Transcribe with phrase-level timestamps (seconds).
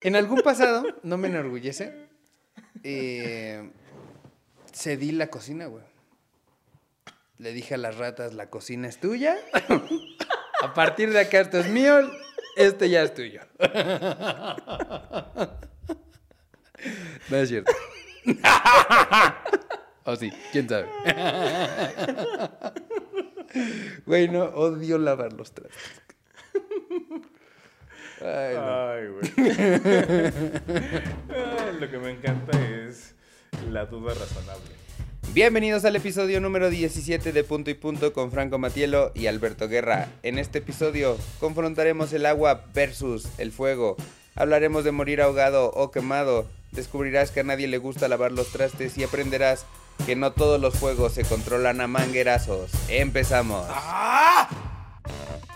[0.00, 1.92] En algún pasado, no me enorgullece,
[2.84, 3.70] eh,
[4.72, 5.84] cedí la cocina, güey.
[7.38, 9.36] Le dije a las ratas, la cocina es tuya.
[10.62, 12.00] A partir de acá esto es mío,
[12.56, 13.40] este ya es tuyo.
[17.28, 17.72] No es cierto.
[20.04, 20.88] O sí, quién sabe.
[24.06, 26.02] Güey, no, odio lavar los trastes.
[28.20, 29.32] Ay, güey.
[31.80, 33.14] Lo que me encanta es
[33.70, 34.70] la duda razonable.
[35.32, 40.08] Bienvenidos al episodio número 17 de Punto y Punto con Franco Matielo y Alberto Guerra.
[40.22, 43.96] En este episodio confrontaremos el agua versus el fuego.
[44.34, 46.46] Hablaremos de morir ahogado o quemado.
[46.72, 49.66] Descubrirás que a nadie le gusta lavar los trastes y aprenderás
[50.06, 52.70] que no todos los fuegos se controlan a manguerazos.
[52.88, 53.66] Empezamos.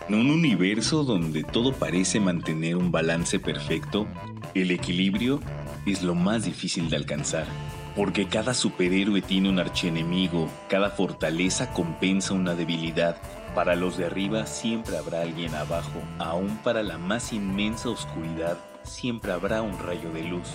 [0.08, 4.08] En un universo donde todo parece mantener un balance perfecto,
[4.52, 5.40] el equilibrio
[5.86, 7.46] es lo más difícil de alcanzar.
[7.94, 13.16] Porque cada superhéroe tiene un archienemigo, cada fortaleza compensa una debilidad.
[13.54, 19.30] Para los de arriba siempre habrá alguien abajo, aún para la más inmensa oscuridad siempre
[19.30, 20.48] habrá un rayo de luz.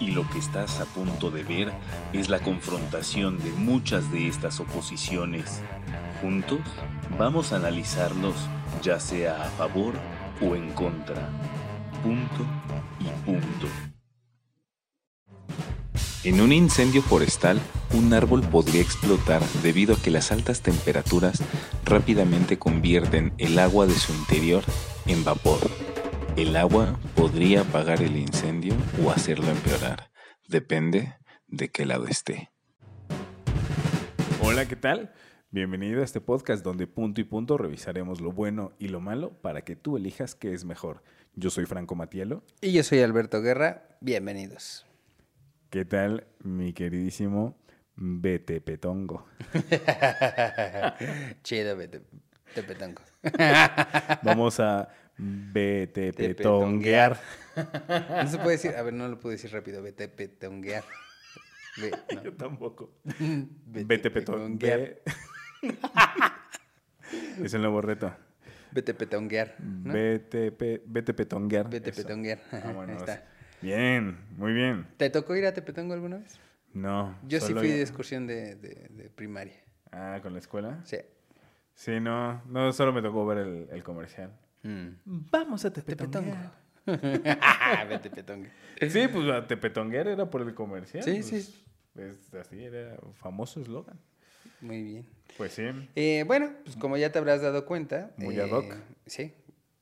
[0.00, 1.72] Y lo que estás a punto de ver
[2.12, 5.62] es la confrontación de muchas de estas oposiciones.
[6.22, 6.60] Juntos
[7.18, 8.36] vamos a analizarlos
[8.80, 9.94] ya sea a favor
[10.40, 11.28] o en contra.
[12.00, 12.46] Punto
[13.00, 13.66] y punto.
[16.22, 17.60] En un incendio forestal,
[17.92, 21.42] un árbol podría explotar debido a que las altas temperaturas
[21.84, 24.62] rápidamente convierten el agua de su interior
[25.06, 25.58] en vapor.
[26.36, 30.12] El agua podría apagar el incendio o hacerlo empeorar.
[30.46, 31.16] Depende
[31.48, 32.52] de qué lado esté.
[34.40, 35.12] Hola, ¿qué tal?
[35.54, 39.60] Bienvenido a este podcast donde punto y punto revisaremos lo bueno y lo malo para
[39.60, 41.02] que tú elijas qué es mejor.
[41.34, 42.42] Yo soy Franco Matielo.
[42.62, 43.82] Y yo soy Alberto Guerra.
[44.00, 44.86] Bienvenidos.
[45.68, 47.54] ¿Qué tal, mi queridísimo
[47.96, 49.26] Bete Petongo?
[51.42, 52.00] Chido, vete,
[52.54, 53.02] te petanco.
[54.22, 54.88] Vamos a
[55.18, 57.20] Bete Te Petonguear.
[57.56, 60.82] No se puede decir, a ver, no lo puedo decir rápido, vete petonguear.
[61.76, 62.22] No.
[62.24, 62.94] Yo tampoco.
[63.04, 64.80] Vete Vete Petonguear.
[64.80, 65.02] petonguear.
[67.44, 68.14] es el nuevo reto.
[68.72, 69.54] Vete petonguear.
[69.60, 69.92] ¿no?
[69.92, 71.68] Vete, pe- vete Petonguear.
[71.68, 72.02] Vete Eso.
[72.02, 72.40] petonguear.
[72.52, 73.22] Ah, bueno, Ahí está.
[73.60, 74.86] Bien, muy bien.
[74.96, 76.40] ¿Te tocó ir a Tepetongo alguna vez?
[76.72, 77.16] No.
[77.28, 79.54] Yo sí solo fui de excursión de, de- de primaria.
[79.92, 80.80] Ah, ¿con la escuela?
[80.84, 80.96] Sí.
[81.74, 82.42] Sí, no.
[82.46, 84.32] No, solo me tocó ver el, el comercial.
[84.62, 84.88] Mm.
[85.04, 86.34] Vamos a Tepetongo.
[86.86, 88.50] Vete petongue.
[88.88, 91.04] Sí, pues a Tepetonguear era por el comercial.
[91.04, 91.64] Sí, pues, sí.
[91.94, 93.98] Es así, era famoso eslogan.
[94.60, 95.06] Muy bien.
[95.36, 95.62] Pues sí.
[95.96, 98.12] Eh, bueno, pues como ya te habrás dado cuenta.
[98.16, 98.74] Muy eh, ad hoc.
[99.06, 99.32] Sí,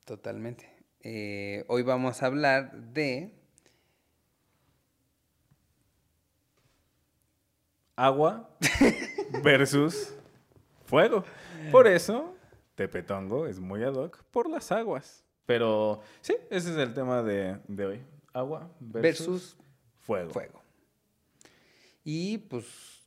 [0.04, 0.68] totalmente.
[1.02, 3.34] Eh, hoy vamos a hablar de.
[7.96, 8.48] Agua
[9.42, 10.14] versus
[10.86, 11.24] fuego.
[11.70, 12.34] Por eso,
[12.74, 15.22] Tepetongo es muy ad hoc por las aguas.
[15.44, 18.02] Pero sí, ese es el tema de, de hoy.
[18.32, 19.56] Agua versus, Versus
[19.98, 20.30] fuego.
[20.30, 20.62] fuego.
[22.04, 23.02] Y pues,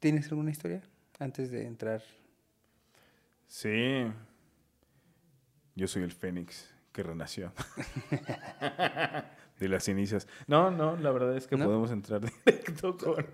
[0.00, 0.82] ¿tienes alguna historia
[1.18, 2.02] antes de entrar?
[3.46, 4.04] Sí.
[5.74, 7.52] Yo soy el Fénix que renació.
[9.60, 10.26] de las cenizas.
[10.46, 11.64] No, no, la verdad es que ¿No?
[11.66, 13.26] podemos entrar directo con...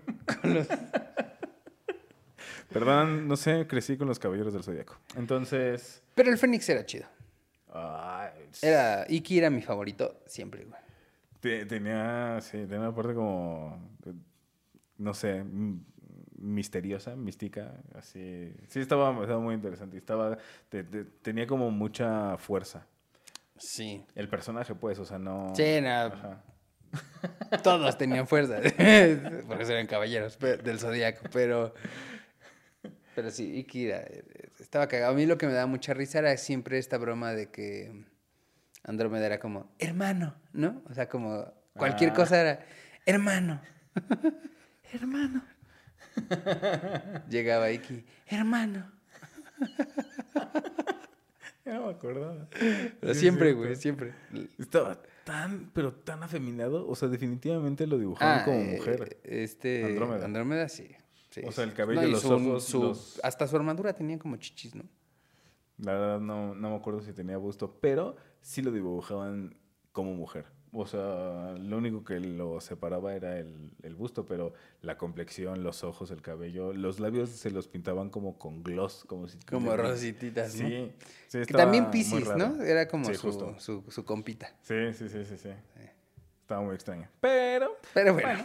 [2.71, 4.97] Perdón, no sé, crecí con los caballeros del zodiaco.
[5.15, 6.03] Entonces...
[6.15, 7.05] Pero el Fénix era chido.
[8.61, 10.79] Era, Iki era mi favorito siempre, güey.
[11.41, 13.77] te- tenía, sí, tenía una parte como,
[14.97, 15.43] no sé,
[16.45, 18.53] misteriosa, mística, así.
[18.67, 19.97] Sí, estaba, estaba muy interesante.
[19.97, 20.37] Estaba,
[20.69, 22.85] te- te- tenía como mucha fuerza.
[23.57, 24.03] Sí.
[24.15, 25.53] El personaje, pues, o sea, no...
[25.55, 26.43] Sí, no, Ajá.
[27.63, 28.57] todos tenían fuerza.
[29.47, 31.73] Por eso eran caballeros del zodiaco, pero.
[33.15, 34.05] Pero sí, Iki era-
[34.59, 35.13] estaba cagado.
[35.13, 38.05] A mí lo que me daba mucha risa era siempre esta broma de que
[38.83, 40.81] Andrómeda era como, hermano, ¿no?
[40.89, 42.13] O sea, como cualquier Ah.
[42.13, 42.65] cosa era,
[43.05, 43.61] hermano,
[44.93, 45.43] hermano.
[47.29, 48.91] Llegaba Iki, hermano.
[51.65, 52.47] Ya me acordaba.
[52.99, 54.13] Pero Sí, siempre, güey, siempre.
[54.59, 56.87] Estaba tan, pero tan afeminado.
[56.87, 59.19] O sea, definitivamente lo dibujaban como eh, mujer.
[59.23, 59.83] Este.
[59.85, 60.25] Andrómeda.
[60.25, 60.87] Andrómeda, sí.
[61.31, 64.19] sí, O sea, el cabello, y los su- ojos, su- los- Hasta su armadura tenía
[64.19, 64.83] como chichis, ¿no?
[65.79, 69.57] La verdad no, no me acuerdo si tenía busto, pero sí lo dibujaban
[69.91, 70.45] como mujer.
[70.77, 75.83] O sea, lo único que lo separaba era el, el busto, pero la complexión, los
[75.83, 79.37] ojos, el cabello, los labios se los pintaban como con gloss, como si...
[79.39, 80.67] Como rosititas, ¿no?
[80.67, 80.91] Sí,
[81.27, 82.35] sí Que estaba también Pisces.
[82.35, 82.61] ¿no?
[82.61, 83.55] Era como Sí, su, justo.
[83.59, 84.53] su, su compita.
[84.61, 85.49] Sí, sí, sí, sí, sí.
[86.41, 87.09] Estaba muy extraña.
[87.21, 88.43] Pero, Pero bueno.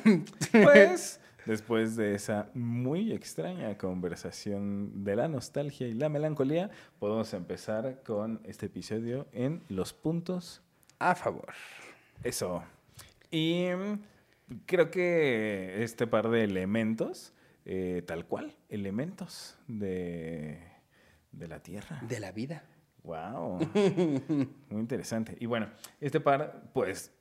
[0.50, 8.02] pues, después de esa muy extraña conversación de la nostalgia y la melancolía, podemos empezar
[8.04, 10.62] con este episodio en los puntos.
[10.98, 11.52] A favor.
[12.22, 12.62] Eso.
[13.30, 17.32] Y mm, creo que este par de elementos,
[17.64, 20.58] eh, tal cual, elementos de,
[21.32, 22.00] de la Tierra.
[22.06, 22.64] De la vida.
[23.02, 23.58] Wow.
[24.68, 25.36] Muy interesante.
[25.40, 25.70] Y bueno,
[26.00, 27.12] este par, pues,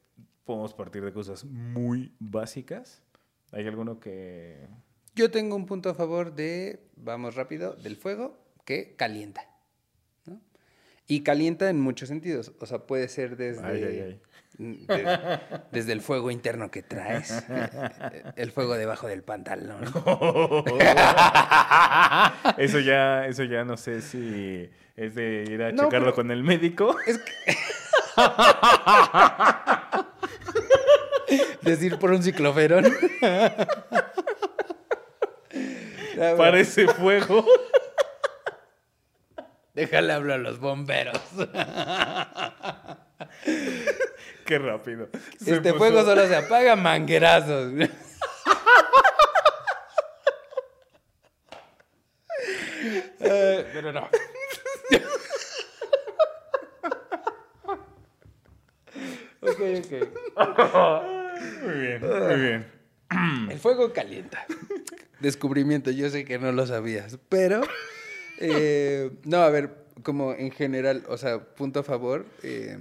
[0.45, 3.03] podemos partir de cosas muy básicas.
[3.51, 4.67] ¿Hay alguno que...
[5.15, 9.41] Yo tengo un punto a favor de, vamos rápido, del fuego que calienta.
[10.25, 10.41] ¿no?
[11.07, 12.51] Y calienta en muchos sentidos.
[12.59, 14.21] O sea, puede ser desde, Ay, ay, ay.
[14.59, 15.39] De-
[15.71, 17.43] desde el fuego interno que traes,
[18.35, 19.85] el fuego debajo del pantalón.
[22.57, 26.31] Eso ya, eso ya no sé si es de ir a No, checarlo pero- con
[26.31, 26.95] el médico.
[31.61, 32.85] Decir por un cicloferón.
[36.15, 37.45] Bueno, Parece fuego.
[39.73, 41.21] Déjale hablar a los bomberos.
[44.49, 45.09] Qué rápido.
[45.39, 47.71] Se Este puso- fuego solo se apaga manguerazos.
[53.19, 54.07] Pero no.
[59.41, 59.91] ok, ok.
[61.63, 62.71] Muy bien, muy bien.
[63.49, 64.45] El fuego calienta.
[65.19, 67.61] Descubrimiento, yo sé que no lo sabías, pero...
[68.39, 72.77] eh, no, a ver, como en general, o sea, punto a favor, eh,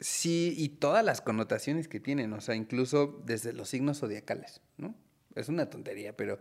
[0.00, 4.94] sí, y todas las connotaciones que tienen, o sea, incluso desde los signos zodiacales, ¿no?
[5.34, 6.40] Es una tontería, pero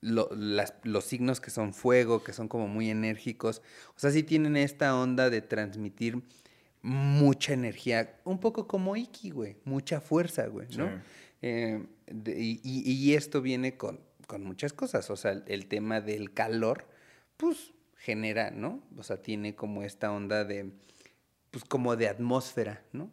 [0.00, 3.62] lo- las- los signos que son fuego, que son como muy enérgicos,
[3.94, 6.22] o sea, sí tienen esta onda de transmitir
[6.82, 10.86] mucha energía, un poco como Iki, güey, mucha fuerza, güey, ¿no?
[10.88, 10.92] Sí.
[11.42, 15.10] Eh, de- y, y- y esto viene con, con muchas cosas.
[15.10, 16.86] O sea, el, el tema del calor,
[17.36, 18.82] pues genera, ¿no?
[18.96, 20.70] O sea, tiene como esta onda de,
[21.50, 23.10] pues como de atmósfera, ¿no?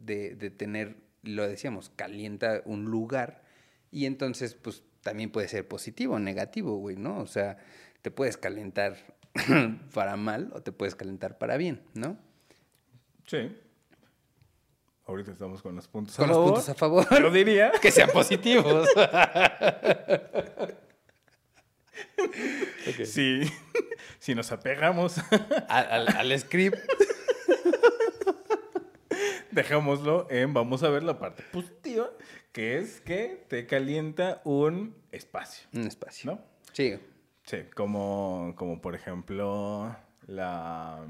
[0.00, 3.42] De, de tener, lo decíamos, calienta un lugar
[3.90, 7.18] y entonces, pues también puede ser positivo o negativo, güey, ¿no?
[7.20, 7.58] O sea,
[8.02, 8.96] te puedes calentar
[9.94, 12.16] para mal o te puedes calentar para bien, ¿no?
[13.26, 13.56] Sí.
[15.06, 16.52] Ahorita estamos con los puntos Con a los favor.
[16.54, 17.06] puntos a favor.
[17.20, 18.88] Yo diría que sean positivos.
[23.04, 23.42] si,
[24.18, 25.18] si nos apegamos,
[25.68, 26.78] al, al- al script.
[29.54, 32.08] Dejémoslo en vamos a ver la parte positiva,
[32.52, 36.32] que es que te calienta un espacio, Un espacio.
[36.32, 36.40] ¿no?
[36.72, 36.94] Sí.
[37.44, 39.94] Sí, como, como por ejemplo
[40.26, 41.06] la,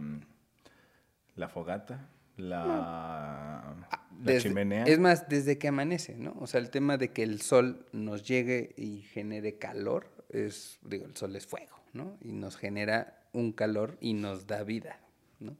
[1.37, 4.85] la fogata, la, la Desde- chimenea.
[4.85, 6.35] Es más, desde que amanece, ¿no?
[6.41, 11.07] O sea, el tema de que el sol nos llegue y genere calor es, digo,
[11.07, 12.17] el sol es fuego, ¿no?
[12.21, 14.99] Y nos genera un calor y nos da vida,
[15.39, 15.57] ¿no?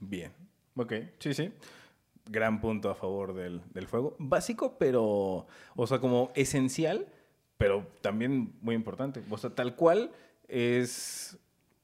[0.00, 0.32] Bien,
[0.74, 1.52] ok, sí, sí.
[2.28, 4.14] Gran punto a favor del, del fuego.
[4.18, 5.46] Básico, pero,
[5.76, 7.06] o sea, como esencial,
[7.56, 9.22] pero también muy importante.
[9.30, 10.10] O sea, tal cual
[10.48, 11.38] es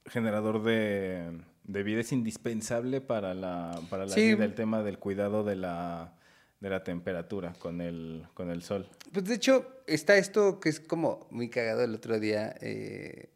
[0.06, 1.30] generador de,
[1.64, 4.34] de vida, es indispensable para la, para la Sí.
[4.34, 6.14] vida el tema del cuidado de la,
[6.60, 8.88] de la temperatura con el, con el sol.
[9.12, 13.30] Pues de hecho, está esto que es como muy cagado el otro día, eh,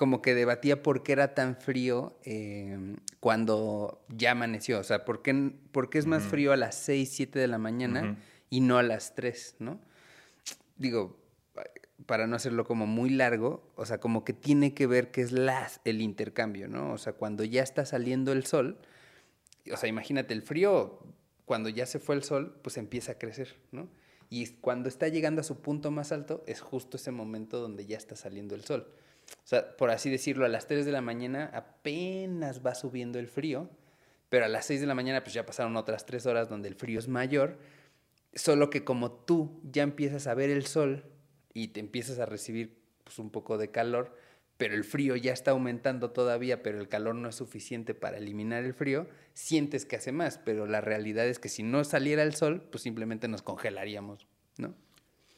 [0.00, 4.78] como que debatía por qué era tan frío eh, cuando ya amaneció.
[4.78, 7.58] O sea, ¿por qué, por qué es más frío a las 6, 7 de la
[7.58, 8.16] mañana
[8.48, 9.78] y no a las 3, ¿no?
[10.78, 11.18] Digo,
[12.06, 15.32] para no hacerlo como muy largo, o sea, como que tiene que ver que es
[15.32, 16.94] las, el intercambio, ¿no?
[16.94, 18.78] O sea, cuando ya está saliendo el sol,
[19.70, 20.98] o sea, imagínate, el frío,
[21.44, 23.90] cuando ya se fue el sol, pues empieza a crecer, ¿no?
[24.30, 27.98] Y cuando está llegando a su punto más alto, es justo ese momento donde ya
[27.98, 28.90] está saliendo el sol.
[29.36, 33.28] O sea, por así decirlo, a las 3 de la mañana apenas va subiendo el
[33.28, 33.68] frío,
[34.28, 36.74] pero a las 6 de la mañana pues ya pasaron otras 3 horas donde el
[36.74, 37.58] frío es mayor,
[38.34, 41.04] solo que como tú ya empiezas a ver el sol
[41.52, 44.16] y te empiezas a recibir pues, un poco de calor,
[44.56, 48.64] pero el frío ya está aumentando todavía, pero el calor no es suficiente para eliminar
[48.64, 52.34] el frío, sientes que hace más, pero la realidad es que si no saliera el
[52.34, 54.74] sol, pues simplemente nos congelaríamos, ¿no?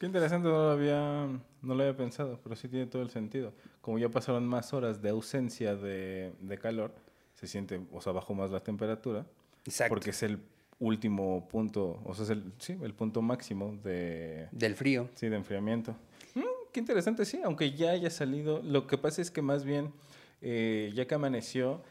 [0.03, 1.27] Qué interesante, no lo había,
[1.61, 3.53] no lo había pensado, pero sí tiene todo el sentido.
[3.79, 6.93] Como ya pasaron más horas de ausencia de, de calor,
[7.35, 9.25] se siente, o sea, bajó más la temperatura,
[9.63, 9.93] Exacto.
[9.95, 10.39] porque es el
[10.79, 15.07] último punto, o sea, es el, sí, el punto máximo de, Del frío.
[15.15, 15.95] sí, de enfriamiento.
[16.35, 16.41] Mm,
[16.73, 19.93] qué interesante, sí, aunque ya haya salido, lo que pasa es que más bien,
[20.41, 21.81] eh, ya que amaneció,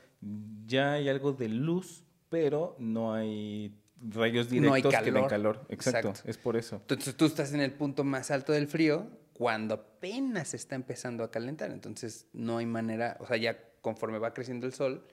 [0.66, 3.74] ya hay algo de luz, pero no hay
[4.08, 5.64] rayos No hay directos que den calor.
[5.68, 6.30] Exacto, Exacto.
[6.30, 6.76] es por eso.
[6.76, 11.30] Entonces tú estás en el punto más alto del frío cuando apenas está empezando a
[11.30, 11.70] calentar.
[11.70, 15.06] Entonces no hay manera, o sea, ya conforme va creciendo el sol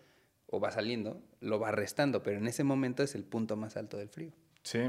[0.48, 3.98] o va saliendo, lo va restando, pero en ese momento es el punto más alto
[3.98, 4.32] del frío.
[4.64, 4.80] Sí,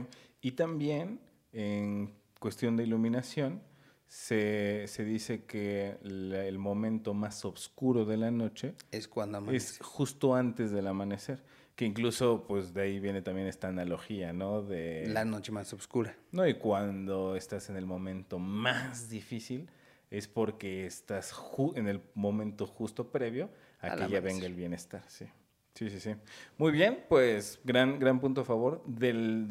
[0.40, 1.20] y también
[1.52, 3.62] en cuestión de iluminación,
[4.08, 9.42] se, se dice que la- el momento más oscuro de la noche Es cuando es
[9.44, 9.84] amanece.
[9.84, 11.44] justo antes del amanecer,
[11.76, 14.62] que incluso pues de ahí viene también esta analogía, ¿no?
[14.62, 16.14] De, La noche más oscura.
[16.32, 19.68] No, y cuando estás en el momento más difícil
[20.10, 23.48] es porque estás ju- en el momento justo previo
[23.80, 25.24] a que ya venga el bienestar, sí.
[25.74, 26.14] Sí, sí, sí.
[26.58, 29.48] Muy bien, pues gran, gran punto a favor del,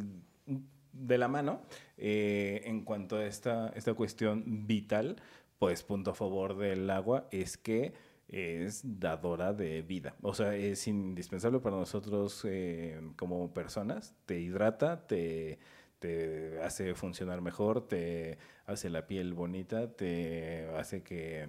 [0.94, 1.62] de la mano.
[1.98, 5.16] eh, en cuanto a esta, esta cuestión vital,
[5.58, 7.94] pues punto a favor del agua es que
[8.30, 10.16] es dadora de vida.
[10.22, 14.16] O sea, es indispensable para nosotros eh, como personas.
[14.26, 15.60] Te hidrata, te,
[16.00, 21.48] te hace funcionar mejor, te hace la piel bonita, te hace que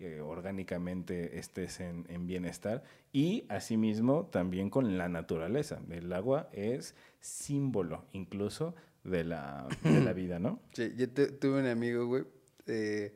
[0.00, 2.82] eh, orgánicamente estés en, en bienestar
[3.12, 5.80] y asimismo también con la naturaleza.
[5.90, 10.60] El agua es símbolo incluso de la, de la vida, ¿no?
[10.72, 12.24] Sí, yo tu- tuve un amigo, güey,
[12.66, 13.14] eh,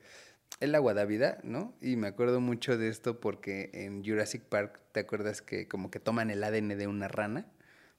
[0.62, 1.74] el agua da vida, ¿no?
[1.80, 5.98] Y me acuerdo mucho de esto porque en Jurassic Park, ¿te acuerdas que como que
[6.00, 7.46] toman el ADN de una rana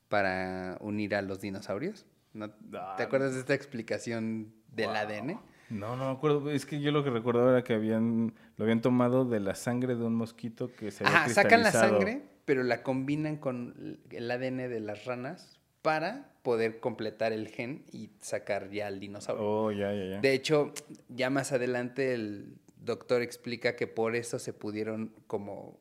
[0.10, 2.06] para unir a los dinosaurios?
[2.34, 2.52] ¿No?
[2.74, 4.96] Ah, ¿Te acuerdas de esta explicación del Wow.
[4.96, 5.40] ADN?
[5.70, 6.50] No, no me acuerdo.
[6.52, 9.96] Es que yo lo que recordaba era que habían lo habían tomado de la sangre
[9.96, 14.32] de un mosquito que se había Ajá, sacan la sangre, pero la combinan con el
[14.32, 19.46] ADN de las ranas para poder completar el gen y sacar ya al dinosaurio.
[19.46, 20.20] Oh, ya, ya, ya.
[20.22, 20.74] De hecho,
[21.10, 25.80] ya más adelante el doctor explica que por eso se pudieron como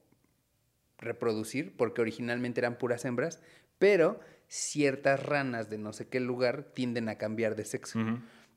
[0.98, 3.40] reproducir, porque originalmente eran puras hembras,
[3.78, 7.98] pero ciertas ranas de no sé qué lugar tienden a cambiar de sexo.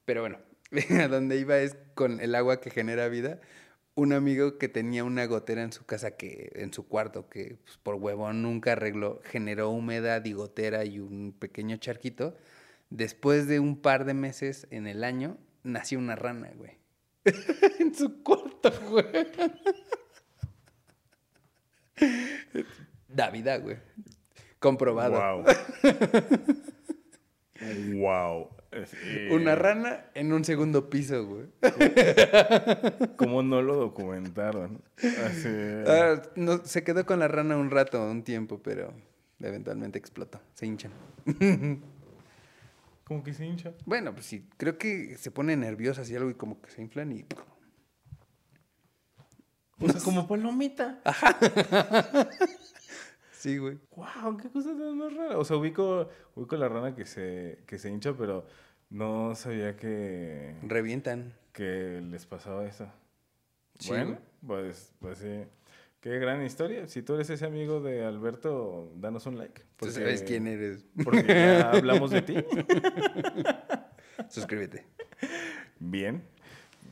[0.06, 0.40] Pero bueno,
[1.02, 3.40] a donde iba es con el agua que genera vida.
[3.96, 7.78] Un amigo que tenía una gotera en su casa, que en su cuarto, que pues,
[7.78, 12.36] por huevón nunca arregló, generó humedad y gotera y un pequeño charquito.
[12.90, 16.78] Después de un par de meses en el año, nació una rana, güey.
[17.80, 19.06] en su cuarto, güey.
[23.08, 23.78] Da vida, güey.
[24.60, 25.44] Comprobado.
[25.44, 25.46] Wow.
[27.96, 28.50] wow.
[28.72, 31.46] Eh, Una rana en un segundo piso, güey.
[33.16, 34.82] ¿Cómo no lo documentaron?
[34.98, 35.50] Así.
[35.88, 38.94] Ah, no, se quedó con la rana un rato, un tiempo, pero
[39.40, 40.42] eventualmente explotó.
[40.54, 40.92] Se hinchan.
[43.06, 43.72] ¿Cómo que se hincha?
[43.86, 47.12] Bueno, pues sí, creo que se pone nerviosas y algo y como que se inflan
[47.12, 47.26] y...
[49.80, 51.02] O sea, como palomita.
[53.46, 53.78] Sí, güey.
[53.96, 55.38] Wow, qué cosa tan más rara.
[55.38, 58.48] O sea, ubico, ubico la rana que se, que se hincha, pero
[58.90, 61.32] no sabía que, Revientan.
[61.52, 62.92] que les pasaba eso.
[63.78, 65.44] Sí, bueno, pues, pues sí.
[66.02, 66.88] Qué gran historia.
[66.88, 69.62] Si tú eres ese amigo de Alberto, danos un like.
[69.78, 70.84] Tú sabes quién eres.
[71.04, 72.36] Porque ya hablamos de ti.
[74.28, 74.88] Suscríbete.
[75.80, 76.24] Bien.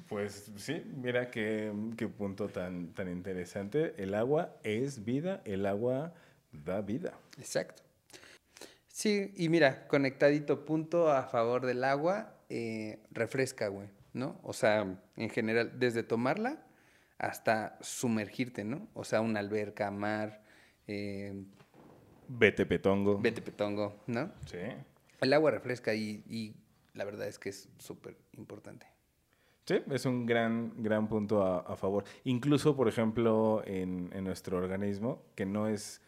[0.08, 3.96] Pues sí, mira qué, qué punto tan, tan interesante.
[3.98, 6.14] El agua es vida, el agua
[6.54, 7.14] da vida.
[7.38, 7.84] Exacto.
[8.88, 14.40] Sí, y mira, conectadito punto a favor del agua, eh, refresca, güey, ¿no?
[14.44, 16.64] O sea, en general, desde tomarla
[17.18, 18.88] hasta sumergirte, ¿no?
[18.94, 20.44] O sea, una alberca, mar,
[20.88, 21.44] eh,
[22.28, 23.20] Vete petongo.
[23.20, 24.32] vete petongo, ¿no?
[24.46, 24.58] Sí.
[25.22, 26.56] El agua refresca y, y
[26.94, 28.86] la verdad es que es súper importante.
[29.66, 32.04] Sí, es un gran, gran punto a, a favor.
[32.26, 36.02] Incluso, por ejemplo, en, en nuestro organismo, que no es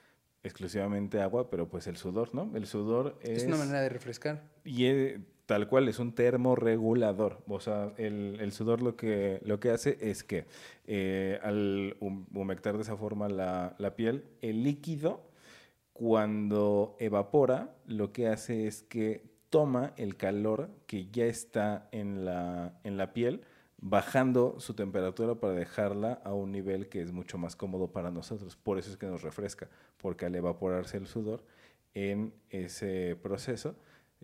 [0.46, 2.50] exclusivamente agua, pero pues el sudor, ¿no?
[2.56, 3.44] El sudor es...
[3.44, 4.44] Es una manera de refrescar.
[4.64, 7.44] Y eh, tal cual, es un termorregulador.
[7.48, 10.46] O sea, el, el sudor lo que, lo que hace es que
[10.88, 15.22] eh, al hum- humectar de esa forma la, la piel, el líquido,
[15.94, 22.80] cuando evapora, lo que hace es que toma el calor que ya está en la,
[22.84, 23.42] en la piel,
[23.78, 28.56] bajando su temperatura para dejarla a un nivel que es mucho más cómodo para nosotros.
[28.56, 31.44] Por eso es que nos refresca, porque al evaporarse el sudor
[31.94, 33.76] en ese proceso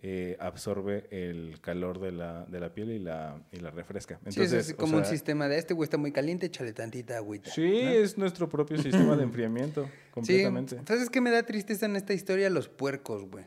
[0.04, 4.18] eh, absorbe el calor de la, de la piel y la, y la refresca.
[4.28, 7.18] sí, eso es o como un sistema de este güey está muy caliente, échale tantita
[7.18, 7.50] agüita.
[7.50, 7.90] Sí, ¿no?
[7.90, 10.80] es nuestro propio sistema de enfriamiento, Sí, completamente.
[10.86, 12.50] ¿sabes qué me da tristeza en esta historia?
[12.50, 13.44] Los puercos, güey.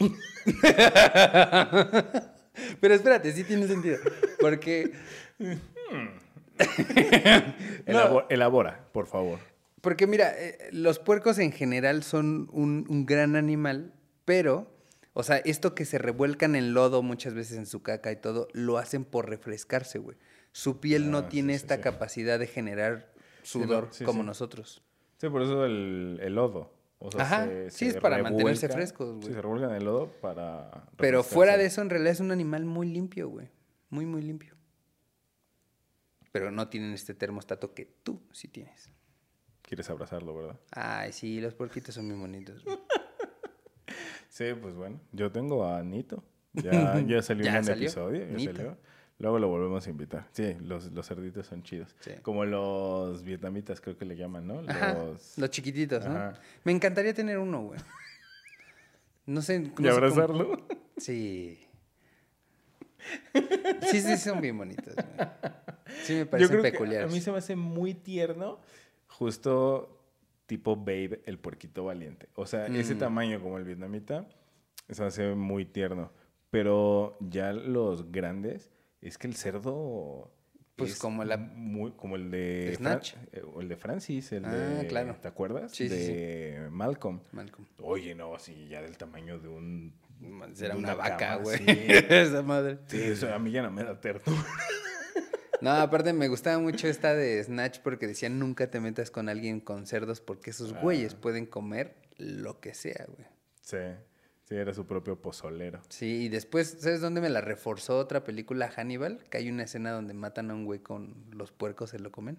[2.80, 3.98] Pero espérate, sí tiene sentido.
[4.40, 4.92] Porque,
[7.86, 9.38] Elabo- elabora, por favor.
[9.80, 13.92] porque mira, eh, los puercos en general son un, un gran animal,
[14.24, 14.72] pero
[15.16, 18.48] O sea, esto que se revuelcan en lodo muchas veces en su caca y todo,
[18.52, 20.16] lo hacen por refrescarse, güey.
[20.50, 21.82] Su piel no Ah, sí, tiene sí, esta sí.
[21.82, 23.12] capacidad de generar
[23.44, 24.82] sudor como nosotros.
[25.18, 26.72] Sí, por eso el, el lodo.
[27.06, 29.26] O sea, Ajá, se- sí, se es para mantenerse frescos, güey.
[29.28, 30.86] Sí, se revuelcan en el lodo para.
[30.96, 33.50] Pero fuera de eso, en realidad es un animal muy limpio, güey.
[33.90, 34.54] Muy, muy limpio.
[36.32, 38.90] Pero no tienen este termostato que tú sí tienes.
[39.62, 40.58] Quieres abrazarlo, ¿verdad?
[40.72, 42.64] Ay, sí, los puerquitos son muy bonitos.
[42.64, 42.78] güey.
[44.28, 45.00] Sí, pues bueno.
[45.12, 46.24] Yo tengo a Nito.
[46.54, 47.82] Ya, ya salió ¿Ya un salió?
[47.88, 48.26] episodio.
[48.26, 48.52] Ya Nito.
[48.52, 48.78] salió.
[49.18, 50.26] Luego lo volvemos a invitar.
[50.32, 51.94] Sí, los, los cerditos son chidos.
[52.00, 52.10] Sí.
[52.22, 54.62] Como los vietnamitas, creo que le llaman, ¿no?
[54.68, 55.38] Ajá, Los...
[55.38, 56.10] los chiquititos, ¿no?
[56.16, 56.40] Ajá.
[56.64, 57.80] Me encantaría tener uno, güey.
[59.26, 59.58] No sé.
[59.60, 60.66] no Y sé cómo- abrazarlo.
[60.96, 61.60] Sí.
[63.90, 64.94] Sí, sí, son bien bonitos.
[64.94, 65.28] güey.
[66.04, 67.10] Sí, me parecen peculiares.
[67.10, 68.60] a mí se me hace muy tierno,
[69.08, 70.00] justo
[70.46, 72.28] tipo Babe, el puerquito valiente.
[72.34, 72.98] O sea, ese Mm.
[72.98, 74.26] tamaño como el vietnamita,
[74.90, 76.10] se me hace muy tierno.
[76.50, 78.70] Pero ya los grandes,
[79.08, 80.30] es que el cerdo...
[80.76, 82.38] Pues es como la- muy, como el de
[82.70, 83.14] ¿De Fran- Snatch?
[83.32, 85.14] eh, o el de Francis, el Ah, de claro.
[85.20, 85.70] ¿te acuerdas?
[85.70, 87.20] Sí, sí, de Malcolm.
[87.30, 87.64] Malcolm.
[87.78, 89.94] Oye, no, sí, ya del tamaño de un
[90.54, 91.58] Será de una, vaca, güey.
[91.58, 91.64] sí.
[91.68, 92.78] Esa madre.
[92.88, 94.44] Sí, eso a mí ya no me da ternura.
[95.60, 99.60] No, aparte me gustaba mucho esta de Snatch porque decían nunca te metas con alguien
[99.60, 101.20] con cerdos porque esos güeyes Ah.
[101.22, 103.26] pueden comer lo que sea, güey.
[103.62, 103.78] Sí,
[104.48, 105.80] sí, era su propio pozolero.
[105.88, 109.24] Sí, y después, ¿sabes dónde me la reforzó otra película, Hannibal?
[109.30, 112.38] Que hay una escena donde matan a un güey con los puercos se lo comen.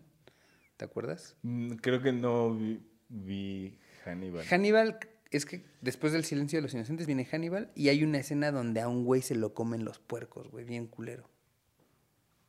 [0.78, 1.36] ¿Te acuerdas?
[1.44, 4.46] Mm, Creo que no vi, vi Hannibal.
[4.46, 5.00] Hannibal,
[5.32, 8.82] es que después del silencio de los inocentes viene Hannibal y hay una escena donde
[8.82, 11.30] a un güey se lo comen los puercos, güey, bien culero.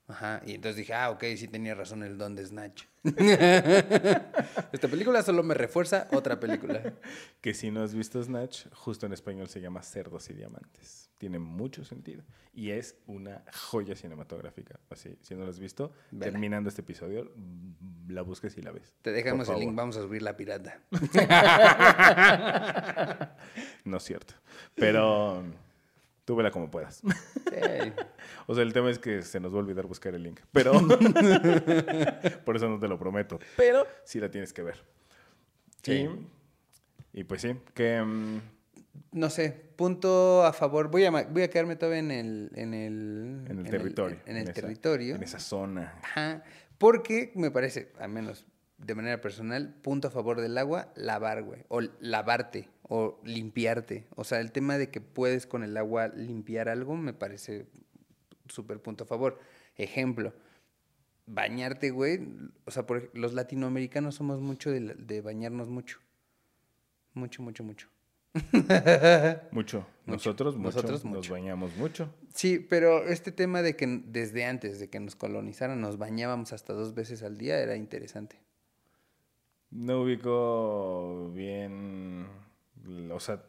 [0.09, 2.85] Ajá, y entonces dije, ah, ok, sí tenía razón el don de Snatch.
[3.03, 6.95] Esta película solo me refuerza otra película.
[7.41, 11.11] que si no has visto Snatch, justo en español se llama Cerdos y Diamantes.
[11.19, 12.23] Tiene mucho sentido.
[12.53, 14.79] Y es una joya cinematográfica.
[14.91, 16.31] Así, si no la has visto, Vela.
[16.31, 17.33] terminando este episodio,
[18.07, 18.95] la busques y la ves.
[19.03, 20.83] Te dejamos el link, vamos a subir la pirata.
[23.85, 24.35] No es cierto.
[24.75, 25.45] Pero
[26.27, 26.97] tú vela como puedas.
[26.97, 27.07] Sí.
[28.49, 30.39] O sea, el tema es que se nos va a olvidar buscar el link.
[30.53, 30.73] Pero.
[32.45, 33.41] Por eso no te lo prometo.
[33.57, 34.85] Pero sí la tienes que ver.
[35.83, 36.09] Sí.
[37.13, 38.01] Y, y pues sí, que.
[38.01, 38.41] mm,
[39.13, 40.91] No sé, punto a favor.
[40.93, 42.51] Voy a, voy a quedarme todavía en el...
[42.55, 44.19] En el, en el territorio.
[44.27, 45.17] En el, territorio.
[45.17, 45.99] En esa zona.
[46.05, 46.45] Ajá,
[46.79, 48.47] porque me parece, al menos
[48.79, 51.65] de manera personal, punto a favor del agua, lavar, güey.
[51.69, 54.07] O lavarte, o limpiarte.
[54.15, 57.67] O sea, el tema de que puedes con el agua limpiar algo me parece
[58.49, 59.39] súper punto a favor.
[59.77, 60.33] Ejemplo,
[61.27, 62.21] bañarte, güey.
[62.65, 65.99] O sea, por, los latinoamericanos somos mucho de, de bañarnos mucho.
[67.15, 67.89] Mucho, mucho, mucho.
[69.51, 69.87] Mucho.
[70.05, 70.77] Nosotros, mucho.
[70.77, 71.33] Nosotros, Nos mucho.
[71.33, 72.13] bañamos mucho.
[72.35, 76.73] Sí, pero este tema de que desde antes de que nos colonizaran nos bañábamos hasta
[76.73, 78.39] dos veces al día era interesante.
[79.71, 82.27] No ubico bien.
[83.13, 83.43] O sea,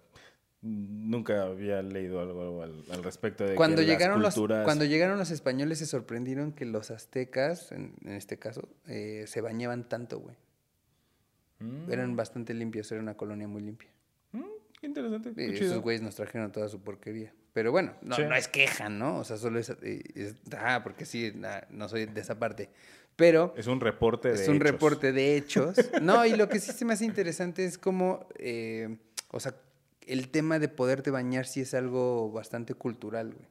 [0.61, 4.85] nunca había leído algo al, al respecto de Cuando que las llegaron, los, culturas- cuando
[4.85, 9.87] llegaron los españoles se sorprendieron que los aztecas, en, en este caso, eh, se bañaban
[9.87, 10.35] tanto, güey.
[11.59, 13.89] Mm, Eran bastante limpios, era una colonia muy limpia.
[14.31, 14.41] mm,
[14.79, 15.29] qué interesante.
[15.31, 15.81] Y qué esos chido.
[15.81, 17.33] güeyes nos trajeron toda su porquería.
[17.53, 18.23] Pero bueno, no, Sí.
[18.23, 19.17] no es queja, ¿no?
[19.17, 19.69] O sea, solo es...
[19.81, 22.69] eh, es- ah, porque sí, na- no soy de esa parte.
[23.15, 23.53] Pero...
[23.57, 24.71] Es un reporte de Es un hechos.
[24.71, 25.75] reporte de hechos.
[26.03, 28.97] No, y lo que sí se me hace interesante es como, eh,
[29.29, 29.55] o sea,
[30.01, 33.47] el tema de poderte bañar sí es algo bastante cultural, güey.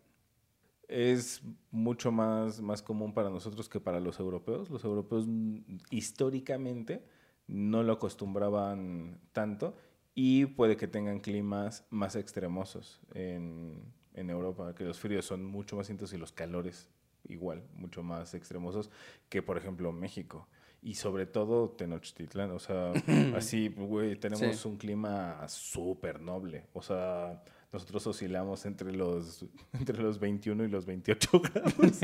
[0.88, 4.70] Es mucho más, más común para nosotros que para los europeos.
[4.70, 7.04] Los europeos mm, históricamente
[7.48, 9.76] no lo acostumbraban tanto
[10.14, 15.76] y puede que tengan climas más extremosos en, en Europa, que los fríos son mucho
[15.76, 16.88] más intensos y los calores
[17.28, 18.90] igual, mucho más extremosos
[19.28, 20.48] que por ejemplo México.
[20.86, 22.92] Y sobre todo Tenochtitlán, o sea,
[23.36, 24.68] así, güey, tenemos Sí.
[24.68, 26.66] un clima súper noble.
[26.74, 31.98] O sea, nosotros oscilamos entre los, entre los 21 y los 28 grados.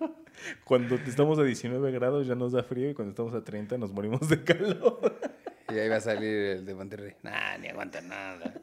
[0.64, 3.92] cuando estamos a 19 grados ya nos da frío y cuando estamos a 30 nos
[3.92, 5.18] morimos de calor.
[5.70, 7.12] Y ahí va a salir el de Monterrey.
[7.22, 8.54] Nah, ni aguanta nada.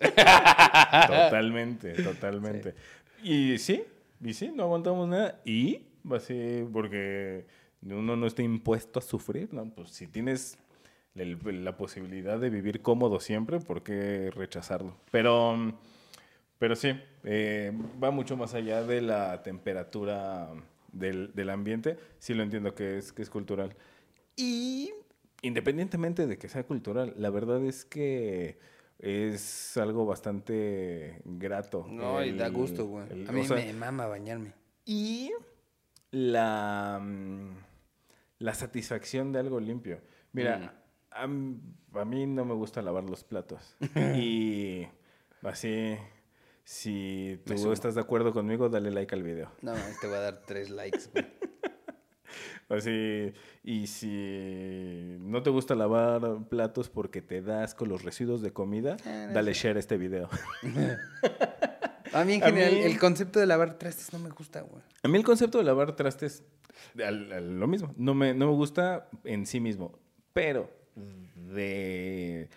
[1.05, 2.73] totalmente, totalmente.
[3.21, 3.83] Y sí,
[4.23, 5.39] y sí, no aguantamos nada.
[5.45, 7.45] Y así, porque
[7.81, 9.69] uno no está impuesto a sufrir, ¿no?
[9.69, 10.57] Pues si tienes
[11.13, 14.97] la posibilidad de vivir cómodo siempre, ¿por qué rechazarlo?
[15.11, 15.73] Pero,
[16.59, 16.89] pero sí,
[17.23, 17.71] eh,
[18.03, 20.49] va mucho más allá de la temperatura
[20.91, 21.97] del, del ambiente.
[22.19, 23.75] Sí lo entiendo que es, que es cultural.
[24.35, 24.91] Y
[25.41, 28.57] independientemente de que sea cultural, la verdad es que
[28.99, 31.85] es algo bastante grato.
[31.89, 33.05] No, y da gusto, güey.
[33.11, 34.53] el- A mí o sea, me mama bañarme.
[34.85, 35.31] Y
[36.15, 37.57] la, mm,
[38.39, 39.99] la satisfacción de algo limpio.
[40.31, 40.73] Mira,
[41.27, 41.59] Mm.
[41.97, 43.75] a, mí no me gusta lavar los platos.
[44.15, 44.87] y
[45.43, 45.97] así,
[46.63, 49.51] si tú estás de acuerdo conmigo, dale like al video.
[49.61, 50.99] No, te voy a dar tres likes.
[52.67, 53.31] Así,
[53.63, 58.97] y si no te gusta lavar platos porque te das con los residuos de comida,
[59.05, 60.29] Ah, no dale share a este video.
[62.13, 64.81] A mí en general mí- el concepto de lavar trastes no me gusta, güey.
[65.03, 66.43] A mí el concepto de lavar trastes,
[67.03, 69.97] al- al- lo mismo, no me, no me gusta en sí mismo,
[70.33, 70.69] pero
[71.35, 72.49] de,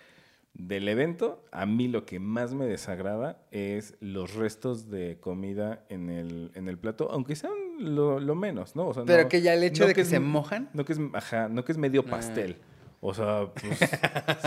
[0.54, 6.10] del evento, a mí lo que más me desagrada es los restos de comida en
[6.10, 8.88] el, en el plato, aunque sean lo, lo menos, ¿no?
[8.88, 10.68] O sea, Pero no- que ya el hecho no de que, es- se mojan.
[10.74, 12.10] No que es, ajá, no que es medio Ah.
[13.00, 13.78] O sea, pues,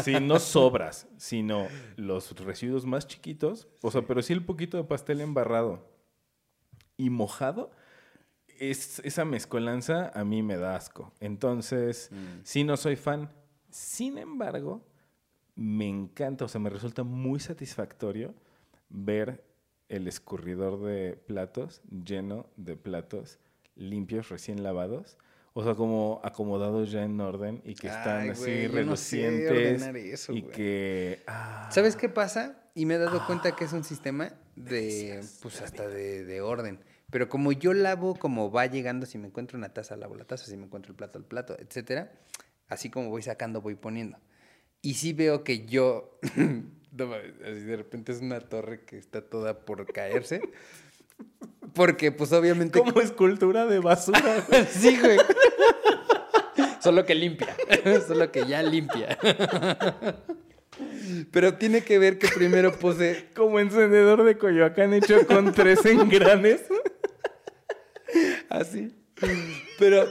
[0.03, 3.67] sí, no sobras, sino los residuos más chiquitos.
[3.81, 5.87] O sea, pero sí el poquito de pastel embarrado
[6.97, 7.71] y mojado.
[8.59, 11.13] Es, esa mezcolanza a mí me da asco.
[11.19, 12.41] Entonces, Mm.
[12.43, 13.31] sí no soy fan.
[13.71, 14.85] Sin embargo,
[15.55, 18.33] me encanta, o sea, me resulta muy satisfactorio
[18.89, 19.43] ver
[19.89, 23.39] el escurridor de platos lleno de platos
[23.75, 25.17] limpios, recién lavados.
[25.53, 28.95] O sea, como acomodados ya en orden y que están Ay, así güey, yo no
[28.95, 29.81] sé relucientes.
[30.13, 30.53] eso, y güey.
[30.53, 31.23] que.
[31.27, 32.57] ah, ¿Sabes qué pasa?
[32.73, 36.79] Y me he dado cuenta que es un sistema de, pues hasta de, de orden.
[37.09, 40.45] Pero como yo lavo como va llegando, si me encuentro una taza, lavo la taza,
[40.45, 42.13] si me encuentro el plato, el plato, etcétera.
[42.69, 44.17] Así como voy sacando, voy poniendo.
[44.81, 46.17] Y sí veo que yo,
[46.91, 50.41] de repente es una torre que está toda por caerse.
[51.73, 52.79] Porque pues obviamente...
[52.79, 54.45] Como escultura de basura.
[54.69, 55.17] sí, güey.
[56.81, 57.55] Solo que limpia.
[58.07, 59.17] Solo que ya limpia.
[61.31, 66.61] Pero tiene que ver que primero puse como encendedor de Coyoacán hecho con tres engranes.
[68.49, 68.93] Así.
[69.77, 70.05] Pero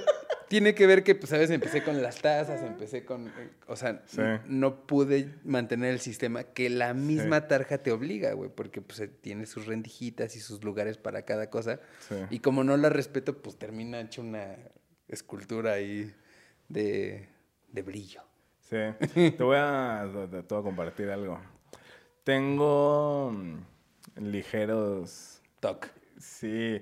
[0.50, 1.48] tiene que ver que, pues, ¿sabes?
[1.50, 3.28] Empecé con las tazas, empecé con.
[3.28, 4.20] eh, O sea, Sí.
[4.46, 9.06] no pude mantener el sistema que la misma tarja te obliga, güey, porque pues eh,
[9.08, 11.78] tiene sus rendijitas y sus lugares para cada cosa.
[12.00, 12.16] Sí.
[12.30, 14.56] Y como no la respeto, pues termina hecho una
[15.06, 16.12] escultura ahí
[16.68, 17.28] de,
[17.68, 18.22] de brillo.
[18.68, 18.76] Sí.
[19.36, 21.40] Te voy a, te te voy a compartir algo.
[22.24, 23.58] Tengo mm,
[24.30, 25.40] ligeros.
[25.60, 25.86] Toc.
[26.18, 26.80] Sí.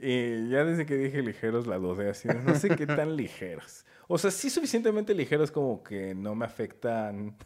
[0.00, 2.28] Y ya desde que dije ligeros la dudé así.
[2.44, 3.84] No sé qué tan ligeros.
[4.08, 7.36] O sea, sí suficientemente ligeros como que no me afectan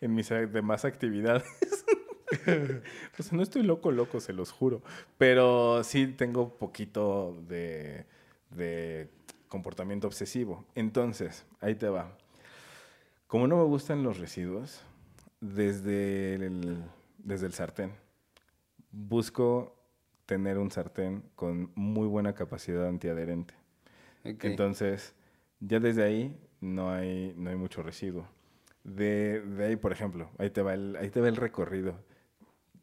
[0.00, 1.44] en mis demás actividades.
[3.18, 4.82] o sea, no estoy loco, loco, se los juro.
[5.18, 8.06] Pero sí tengo poquito de,
[8.50, 9.08] de
[9.48, 10.64] comportamiento obsesivo.
[10.74, 12.16] Entonces, ahí te va.
[13.26, 14.82] Como no me gustan los residuos,
[15.40, 16.82] desde el,
[17.18, 17.92] desde el sartén,
[18.90, 19.76] busco
[20.26, 23.54] tener un sartén con muy buena capacidad antiadherente.
[24.40, 25.14] Entonces,
[25.60, 28.28] ya desde ahí no hay, no hay mucho residuo.
[28.84, 31.96] De, de ahí, por ejemplo, ahí te va el, ahí te va el recorrido,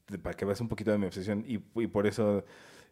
[0.08, 2.44] de- para que veas un poquito de mi obsesión y, y por eso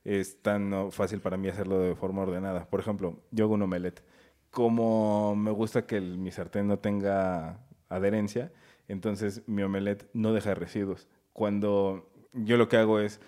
[0.04, 2.66] es tan no, fácil para mí hacerlo de forma ordenada.
[2.70, 4.04] Por ejemplo, yo hago un omelette.
[4.52, 7.60] Como me gusta que el- mi sartén no tenga
[7.90, 8.52] adherencia,
[8.88, 11.08] entonces mi omelette no deja residuos.
[11.34, 13.20] Cuando yo lo que hago es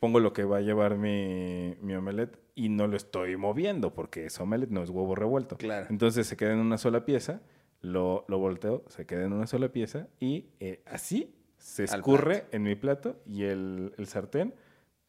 [0.00, 4.26] pongo lo que va a llevar mi, mi omelette y no lo estoy moviendo porque
[4.26, 5.56] es omelette, no es huevo revuelto.
[5.56, 5.86] Claro.
[5.90, 7.42] Entonces se queda en una sola pieza,
[7.82, 12.62] lo, lo volteo, se queda en una sola pieza y eh, así se escurre en
[12.62, 14.54] mi plato y el, el sartén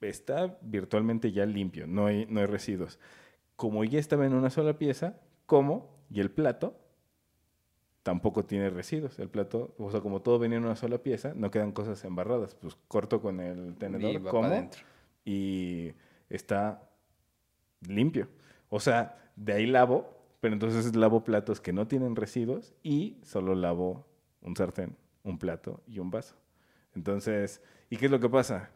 [0.02, 3.00] está virtualmente ya limpio, no hay, no hay residuos.
[3.56, 6.78] Como ya estaba en una sola pieza, como y el plato
[8.04, 9.20] tampoco tiene residuos.
[9.20, 12.56] El plato, o sea, como todo venía en una sola pieza, no quedan cosas embarradas.
[12.56, 14.70] Pues corto con el tenedor, como
[15.24, 15.94] y
[16.30, 16.90] está
[17.88, 18.28] limpio.
[18.70, 23.54] O sea, de ahí lavo, pero entonces lavo platos que no tienen residuos y solo
[23.54, 24.08] lavo
[24.42, 26.36] un sartén, un plato y un vaso.
[26.96, 28.72] Entonces, ¿y qué es lo que pasa?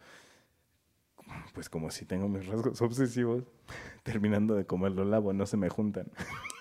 [1.53, 3.43] Pues como si tengo mis rasgos obsesivos,
[4.03, 6.11] terminando de comer lo lavo, no se me juntan.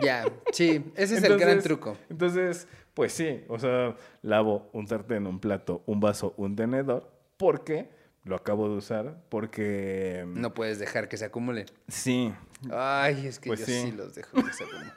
[0.00, 1.96] Ya, sí, ese es el gran truco.
[2.10, 7.88] Entonces, pues sí, o sea, lavo un sartén, un plato, un vaso, un tenedor, porque
[8.24, 10.24] lo acabo de usar, porque...
[10.26, 11.66] No puedes dejar que se acumule.
[11.88, 12.32] Sí,
[12.70, 13.82] Ay, es que Pues yo sí.
[13.82, 13.92] sí.
[13.92, 14.92] los dejo que se acumulen.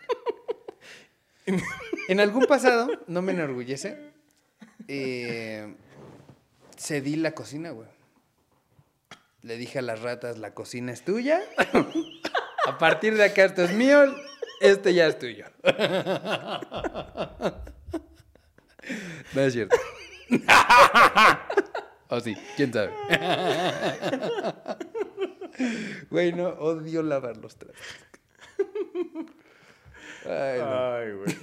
[2.07, 3.97] en algún pasado, no me enorgullece,
[4.87, 5.75] eh,
[6.77, 7.87] cedí la cocina, güey.
[9.41, 11.41] Le dije a las ratas, la cocina es tuya.
[12.67, 14.03] a partir de acá esto es mío,
[14.61, 15.45] este ya es tuyo.
[19.33, 19.75] no es cierto.
[22.09, 22.91] o sí, quién sabe.
[26.09, 28.05] Güey, no, odio lavar los trastes.
[30.25, 30.95] Ay, no.
[30.95, 31.35] Ay, güey.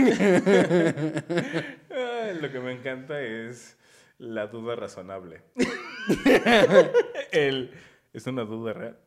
[1.90, 3.76] Ay, lo que me encanta es
[4.18, 5.42] la duda razonable.
[7.32, 7.72] El,
[8.12, 8.98] es una duda real.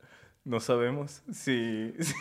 [0.43, 1.93] No sabemos si...
[1.99, 2.13] si-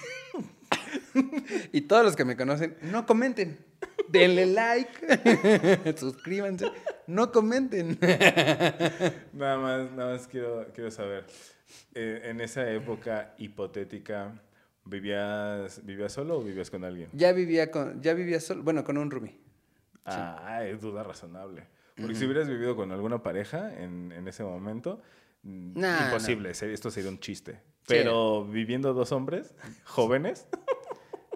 [1.72, 3.58] Y todos los que me conocen, no comenten.
[4.08, 5.96] Denle like.
[5.98, 6.66] Suscríbanse.
[7.06, 7.98] No comenten.
[9.32, 11.26] Nada más, nada más quiero, quiero saber.
[11.94, 14.40] eh, en esa época hipotética,
[14.84, 17.08] ¿vivías, ¿vivías solo o vivías con alguien?
[17.12, 19.38] Ya vivía con, ya vivía solo, bueno, con un roomie.
[20.04, 21.66] Ah, es duda razonable.
[21.96, 25.02] Porque si hubieras vivido con alguna pareja en, en ese momento,
[25.42, 27.60] Nah, imposible, esto sería un chiste.
[27.86, 30.46] Pero viviendo dos hombres jóvenes,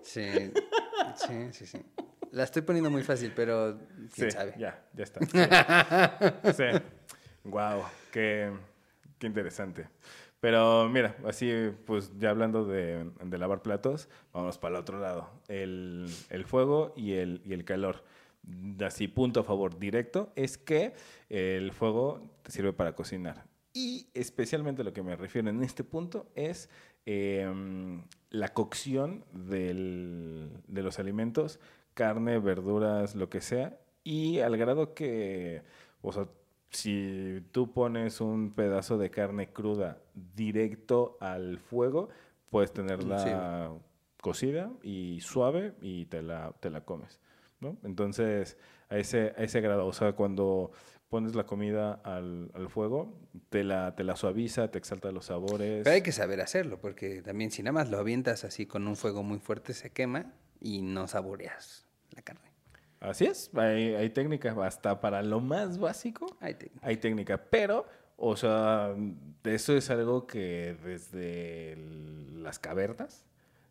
[0.02, 0.52] Sí,
[1.16, 1.78] sí, sí, sí.
[2.30, 3.78] La estoy poniendo muy fácil, pero
[4.14, 4.54] quién sí, sabe.
[4.58, 5.20] ya, ya está.
[5.24, 6.52] Sí.
[6.56, 6.64] sí.
[7.44, 8.50] Wow, qué,
[9.18, 9.88] qué interesante.
[10.40, 15.30] Pero mira, así pues ya hablando de, de lavar platos, vamos para el otro lado.
[15.48, 18.02] El, el fuego y el, y el calor.
[18.84, 20.94] Así, punto a favor directo, es que
[21.28, 23.44] el fuego te sirve para cocinar.
[23.74, 26.68] Y especialmente lo que me refiero en este punto es
[27.04, 31.58] em, la cocción del- de los alimentos,
[31.94, 35.62] carne, verduras, lo que sea, y al grado que,
[36.00, 36.28] o sea,
[36.70, 39.98] si tú pones un pedazo de carne cruda
[40.36, 42.08] directo al fuego,
[42.50, 43.72] puedes tenerla
[44.20, 47.18] cocida y suave y te la, te la comes,
[47.60, 47.76] ¿no?
[47.82, 48.56] Entonces,
[48.88, 50.70] a ese, a ese grado, o sea, cuando
[51.12, 53.12] pones la comida al, al fuego,
[53.50, 55.84] te la, te la suaviza, te exalta los sabores.
[55.84, 58.96] Pero hay que saber hacerlo, porque también si nada más lo avientas así con un
[58.96, 62.50] fuego muy fuerte, se quema y no saboreas la carne.
[62.98, 67.84] Así es, hay, hay técnicas, hasta para lo más básico Ahí te- hay técnica, pero,
[68.16, 68.94] o sea,
[69.44, 73.26] eso es algo que desde el- las cavernas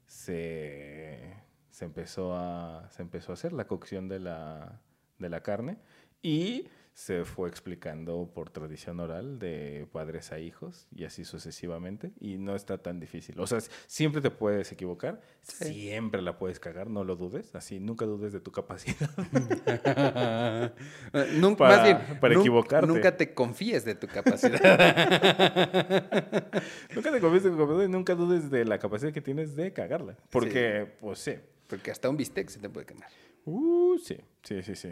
[0.06, 1.34] se,
[1.72, 4.80] se, empezó a, se empezó a hacer la cocción de la,
[5.18, 5.78] de la carne
[6.22, 12.38] y se fue explicando por tradición oral de padres a hijos y así sucesivamente y
[12.38, 13.40] no está tan difícil.
[13.40, 15.74] O sea, siempre te puedes equivocar, Sí.
[15.74, 19.10] siempre la puedes cagar, no lo dudes, así nunca dudes de tu capacidad.
[21.40, 22.88] Nun- Para- más bien, para nun- equivocarte.
[22.88, 24.62] Nunca te confíes de tu capacidad.
[26.96, 29.72] Nunca te confíes de tu capacidad y nunca dudes de la capacidad que tienes de
[29.74, 30.18] cagarla.
[30.30, 31.34] Porque, pues sí.
[31.68, 33.10] Porque hasta un bistec se te puede quemar.
[33.46, 34.90] Uh, sí, sí, sí, sí.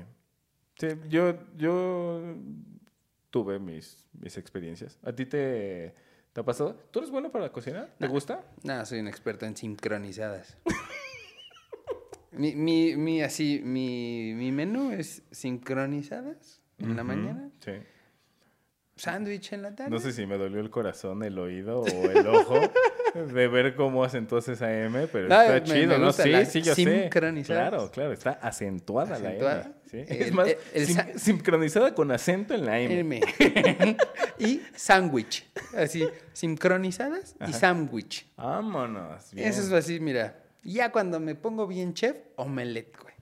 [0.80, 2.36] Sí, yo, yo
[3.30, 4.98] tuve mis, mis experiencias.
[5.04, 5.94] ¿A ti te,
[6.32, 6.76] te ha pasado?
[6.92, 7.94] ¿Tú eres bueno para cocinar?
[8.00, 8.42] ¿Te gusta?
[8.64, 10.58] Nada, soy un experto en sincronizadas.
[12.32, 17.72] mi, mi, mi, así, mi, mi menú es sincronizadas en la mañana, Sí.
[18.96, 19.92] sándwich en la tarde.
[19.92, 22.58] No sé si me dolió el corazón, el oído o el ojo
[23.34, 26.14] de ver cómo acentuas esa M, pero No, está me- chido, me ¿no?
[26.14, 27.10] Sí, la sí, yo sé.
[27.46, 29.34] Claro, claro, está acentuada, la.
[29.34, 29.74] M.
[29.90, 29.98] ¿sí?
[30.08, 33.00] El- es más, el- el sincronizada con acento en la M.
[33.00, 33.22] M.
[34.40, 35.46] y sándwich.
[35.76, 38.26] Así, sincronizadas y sándwich.
[38.36, 39.34] Vámonos.
[39.34, 39.48] bien.
[39.48, 40.44] Eso es así, mira.
[40.64, 43.14] Ya cuando me pongo bien chef, omelette, güey.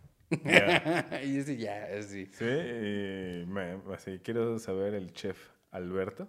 [0.44, 1.22] Ya.
[1.24, 2.26] y ese ya, así.
[2.26, 5.38] Sí, y me- así, quiero saber el chef
[5.72, 6.28] Alberto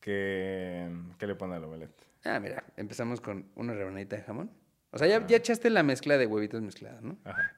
[0.00, 2.02] qué, qué le pone al omelette.
[2.24, 4.50] Ah, mira, empezamos con una rebanadita de jamón.
[4.90, 7.18] O sea, ya, ya echaste la mezcla de huevitos mezclados, ¿no?
[7.24, 7.52] Ajá,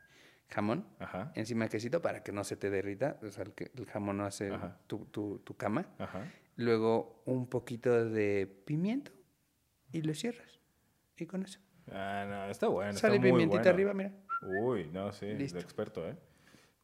[0.50, 3.18] Jamón, ajá, encima quesito para que no se te derrita.
[3.22, 4.50] O sea, el, que- el jamón no hace
[4.86, 5.86] tu, tu- tu cama.
[5.98, 6.30] ajá.
[6.56, 9.12] Luego un poquito de pimiento
[9.92, 10.58] y lo cierras.
[11.16, 11.58] Y con eso.
[11.90, 12.92] Ah, no, está bueno.
[12.94, 13.70] Sale está muy pimientito bueno.
[13.70, 14.12] arriba, mira.
[14.42, 15.58] Uy, no, sí, Listo.
[15.58, 16.16] de experto, ¿eh?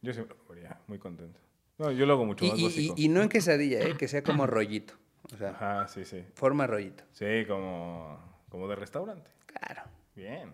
[0.01, 1.39] Yo siempre lo comería, muy contento.
[1.77, 2.93] No, yo lo hago mucho más y- básico.
[2.97, 3.95] y- y no en quesadilla, ¿eh?
[3.97, 4.93] que sea como rollito.
[5.33, 6.23] O sea, Ajá, sí, sí.
[6.33, 7.03] forma rollito.
[7.11, 8.17] Sí, como,
[8.49, 9.29] como de restaurante.
[9.45, 9.81] Claro,
[10.15, 10.53] Bien.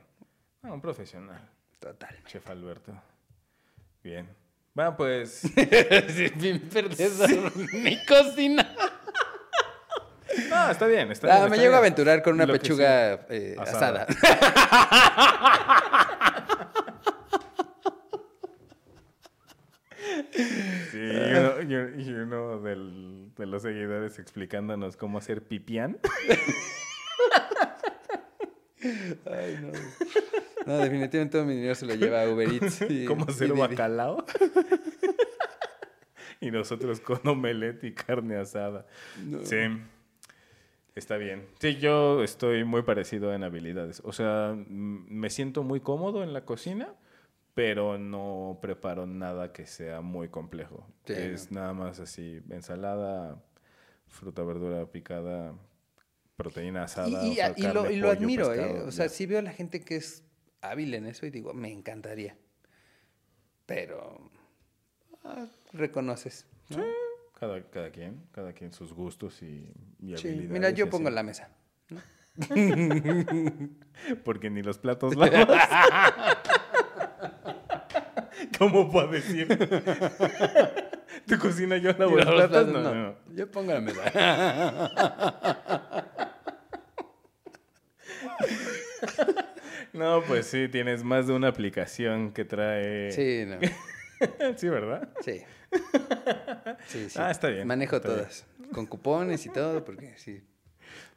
[0.64, 1.50] Ah, un profesional,
[1.84, 2.16] total.
[2.26, 2.94] chef Alberto.
[4.04, 4.28] Bien.
[4.74, 5.44] Bueno, pues...
[6.36, 7.52] Bien perdedor.
[7.74, 8.74] Mi cocina.
[10.50, 11.50] No, está bien, está Ah, bien.
[11.52, 14.04] me está llego a aventurar con una Lo pechuga eh, Asada.
[14.04, 14.08] asada.
[20.92, 25.98] Sí, y uno, y uno- y uno del- de los seguidores explicándonos cómo hacer pipián.
[29.26, 29.72] Ay, no.
[30.66, 32.82] No, definitivamente todo mi dinero se lo lleva a Uber Eats.
[32.90, 33.60] y- cómo y hacer Didi.
[33.60, 34.26] bacalao.
[36.42, 38.86] y nosotros con omelette y carne asada.
[39.26, 39.46] No.
[39.46, 39.58] Sí.
[40.96, 41.48] Está bien.
[41.60, 44.02] Sí, yo estoy muy parecido en habilidades.
[44.06, 46.94] O sea, me siento muy cómodo en la cocina,
[47.56, 50.86] pero no preparo nada que sea muy complejo.
[51.06, 53.42] Sí, es nada más así, ensalada,
[54.08, 55.56] fruta, verdura picada,
[56.36, 57.10] proteína asada.
[57.10, 58.58] Y, o y- sea, y lo, carne, y lo pollo, admiro, ¿eh?
[58.58, 60.24] pescado, O sea, sí veo a la gente que es
[60.64, 62.36] hábil en eso y digo, me encantaría.
[63.66, 64.30] Pero
[65.24, 66.48] ah, reconoces.
[66.70, 66.84] ¿no?
[67.40, 70.50] Cada, cada quien, cada quien sus gustos y, y Sí, habilidades.
[70.52, 71.16] Mira, yo pongo así.
[71.16, 71.50] la mesa.
[74.24, 75.48] Porque ni los platos lavas.
[78.58, 79.48] ¿Cómo puedo decir?
[81.28, 82.68] ¿Tu cocina yo lavo los platos?
[82.68, 83.16] No, no, no.
[83.34, 84.12] Yo pongo la mesa.
[89.94, 93.12] No, pues sí, tienes más de una aplicación que trae...
[93.12, 93.58] Sí, no.
[94.58, 95.10] Sí, ¿verdad?
[95.22, 95.42] Sí.
[96.88, 97.20] Sí, sí.
[97.20, 98.20] Ah, está bien, Manejo está bien.
[98.22, 98.46] todas.
[98.72, 100.42] Con cupones y todo, porque sí.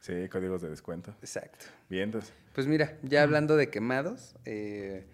[0.01, 1.15] Sí, códigos de descuento.
[1.21, 1.65] Exacto.
[1.89, 2.33] Bien, entonces.
[2.53, 5.05] Pues mira, ya hablando de quemados, eh,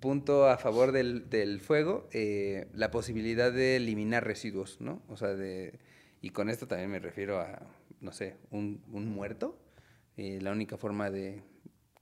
[0.00, 5.02] punto a favor del, del fuego, eh, la posibilidad de eliminar residuos, ¿no?
[5.08, 5.78] O sea, de...
[6.22, 7.60] Y con esto también me refiero a,
[8.00, 9.58] no sé, un, un muerto.
[10.16, 11.42] Eh, la única forma de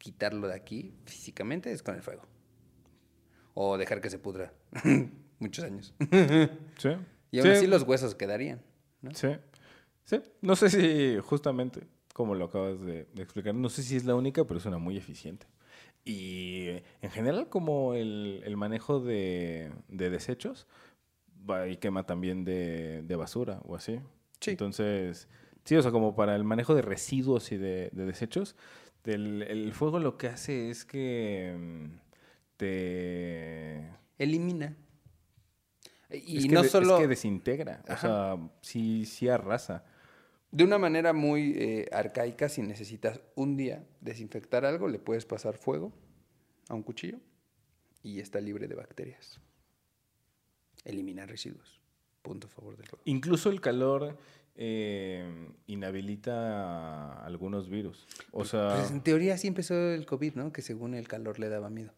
[0.01, 2.23] quitarlo de aquí físicamente es con el fuego.
[3.55, 4.53] O dejar que se pudra
[5.39, 5.95] muchos años.
[6.79, 6.89] Sí.
[7.31, 8.61] Y aún Sí, así los huesos quedarían.
[9.03, 9.13] ¿no?
[9.15, 9.29] Sí.
[10.05, 10.21] Sí.
[10.41, 14.15] No sé si justamente, como lo acabas de, de explicar, no sé si es la
[14.15, 15.47] única, pero es una muy eficiente.
[16.05, 20.67] Y eh, en general, como el, el manejo de, de desechos,
[21.49, 24.01] va y quema también de, de basura o así.
[24.41, 24.53] Sí.
[24.53, 25.29] Entonces,
[25.65, 28.57] sí, o sea, como para el manejo de residuos y de, de desechos,
[29.05, 31.85] del- el fuego lo que hace es que mm,
[32.57, 33.89] te...
[34.19, 34.77] Elimina.
[36.11, 36.97] Y es que no de- solo...
[36.97, 39.85] Es que desintegra, o sea, sí, sí arrasa.
[40.51, 45.57] De una manera muy eh, arcaica, si necesitas un día desinfectar algo, le puedes pasar
[45.57, 45.93] fuego
[46.69, 47.19] a un cuchillo
[48.03, 49.41] y está libre de bacterias.
[50.85, 51.81] Eliminar residuos.
[52.23, 53.03] Punto a favor del fuego.
[53.07, 54.19] Incluso el calor
[54.57, 58.07] eh, inhabilita algunos virus.
[58.33, 60.53] O sea, Pues en teoría así empezó el COVID, ¿no?
[60.53, 61.93] Que según el calor le daba miedo.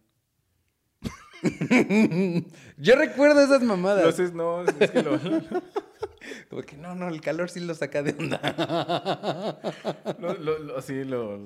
[2.79, 3.99] Yo recuerdo esas mamadas.
[4.05, 5.19] entonces no, es que lo,
[6.51, 9.59] Como que no, no, el calor sí lo saca de onda.
[10.21, 11.39] lo- lo- lo- sí, lo-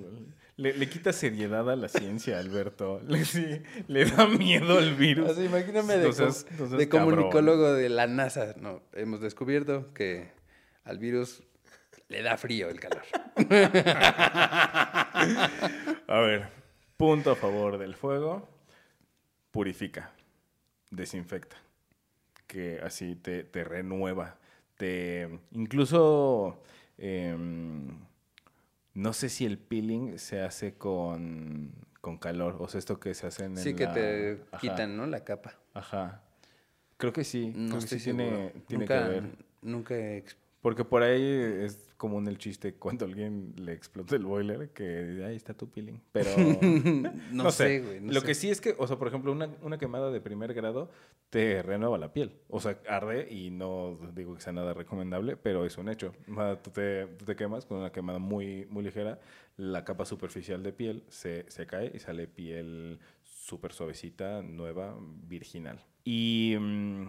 [0.56, 3.00] le, le quita seriedad a la ciencia, Alberto.
[3.06, 3.44] Le, sí,
[3.88, 5.30] le da miedo al virus.
[5.30, 7.14] O sea, imagíname de, no seas de cabrón.
[7.16, 8.54] comunicólogo de la NASA.
[8.60, 10.30] No, hemos descubierto que
[10.86, 11.42] al virus
[12.08, 13.02] le da frío el calor.
[16.08, 16.48] A ver,
[16.96, 18.48] punto a favor del fuego.
[19.50, 20.12] Purifica,
[20.90, 21.56] desinfecta,
[22.46, 24.36] que así te, te renueva,
[24.76, 26.62] te incluso
[26.98, 27.88] em,
[28.92, 31.72] no sé si el peeling se hace con,
[32.02, 34.96] con calor, o sea, esto que se hace en Sí, la- que te ajá, quitan,
[34.96, 35.06] ¿no?
[35.06, 35.54] La capa.
[35.72, 36.22] Ajá.
[36.98, 38.52] Creo que sí, No creo que estoy sí tiene, seguro.
[38.66, 39.22] tiene nunca, que ver.
[39.62, 40.16] Nunca he
[40.66, 45.36] Porque por ahí es común el chiste cuando alguien le explota el boiler que ahí
[45.36, 46.00] está tu peeling.
[46.10, 46.28] Pero
[47.30, 48.00] No, sé, güey.
[48.00, 48.26] no Lo sé.
[48.26, 50.90] que sí es que, o sea, por ejemplo, una, una quemada de primer grado
[51.30, 52.32] te renueva la piel.
[52.48, 56.12] O sea, arde y no digo que sea nada recomendable, pero es un hecho.
[56.64, 59.20] Tú, te, tú te quemas con una quemada muy, muy ligera,
[59.56, 64.98] la capa superficial de piel se, se cae y sale piel súper suavecita, nueva,
[65.28, 65.78] virginal.
[66.02, 67.06] Y mm,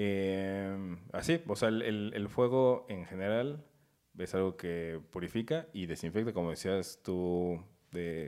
[0.00, 3.64] eh, así, o sea, el, fuego en general
[4.16, 7.60] es algo que purifica y desinfecta, como decías tú,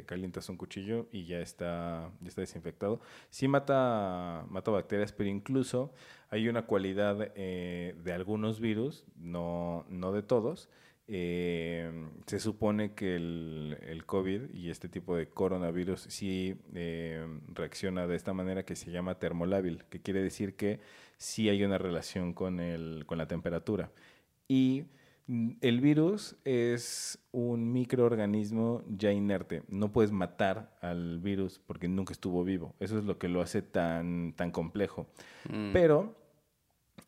[0.04, 3.00] calientas un cuchillo y ya está, ya está desinfectado.
[3.28, 5.94] Sí mata, mata bacterias, pero incluso
[6.28, 10.68] hay una cualidad eh, de algunos virus, no, no de todos.
[11.12, 11.90] Eh,
[12.26, 18.14] se supone que el, el COVID y este tipo de coronavirus sí eh, reacciona de
[18.14, 20.78] esta manera que se llama termolábil, que quiere decir que
[21.16, 23.90] sí hay una relación con, el, con la temperatura.
[24.46, 24.84] Y
[25.60, 29.64] el virus es un microorganismo ya inerte.
[29.68, 32.76] No puedes matar al virus porque nunca estuvo vivo.
[32.78, 35.08] Eso es lo que lo hace tan, tan complejo.
[35.48, 35.72] Mm.
[35.72, 36.14] Pero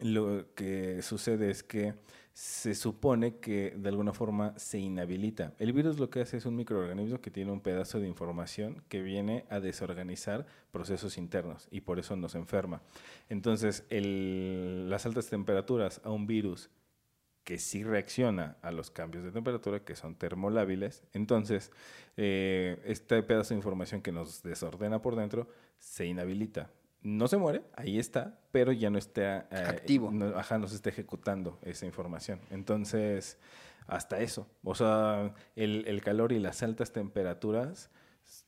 [0.01, 1.95] lo que sucede es que
[2.35, 5.53] se supone que de alguna forma se inhabilita.
[5.59, 9.03] El virus lo que hace es un microorganismo que tiene un pedazo de información que
[9.03, 12.83] viene a desorganizar procesos internos y por eso nos enferma.
[13.29, 16.71] Entonces, las altas temperaturas a un virus
[17.45, 21.73] que sí reacciona a los cambios de temperatura, que son termolábiles, entonces
[22.17, 26.71] eh, este pedazo de información que nos desordena por dentro se inhabilita.
[27.03, 30.11] No se muere, ahí está, pero ya no está eh, Activo.
[30.13, 32.41] no- ajá, no se está ejecutando esa información.
[32.51, 33.39] Entonces,
[33.89, 34.49] hasta eso.
[34.63, 37.91] O sea, el, el calor y las altas temperaturas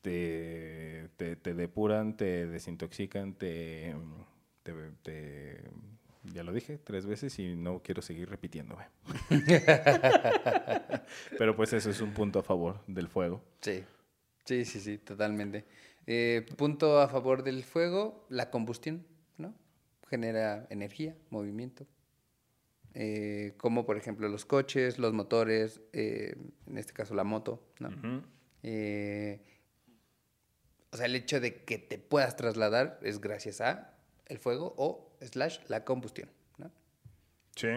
[0.01, 3.93] te, te, te depuran, te desintoxican, te,
[4.63, 5.61] te, te-
[6.33, 8.85] ya lo dije tres veces y no quiero seguir repitiéndome.
[11.37, 13.41] Pero pues eso es un punto a favor del fuego.
[13.61, 13.83] Sí,
[14.45, 15.65] sí, sí, sí, totalmente.
[16.07, 19.05] Eh, punto a favor del fuego, la combustión,
[19.37, 19.55] ¿no?
[20.07, 21.87] Genera energía, movimiento.
[22.97, 26.35] Eh, como por ejemplo los coches, los motores, eh,
[26.65, 27.89] en este caso la moto, ¿no?
[28.63, 29.41] Eh,
[30.91, 33.97] o sea, el hecho de que te puedas trasladar es gracias a
[34.27, 36.71] el fuego o slash la combustión, ¿no?
[37.57, 37.67] Sí.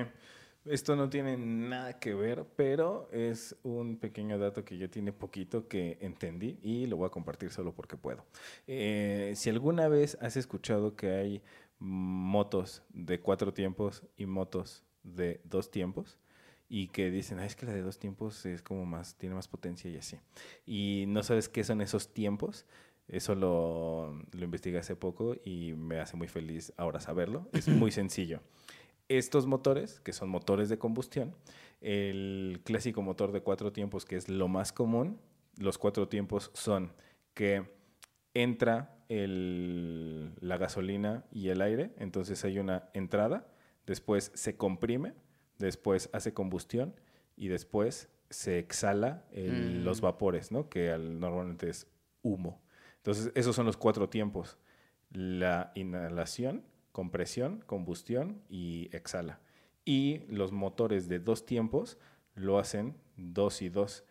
[0.71, 5.67] Esto no tiene nada que ver, pero es un pequeño dato que ya tiene poquito
[5.67, 8.27] que entendí y lo voy a compartir solo porque puedo.
[8.67, 11.43] Eh, si alguna vez has escuchado que hay
[11.79, 16.19] motos de cuatro tiempos y motos de dos tiempos
[16.69, 19.49] y que dicen, "Ah, es que la de dos tiempos es como más, tiene más
[19.49, 20.19] potencia y así.
[20.67, 22.67] Y no sabes qué son esos tiempos.
[23.07, 27.49] Eso lo, lo investigué hace poco y me hace muy feliz ahora saberlo.
[27.55, 28.41] Es muy sencillo
[29.09, 31.35] estos motores, que son motores de combustión,
[31.81, 35.19] el clásico motor de cuatro tiempos, que es lo más común,
[35.57, 36.93] los cuatro tiempos son
[37.35, 37.65] que
[38.35, 43.47] entra el- la gasolina y el aire, entonces hay una entrada,
[43.87, 45.15] después se comprime,
[45.59, 46.95] después hace combustión
[47.37, 49.85] y después se exhala el- Mm.
[49.85, 50.69] los vapores, ¿no?
[50.69, 51.87] que al- normalmente es
[52.23, 52.61] humo.
[52.97, 54.59] Entonces, esos son los cuatro tiempos.
[55.13, 56.63] La inhalación,
[56.93, 59.41] compresión, combustión y exhala.
[59.85, 61.99] Y los motores de dos tiempos
[62.35, 64.05] lo hacen dos y dos.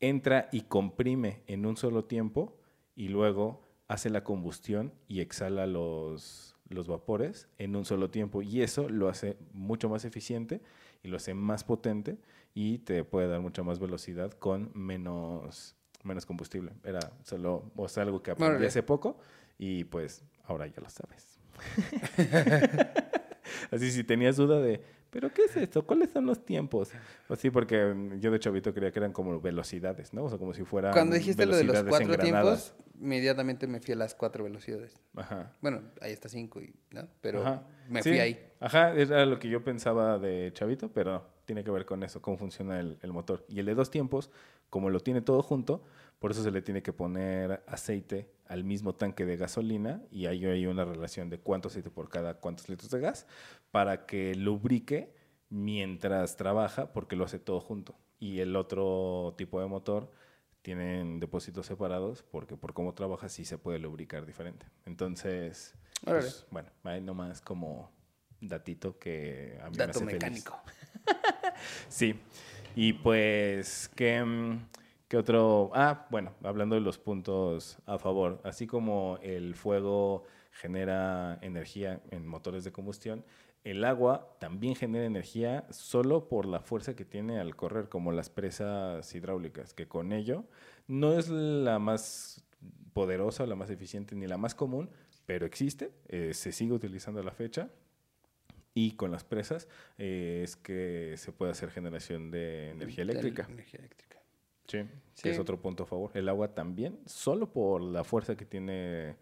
[0.00, 2.56] Entra y comprime en un solo tiempo
[2.94, 8.42] y luego hace la combustión y exhala los, los vapores en un solo tiempo.
[8.42, 10.60] Y eso lo hace mucho más eficiente
[11.02, 12.18] y lo hace más potente
[12.54, 16.72] y te puede dar mucha más velocidad con menos, menos combustible.
[16.84, 19.18] Era solo o sea, algo que aprendí hace poco
[19.58, 21.37] y pues ahora ya lo sabes.
[23.70, 25.86] Así si tenías duda de, ¿pero qué es esto?
[25.86, 26.90] ¿Cuáles son los tiempos?
[27.26, 30.24] Pues sí, porque mm, yo de chavito creía que eran como velocidades, ¿no?
[30.24, 33.94] O sea, como si fueran Cuando dijiste lo de los cuatro tiempos, inmediatamente me fui
[33.94, 34.98] a las cuatro velocidades.
[35.16, 35.52] Ajá.
[35.60, 37.08] Bueno, ahí está cinco, y, ¿no?
[37.20, 37.62] Pero Ajá.
[37.88, 38.46] me Sí, fui ahí.
[38.60, 42.36] Ajá, era lo que yo pensaba de chavito, pero tiene que ver con eso, cómo
[42.36, 43.44] funciona el, el motor.
[43.48, 44.30] Y el de dos tiempos,
[44.68, 45.82] como lo tiene todo junto,
[46.18, 50.44] por eso se le tiene que poner aceite al mismo tanque de gasolina y ahí
[50.46, 53.26] hay una relación de cuánto aceite por cada cuántos litros de gas
[53.70, 55.14] para que lubrique
[55.50, 57.94] mientras trabaja porque lo hace todo junto.
[58.18, 60.10] Y el otro tipo de motor
[60.62, 64.66] tienen depósitos separados porque por cómo trabaja sí se puede lubricar diferente.
[64.86, 67.92] Entonces, pues, bueno, ahí nomás como
[68.40, 70.14] datito que a mí me Dato feliz.
[70.14, 70.60] mecánico.
[71.88, 72.14] Sí.
[72.76, 74.68] Y pues, ¿qué, mm,
[75.08, 75.70] qué otro?
[75.74, 82.26] Ah, bueno, hablando de los puntos a favor, así como el fuego genera energía en
[82.26, 83.24] motores de combustión,
[83.64, 88.30] el agua también genera energía solo por la fuerza que tiene al correr, como las
[88.30, 90.44] presas hidráulicas, que con ello
[90.86, 92.44] no es la más
[92.92, 94.90] poderosa, la más eficiente ni la más común,
[95.26, 97.70] pero existe, eh, se sigue utilizando a la fecha
[98.74, 103.46] y con las presas eh, es que se puede hacer generación de energía De eléctrica.
[103.50, 104.07] Energía eléctrica.
[104.68, 104.82] Sí,
[105.14, 105.22] Sí.
[105.22, 106.10] que es otro punto a favor.
[106.14, 109.16] El agua también, solo por la fuerza que tiene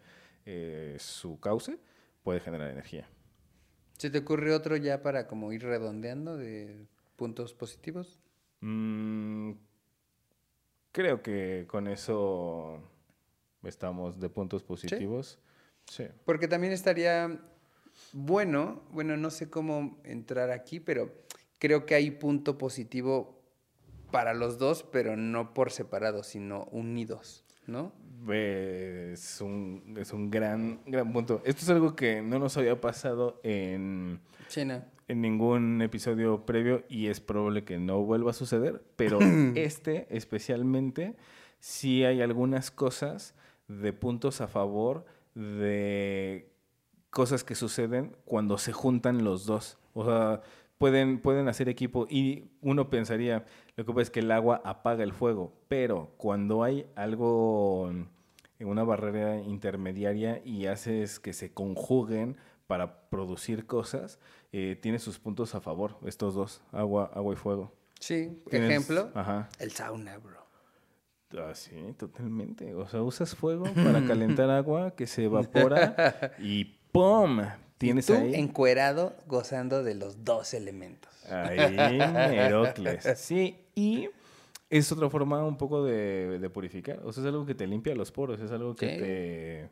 [0.45, 1.79] eh, su cauce,
[2.23, 3.09] puede generar energía.
[3.97, 6.85] ¿Se te ocurre otro ya para como ir redondeando de
[7.15, 8.19] puntos positivos?
[8.61, 9.53] Mm,
[10.91, 12.79] creo que con eso
[13.63, 15.39] estamos de puntos positivos.
[15.87, 16.05] Sí.
[16.25, 17.39] Porque también estaría
[18.13, 21.11] bueno, bueno, no sé cómo entrar aquí, pero
[21.57, 23.36] creo que hay punto positivo
[24.11, 27.91] para los dos, pero no por separado, sino unidos, ¿no?
[28.31, 31.41] Es un, es un gran, gran punto.
[31.45, 34.85] Esto es algo que no nos había pasado en, China.
[35.07, 39.19] en ningún episodio previo y es probable que no vuelva a suceder, pero
[39.55, 41.15] este especialmente
[41.59, 43.35] sí hay algunas cosas
[43.67, 45.05] de puntos a favor
[45.35, 46.49] de
[47.09, 49.77] cosas que suceden cuando se juntan los dos.
[49.93, 50.41] O sea,
[50.77, 53.45] pueden, pueden hacer equipo y uno pensaría,
[53.77, 57.89] lo que pasa es que el agua apaga el fuego, pero cuando hay algo
[58.59, 62.35] en una barrera intermediaria y haces que se conjuguen
[62.67, 64.19] para producir cosas,
[64.51, 67.71] eh, tiene sus puntos a favor, estos dos, agua, agua y fuego.
[67.99, 69.47] Sí, Tienes- ejemplo, Ajá.
[69.59, 70.37] el sauna, bro.
[71.37, 72.73] Ah, sí, totalmente.
[72.75, 77.41] O sea, usas fuego para calentar agua que se evapora y ¡pum!
[77.77, 78.33] Tienes Tú ahí.
[78.35, 81.11] encuerado gozando de los dos elementos.
[81.31, 81.99] Ahí,
[82.37, 83.05] Herocles.
[83.17, 84.09] Sí, y
[84.69, 86.99] es otra forma un poco de, de purificar.
[87.03, 88.97] O sea, es algo que te limpia los poros, es algo que Sí.
[88.97, 89.69] te,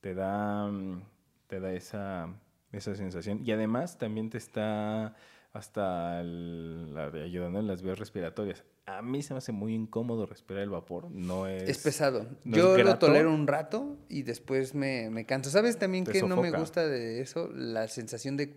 [0.00, 1.02] te da, mm,
[1.46, 2.28] te da esa,
[2.72, 3.40] esa sensación.
[3.44, 5.14] Y además también te está
[5.54, 8.64] hasta el- la- ayudando en las vías respiratorias.
[8.86, 11.10] A mí se me hace muy incómodo respirar el vapor.
[11.10, 11.68] No es...
[11.68, 12.26] Es pesado.
[12.44, 15.48] no Yo es lo tolero un rato y después me, me canso.
[15.50, 17.48] ¿Sabes también que no me gusta de eso?
[17.54, 18.54] La sensación de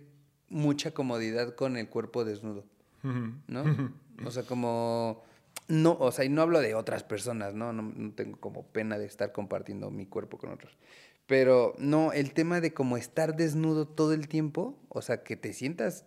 [0.48, 2.64] mucha comodidad con el cuerpo desnudo.
[3.02, 3.64] ¿no?
[4.26, 5.22] o sea, como...
[5.68, 7.72] No, o sea, y no hablo de otras personas, ¿no?
[7.72, 10.76] No, no tengo como pena de estar compartiendo mi cuerpo con otros.
[11.26, 15.52] Pero no, el tema de como estar desnudo todo el tiempo, o sea, que te
[15.52, 16.06] sientas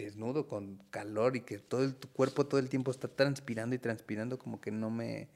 [0.00, 3.78] desnudo con calor y que todo el, tu cuerpo todo el tiempo está transpirando y
[3.78, 5.28] transpirando, como que no me,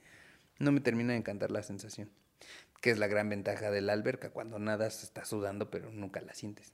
[0.58, 2.10] no me termina de encantar la sensación.
[2.80, 4.30] Que es la gran ventaja de la alberca.
[4.30, 6.72] Cuando nadas estás sudando, pero nunca la sientes.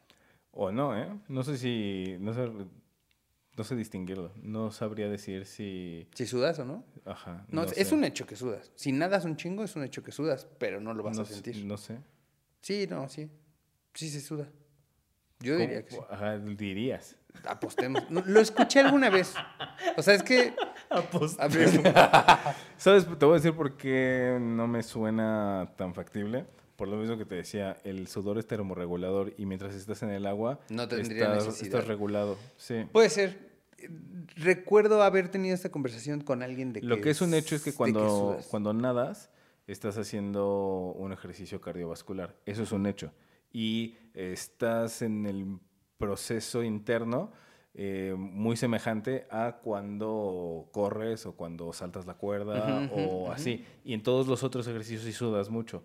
[0.53, 1.09] O no, ¿eh?
[1.29, 2.17] No sé si...
[2.19, 2.51] No sé,
[3.57, 4.33] no sé distinguirlo.
[4.43, 6.09] No sabría decir si...
[6.15, 6.85] Si sudas o no.
[7.05, 7.47] Ajá.
[7.49, 7.95] No, es sé.
[7.95, 8.73] un hecho que sudas.
[8.75, 11.27] Si nadas un chingo, es un hecho que sudas, pero no lo vas no a
[11.27, 11.65] sentir.
[11.65, 11.99] No sé.
[12.63, 13.31] Sí, no, sí.
[13.95, 14.49] Sí se suda.
[15.41, 15.99] Yo diría que sí.
[16.11, 17.17] Ajá, dirías.
[17.45, 18.03] Apostemos.
[18.11, 19.35] Lo escuché alguna vez.
[19.97, 20.53] O sea, es que...
[20.91, 21.69] A ver,
[22.77, 23.07] ¿Sabes?
[23.19, 26.45] Te voy a decir por qué no me suena tan factible.
[26.77, 30.27] Por lo mismo que te decía, el sudor es termorregulador y mientras estás en el
[30.27, 31.67] agua, No tendría estás, necesidad.
[31.81, 32.37] estás regulado.
[32.57, 32.87] Sí.
[32.93, 33.51] Puede ser.
[34.37, 36.87] Recuerdo haber tenido esta conversación con alguien de que...
[36.87, 38.47] Lo que es un hecho es que cuando, sudas.
[38.49, 39.31] cuando nadas,
[39.67, 42.35] estás haciendo un ejercicio cardiovascular.
[42.47, 43.13] Eso es un hecho.
[43.53, 45.59] Y estás en el
[45.99, 47.33] proceso interno
[47.75, 53.33] eh, muy semejante a cuando corres o cuando saltas la cuerda Ujú, ujú, o ujú.
[53.33, 53.65] así.
[53.85, 55.83] Y en todos los otros ejercicios sí sudas mucho.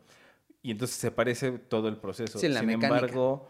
[0.62, 2.40] Y entonces se parece todo el proceso.
[2.40, 2.88] Sí, Sin mecánica.
[2.88, 3.48] embargo,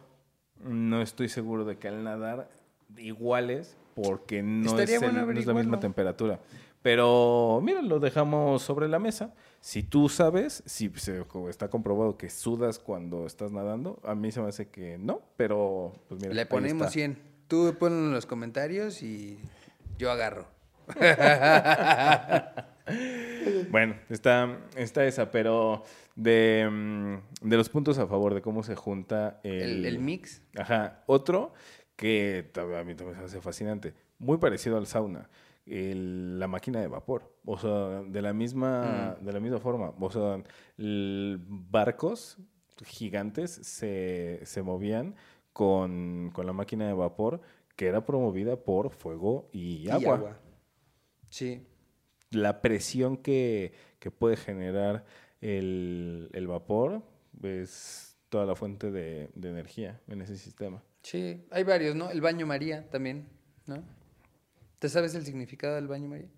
[0.61, 2.49] no estoy seguro de que al nadar
[2.97, 6.39] iguales porque no, es, el- no es la misma temperatura.
[6.81, 9.33] Pero mira, lo dejamos sobre la mesa.
[9.65, 14.39] Si tú sabes, si se- está comprobado que sudas cuando estás nadando, a mí se
[14.39, 16.35] me hace que no, pero pues mira.
[16.35, 16.91] Le ponemos está.
[16.93, 17.17] 100.
[17.47, 19.39] Tú ponlo en los comentarios y
[19.97, 20.45] yo agarro.
[23.71, 25.83] Bueno, está, está esa, pero
[26.15, 30.43] de, mm, de los puntos a favor de cómo se junta el, El, el mix.
[30.55, 31.01] Ajá.
[31.07, 31.51] Otro
[31.95, 35.27] que a mí también se hace fascinante, muy parecido al sauna,
[35.65, 37.33] el- la máquina de vapor.
[37.45, 39.93] O sea, de la misma, de la misma forma.
[39.99, 40.41] O sea,
[40.77, 42.37] el- barcos
[42.85, 45.15] gigantes se, se movían
[45.53, 47.41] con, con la máquina de vapor
[47.75, 50.15] que era promovida por fuego y Y agua.
[50.15, 50.39] agua.
[51.29, 51.65] Sí.
[52.31, 55.05] La presión que, que puede generar
[55.41, 57.01] el, el vapor
[57.43, 60.81] es toda la fuente de, de energía en ese sistema.
[61.01, 61.45] Sí.
[61.51, 62.09] Hay varios, ¿no?
[62.09, 63.27] El baño María también,
[63.67, 63.83] ¿no?
[64.85, 66.29] ¿Te sabes el significado del baño María?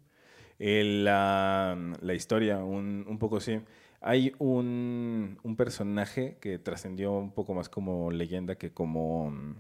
[0.57, 3.59] El, la, la historia, un, un poco sí.
[3.99, 9.55] Hay un, un personaje que trascendió un poco más como leyenda que como mm,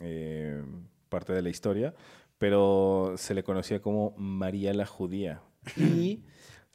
[0.00, 0.60] eh,
[1.08, 1.94] parte de la historia,
[2.38, 5.40] pero se le conocía como María la Judía.
[5.76, 6.24] Y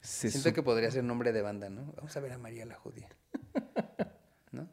[0.00, 1.92] se Siento que podría ser nombre de banda, ¿no?
[1.98, 3.10] Vamos a ver a María la Judía.
[4.52, 4.70] ¿No?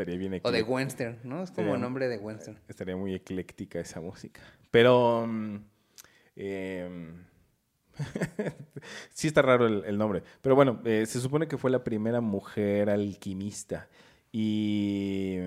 [0.00, 0.62] Estaría bien O de.
[0.62, 1.42] Western, ¿no?
[1.42, 2.58] Es como Sería- nombre de Western.
[2.68, 4.40] Estaría muy ecléctica esa música.
[4.70, 5.56] Pero mm,
[6.36, 7.24] em,
[9.10, 10.22] sí está raro el, el nombre.
[10.40, 13.88] Pero bueno, eh, se supone que fue la primera mujer alquimista.
[14.32, 15.38] Y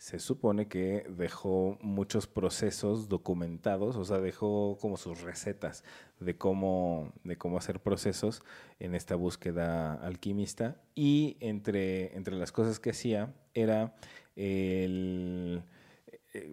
[0.00, 5.84] se supone que dejó muchos procesos documentados, o sea, dejó como sus recetas
[6.20, 8.42] de cómo, de cómo hacer procesos
[8.78, 10.80] en esta búsqueda alquimista.
[10.94, 13.94] Y entre, entre las cosas que hacía era
[14.36, 15.60] eh,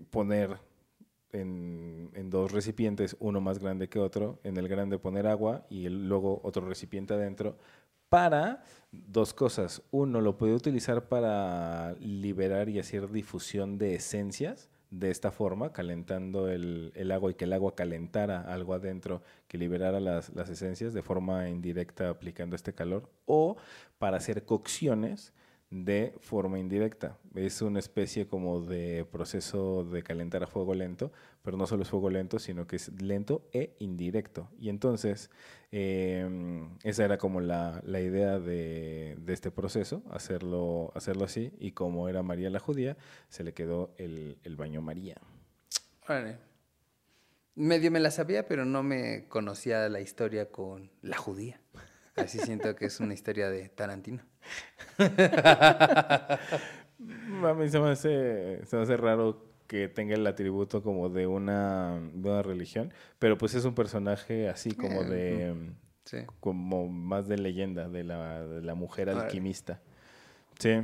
[0.10, 0.58] poner
[1.32, 5.88] en, en dos recipientes, uno más grande que otro, en el grande poner agua y
[5.88, 7.58] luego otro recipiente adentro,
[8.10, 9.82] para dos cosas.
[9.92, 16.50] Uno, lo podía utilizar para liberar y hacer difusión de esencias de esta forma, calentando
[16.50, 21.50] el, agua y que el agua calentara algo adentro que liberara las esencias de forma
[21.50, 23.58] indirecta aplicando este calor, o
[23.98, 25.34] para hacer cocciones
[25.70, 27.18] de forma indirecta.
[27.36, 31.12] Es una especie como de proceso de calentar a fuego lento,
[31.44, 34.50] pero no solo es fuego lento, sino que es lento e indirecto.
[34.60, 35.30] Y entonces,
[35.72, 36.28] eh,
[36.84, 42.08] esa era como la, la idea de, de este proceso, hacerlo, hacerlo así, y como
[42.08, 42.98] era María la judía,
[43.28, 45.18] se le quedó el, el baño María.
[46.08, 46.38] Órale.
[47.56, 51.60] Medio me la sabía, pero no me conocía la historia con la judía.
[52.16, 54.24] Así siento que es una historia de Tarantino.
[57.00, 61.28] A mí se me hace, se me hace raro que tenga el atributo como de
[61.28, 65.72] una, de una religión, pero pues es un personaje así como Eh, de,
[66.06, 66.18] Sí.
[66.40, 69.82] como más de leyenda, de la, de la mujer alquimista.
[70.60, 70.82] Sí,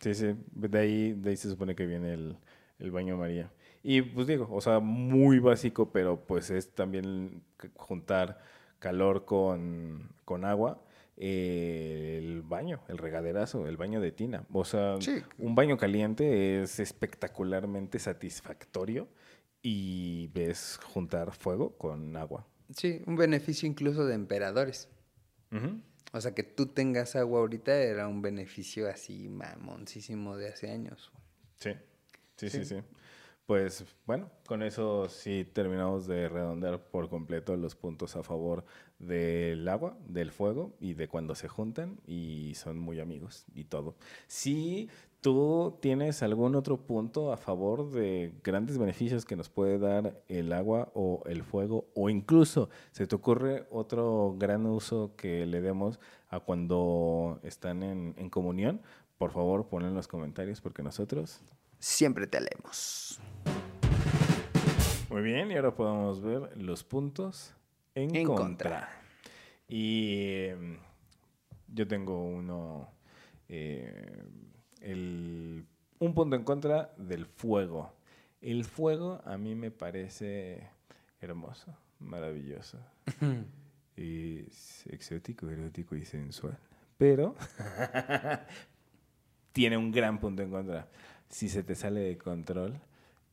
[0.00, 2.36] sí, sí, de ahí, de ahí se supone que viene el,
[2.78, 3.50] el baño María.
[3.82, 7.42] Y pues digo, o sea, muy básico, pero pues es también
[7.76, 8.40] juntar
[8.78, 10.80] calor con, con agua.
[11.20, 14.44] El baño, el regaderazo, el baño de tina.
[14.52, 15.22] O sea, Sí.
[15.38, 19.08] un baño caliente es espectacularmente satisfactorio
[19.62, 22.46] y ves juntar fuego con agua.
[22.76, 24.88] Sí, un beneficio incluso de emperadores.
[26.12, 31.10] O sea, que tú tengas agua ahorita era un beneficio así mamoncísimo de hace años.
[31.56, 31.70] Sí,
[32.36, 32.64] sí, sí, Sí.
[32.64, 32.82] sí.
[33.48, 38.62] Pues bueno, con eso sí terminamos de redondear por completo los puntos a favor
[38.98, 43.94] del agua, del fuego y de cuando se juntan y son muy amigos y todo.
[44.26, 44.90] Si
[45.22, 50.52] tú tienes algún otro punto a favor de grandes beneficios que nos puede dar el
[50.52, 56.00] agua o el fuego o incluso se te ocurre otro gran uso que le demos
[56.28, 58.82] a cuando están en, comunión,
[59.16, 61.40] por favor ponlo en los comentarios porque nosotros
[61.78, 63.20] Siempre te leemos.
[65.10, 67.54] Muy bien, y ahora podemos ver los puntos
[67.94, 68.44] en, En contra.
[68.46, 68.88] contra.
[69.68, 70.78] Y em,
[71.68, 72.90] yo tengo uno,
[73.48, 74.22] eh,
[74.80, 75.66] el-
[75.98, 77.92] un punto en contra del fuego.
[78.40, 80.68] El fuego a mí me parece
[81.20, 82.78] hermoso, maravilloso.
[84.00, 86.56] Es exótico, erótico y sensual.
[86.98, 87.34] Pero
[89.52, 90.86] tiene un gran punto en contra.
[91.28, 92.80] Si se te sale de control,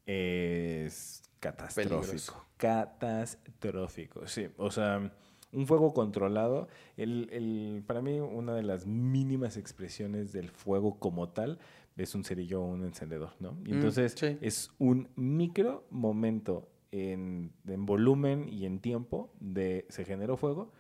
[0.06, 2.00] es catastrófico.
[2.02, 2.46] Peligroso.
[2.58, 4.48] Catastrófico, sí.
[4.58, 5.12] O sea,
[5.52, 6.68] un fuego controlado,
[6.98, 11.60] el, el- para mí una de las mínimas expresiones del fuego como tal
[11.98, 13.58] es un cerillo o un encendedor, ¿no?
[13.66, 14.38] Y Mm, entonces sí.
[14.42, 20.74] es un micro momento en, en volumen y en tiempo de se generó fuego,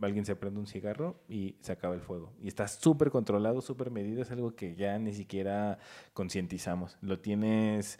[0.00, 2.32] alguien se prende un cigarro y se acaba el fuego.
[2.42, 5.78] Y está súper controlado, súper medido, es algo que ya ni siquiera
[6.12, 6.96] concientizamos.
[7.00, 7.98] Lo tienes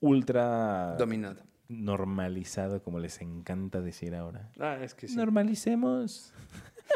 [0.00, 1.42] ultra Dominado.
[1.68, 4.50] normalizado, como les encanta decir ahora.
[4.58, 5.16] Ah, es que sí.
[5.16, 6.32] Normalicemos.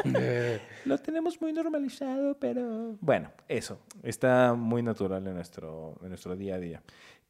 [0.85, 2.97] Lo tenemos muy normalizado, pero...
[3.01, 3.79] Bueno, eso.
[4.03, 6.83] Está muy natural en nuestro, en nuestro día a día.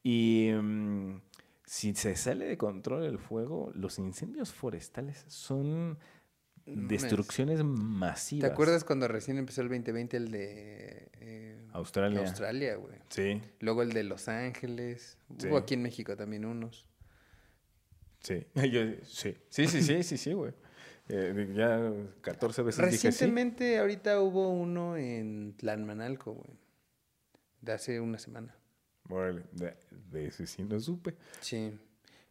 [0.04, 1.22] Y mm,
[1.66, 5.98] si se sale de control el fuego, los incendios forestales son
[6.66, 8.51] Destrucciones ¿Te masivas.
[8.51, 12.22] acuerdas cuando recién empezó el 2020 el de eh, Australia.
[12.22, 12.95] Australia, güey?
[13.09, 15.18] Sí, Luego el de Los Ángeles.
[15.38, 15.47] Sí.
[15.47, 16.88] Hubo aquí en México también unos.
[18.20, 18.45] sí.
[18.72, 19.38] Yo- sí.
[19.49, 20.53] Sí, sí, sí, sí, sí, güey.
[21.07, 21.91] Eh, ya
[22.22, 23.07] 14 veces dije sí.
[23.07, 26.57] Recientemente, ahorita hubo uno en Tlanmanalco, güey.
[27.61, 28.55] De hace una semana.
[29.07, 29.78] Órale, de,
[30.11, 31.16] de ese sí no supe.
[31.41, 31.78] Sí.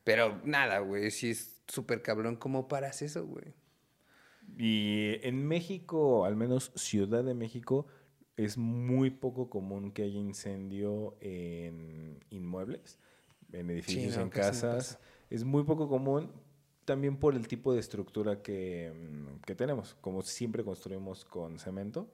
[0.02, 1.12] Pero nada, güey.
[1.12, 2.34] Sí es súper cabrón.
[2.34, 3.54] ¿Cómo paras eso, güey?
[4.56, 7.86] Y en México, al menos Ciudad de México,
[8.36, 12.98] es muy poco común que haya incendio en inmuebles,
[13.52, 14.98] en edificios, en no casas.
[15.30, 16.30] es muy poco común
[16.84, 19.96] también por el tipo de estructura que, mm, que tenemos.
[20.00, 22.08] Como siempre construimos con cemento,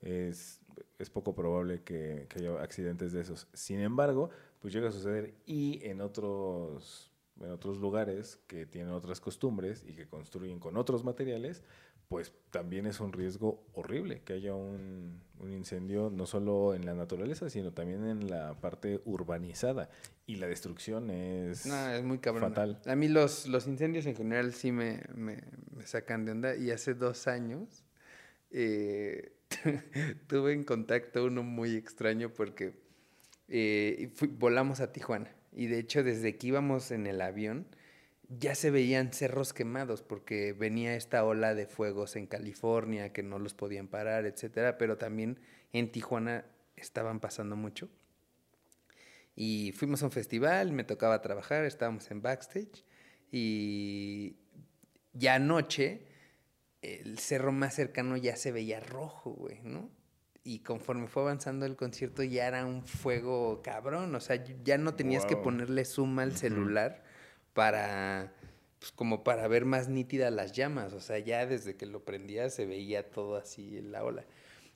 [0.00, 0.60] es,
[0.98, 3.46] es poco probable que, que haya accidentes de esos.
[3.52, 4.30] Sin embargo,
[4.60, 9.94] pues llega a suceder y en otros, en otros lugares que tienen otras costumbres y
[9.94, 11.62] que construyen con otros materiales,
[12.08, 16.94] pues también es un riesgo horrible que haya un, un incendio no solo en la
[16.94, 19.90] naturaleza, sino también en la parte urbanizada.
[20.24, 21.66] Y la destrucción es...
[21.66, 22.50] No, es muy cabrón.
[22.50, 22.80] fatal.
[22.86, 25.42] A mí los, los incendios en general sí me, me,
[25.74, 26.56] me sacan de onda.
[26.56, 27.84] Y hace dos años
[28.52, 29.32] eh,
[30.28, 32.74] tuve en contacto uno muy extraño porque
[33.48, 35.30] eh, fui- volamos a Tijuana.
[35.56, 37.66] Y de hecho, desde que íbamos en el avión,
[38.28, 43.38] ya se veían cerros quemados porque venía esta ola de fuegos en California que no
[43.38, 44.78] los podían parar, etcétera.
[44.78, 45.40] Pero también
[45.72, 46.44] en Tijuana
[46.76, 47.88] estaban pasando mucho.
[49.34, 52.84] Y fuimos a un festival, me tocaba trabajar, estábamos en backstage
[53.30, 54.36] y
[55.12, 56.06] ya anoche
[56.80, 59.90] el cerro más cercano ya se veía rojo, güey, ¿no?
[60.46, 64.94] Y conforme fue avanzando el concierto ya era un fuego cabrón, o sea, ya no
[64.94, 67.02] tenías que ponerle zoom al celular
[67.52, 68.32] para,
[68.78, 72.48] pues como para ver más nítidas las llamas, o sea, ya desde que lo prendía
[72.48, 74.24] se veía todo así en la ola.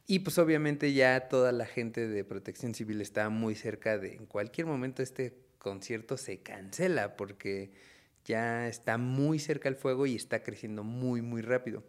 [0.08, 4.26] Y pues obviamente ya toda la gente de protección civil estaba muy cerca de en
[4.26, 7.70] cualquier momento este concierto se cancela porque
[8.24, 11.84] ya está muy cerca el fuego y está creciendo muy muy rápido.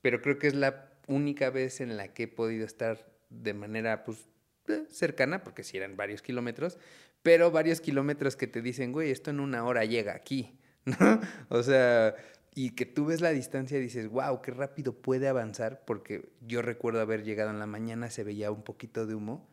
[0.00, 4.04] Pero creo que es la única vez en la que he podido estar de manera
[4.04, 4.26] pues
[4.68, 6.78] eh, cercana, porque si eran varios kilómetros,
[7.22, 11.20] pero varios kilómetros que te dicen, güey, esto en una hora llega aquí, ¿no?
[11.48, 12.14] O sea,
[12.54, 16.62] y que tú ves la distancia y dices, wow, qué rápido puede avanzar, porque yo
[16.62, 19.48] recuerdo haber llegado en la mañana, se veía un poquito de humo,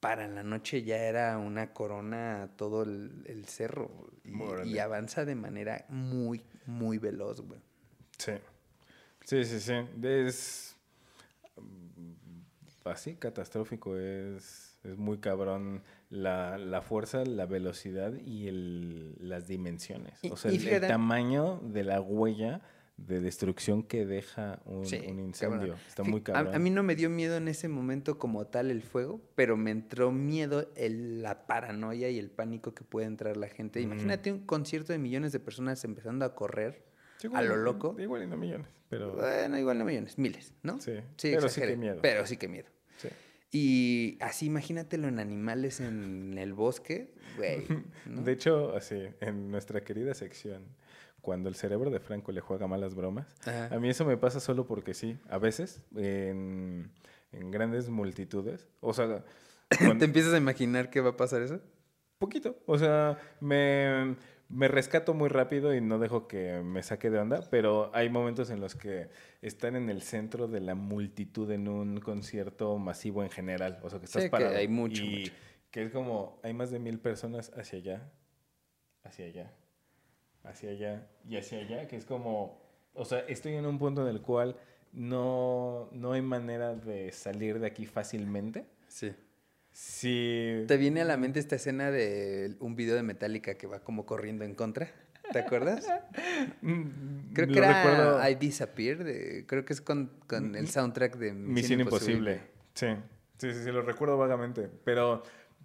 [0.00, 5.34] para la noche ya era una corona todo el, el cerro y, y avanza de
[5.34, 7.60] manera muy, muy veloz, güey.
[8.18, 8.32] Sí.
[9.24, 9.74] Sí, sí, sí.
[10.04, 10.76] Es
[12.88, 13.96] así catastrófico.
[13.96, 20.18] Es, es muy cabrón la, la fuerza, la velocidad y el, las dimensiones.
[20.22, 22.60] Y- o sea, el, tamaño de la huella
[22.96, 25.20] de destrucción que deja un, Sí, un cabrón.
[25.26, 25.74] incendio.
[25.86, 26.54] Está muy a- cabrón.
[26.54, 29.70] A, mí no me dio miedo en ese momento como tal el fuego, pero me
[29.70, 33.80] entró miedo el- la paranoia y el pánico que puede entrar la gente.
[33.82, 36.86] Imagínate un concierto de millones de personas empezando a correr.
[37.18, 37.96] Sí, a lo loco.
[37.98, 39.14] Igual y no millones, pero...
[39.14, 40.80] Bueno, igual no millones, miles, ¿no?
[40.80, 41.98] Sí, pero sí que miedo.
[42.00, 42.68] Pero sí que miedo.
[43.58, 47.64] Y así imagínatelo en animales en el bosque, güey.
[48.06, 48.20] ¿no?
[48.22, 50.64] De hecho, así, en nuestra querida sección,
[51.22, 53.74] cuando el cerebro de Franco le juega malas bromas, Ajá.
[53.74, 56.90] a mí eso me pasa solo porque sí, a veces, en,
[57.32, 59.24] en grandes multitudes, o sea,
[59.78, 61.58] cuando- ¿Te empiezas a imaginar que va a pasar eso?
[62.18, 64.16] poquito, o sea, me,
[64.48, 68.50] me rescato muy rápido y no dejo que me saque de onda, pero hay momentos
[68.50, 69.08] en los que
[69.42, 73.98] están en el centro de la multitud en un concierto masivo en general, o sea,
[73.98, 75.32] que estás Sí, que parado hay mucho, y mucho.
[75.70, 78.12] que es como, hay más de mil personas hacia allá,
[79.02, 79.52] hacia allá,
[80.44, 82.60] hacia allá y hacia allá, que es como,
[82.94, 84.56] o sea, estoy en un punto en el cual
[84.92, 88.64] no, no hay manera de salir de aquí fácilmente.
[88.88, 89.12] Sí.
[89.80, 90.64] Si...
[90.66, 94.06] ¿Te viene a la mente esta escena de un video de Metallica que va como
[94.06, 94.90] corriendo en contra?
[95.32, 95.86] ¿Te acuerdas?
[96.62, 100.68] Mm, Creo que lo era recuerdo- I Disappear, de- creo que es con, con el
[100.68, 102.40] soundtrack de Misión, Misión Imposible.
[102.74, 102.86] Sí.
[103.38, 104.68] sí, sí, sí, lo recuerdo vagamente.
[104.84, 105.22] Pero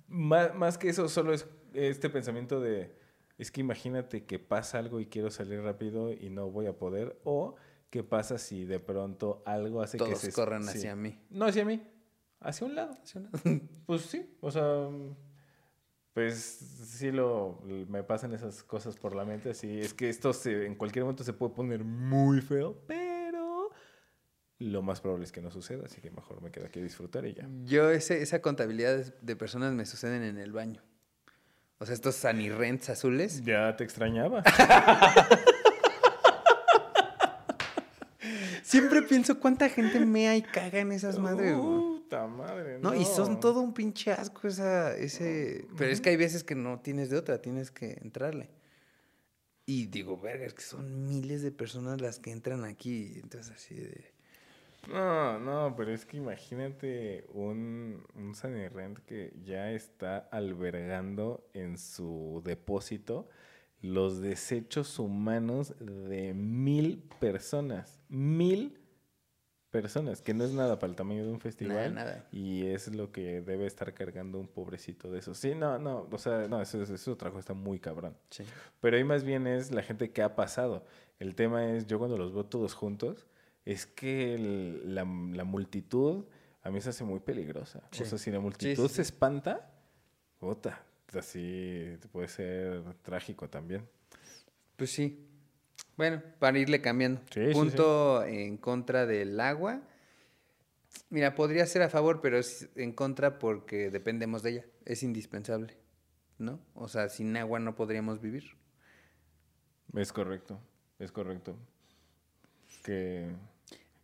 [0.08, 2.92] más, más que eso, solo es este pensamiento de,
[3.38, 7.18] es que imagínate que pasa algo y quiero salir rápido y no voy a poder,
[7.24, 7.56] o
[7.90, 10.32] qué pasa si de pronto algo hace que Todos se...
[10.34, 10.78] corran sí.
[10.80, 11.18] hacia mí.
[11.30, 11.82] No hacia mí,
[12.42, 12.98] hacia un lado.
[13.86, 14.88] Pues sí, o sea,
[16.14, 20.66] pues sí lo me pasan esas cosas por la mente, así es que esto se,
[20.66, 23.70] en cualquier momento se puede poner muy feo, pero
[24.60, 27.26] lo más probable es que no suceda, así que mejor me quedo aquí a disfrutar
[27.26, 27.48] y ya.
[27.64, 30.82] Yo, ese, esa contabilidad de- de personas me suceden en el baño.
[31.80, 33.44] O sea, estos sanirrents azules.
[33.44, 34.44] Ya te extrañaba.
[38.64, 41.91] Siempre pienso cuánta gente mea y caga en esas madres, güey.
[42.12, 45.66] Puta madre, No, y son todo un pinche asco esa, ese...
[45.78, 48.50] Pero es que hay veces que no tienes de otra, tienes que entrarle.
[49.66, 53.14] Y digo, verga, es que son miles de personas las que entran aquí.
[53.24, 54.12] Entonces así de...
[54.90, 62.42] No, no, pero es que imagínate un, un Sanirrent que ya está albergando en su
[62.44, 63.30] depósito
[63.80, 68.02] los desechos humanos de mil personas.
[68.10, 68.81] Mil
[69.72, 71.96] personas, que no es nada para el tamaño de un festival.
[71.96, 72.28] nada.
[72.32, 75.34] Y es lo que debe estar cargando un pobrecito de eso.
[75.34, 78.16] Sí, no, no, o sea, no, eso, eso, eso trabajo está muy cabrón.
[78.30, 78.44] Sí.
[78.82, 80.86] Pero ahí más bien es la gente que ha pasado.
[81.20, 83.26] El tema es, yo cuando los veo todos juntos,
[83.66, 86.26] es que el- la, la multitud
[86.64, 87.82] a mí se hace muy peligrosa.
[87.92, 88.04] Sí.
[88.04, 89.72] O sea, si la multitud sí, se espanta,
[90.38, 90.84] puta,
[91.18, 93.88] así puede ser trágico también.
[94.76, 95.28] Pues sí.
[96.02, 97.22] Bueno, para irle cambiando.
[97.32, 99.82] Sí, sí, Punto en contra del agua.
[101.12, 104.66] Mira, podría ser a favor, pero es en contra porque dependemos de ella.
[104.84, 105.78] Es indispensable,
[106.40, 106.60] ¿no?
[106.74, 108.56] O sea, sin agua no podríamos vivir.
[109.94, 110.60] Es correcto,
[110.98, 111.56] es correcto.
[112.84, 113.30] Qué,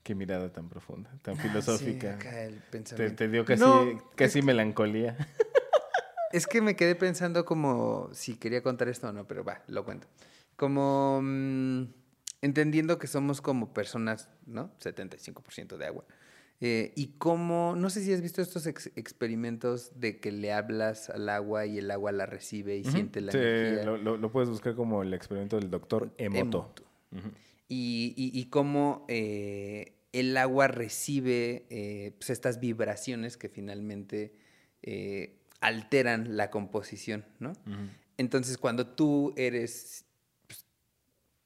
[0.04, 2.14] qué mirada tan profunda, tan Ah, sí, filosófica.
[2.14, 3.16] acá el te, pensamiento.
[3.16, 5.18] te dio casi, No, casi melancolía.
[6.32, 9.84] Es que me quedé pensando como si quería contar esto o no, pero va, lo
[9.84, 10.06] cuento.
[10.58, 11.84] Como mm,
[12.42, 14.72] entendiendo que somos como personas, ¿no?
[14.80, 16.04] 75% de agua.
[16.60, 21.12] Eh, y como, no sé si has visto estos ex- experimentos de que le hablas
[21.12, 23.84] al agua y el agua la recibe y siente la Sí, energía.
[23.86, 26.74] lo, lo- lo puedes buscar como el experimento del doctor Emoto.
[27.70, 34.34] Y, y, y cómo eh, el agua recibe eh, pues, estas vibraciones que finalmente
[35.62, 37.54] alteran la composición, ¿no?
[38.18, 40.06] Entonces, cuando tú eres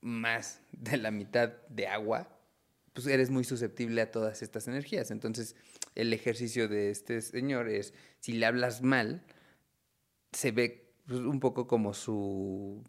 [0.01, 2.27] más de la mitad de agua,
[2.93, 5.11] pues eres muy susceptible a todas estas energías.
[5.11, 5.55] Entonces,
[5.95, 9.23] el ejercicio de este señor es, si le hablas mal,
[10.31, 12.83] se ve pues, un poco como su,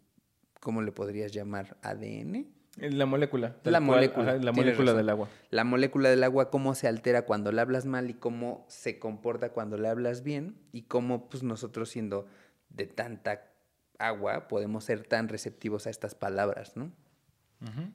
[0.59, 1.77] ¿cómo le podrías llamar?
[1.81, 2.47] ADN.
[2.77, 3.55] La molécula.
[3.63, 4.97] La cual, molécula, ajá, la molécula razón.
[4.97, 5.29] del agua.
[5.51, 9.49] La molécula del agua, cómo se altera cuando le hablas mal y cómo se comporta
[9.49, 12.25] cuando le hablas bien y cómo pues nosotros siendo
[12.69, 13.51] de tanta
[13.99, 16.91] agua podemos ser tan receptivos a estas palabras, ¿no?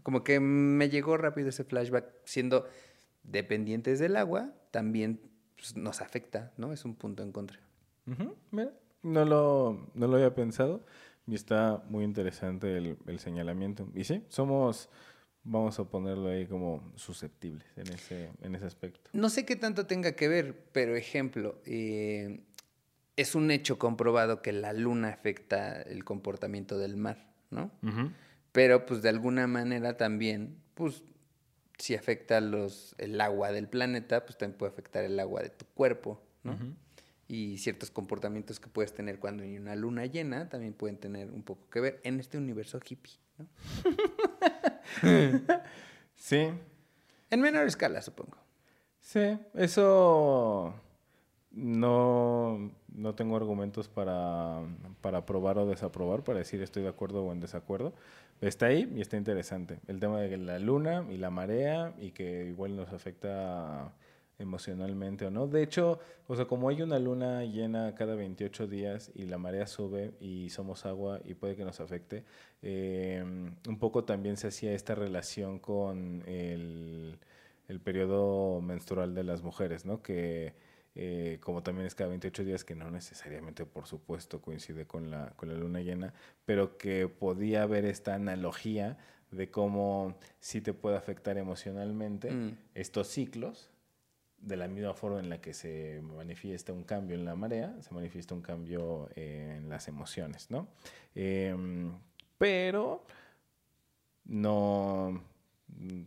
[0.03, 2.67] Como que me llegó rápido ese flashback, siendo
[3.23, 5.21] dependientes del agua, también
[5.57, 6.73] pues, nos afecta, ¿no?
[6.73, 7.59] Es un punto en contra.
[9.03, 10.85] no lo, no lo había pensado
[11.27, 13.89] y está muy interesante el, el señalamiento.
[13.95, 14.89] Y sí, somos
[15.45, 19.11] vamos a ponerlo ahí como susceptibles en ese, en ese aspecto.
[19.13, 22.41] No sé qué tanto tenga que ver, pero ejemplo, eh,
[23.17, 27.71] es un hecho comprobado que la luna afecta el comportamiento del mar, ¿no?
[28.53, 31.03] Pero pues de alguna manera también, pues
[31.79, 35.65] si afecta los, el agua del planeta, pues también puede afectar el agua de tu
[35.67, 36.57] cuerpo, ¿no?
[37.29, 41.43] Y ciertos comportamientos que puedes tener cuando hay una luna llena también pueden tener un
[41.43, 43.47] poco que ver en este universo hippie, ¿no?
[46.17, 46.49] sí.
[47.31, 48.39] En menor escala, supongo.
[49.01, 50.75] Sí, eso
[51.59, 54.61] no, no tengo argumentos para,
[55.01, 57.93] para aprobar o desaprobar, para decir estoy de acuerdo o en desacuerdo.
[58.41, 59.81] Está ahí y está interesante.
[59.89, 63.93] El tema de la luna y la marea y que igual nos afecta
[64.39, 65.49] emocionalmente o no.
[65.49, 65.99] De hecho,
[66.29, 70.51] o sea, como hay una luna llena cada 28 días y la marea sube y
[70.51, 72.25] somos agua y puede que nos afecte,
[72.63, 73.23] eh,
[73.69, 77.19] un poco también se hacía esta relación con el,
[77.67, 80.03] el periodo menstrual de las mujeres, ¿no?
[80.03, 80.55] Que
[81.01, 85.31] eh, como también es cada 28 días, que no necesariamente, por supuesto, coincide con la,
[85.37, 86.13] con la luna llena,
[86.45, 88.99] pero que podía haber esta analogía
[89.31, 92.59] de cómo sí te puede afectar emocionalmente mm.
[92.75, 93.71] estos ciclos
[94.39, 97.95] de la misma forma en la que se manifiesta un cambio en la marea, se
[97.95, 100.67] manifiesta un cambio en las emociones, ¿no?
[101.15, 101.93] Em,
[102.39, 103.05] pero
[104.25, 105.23] no,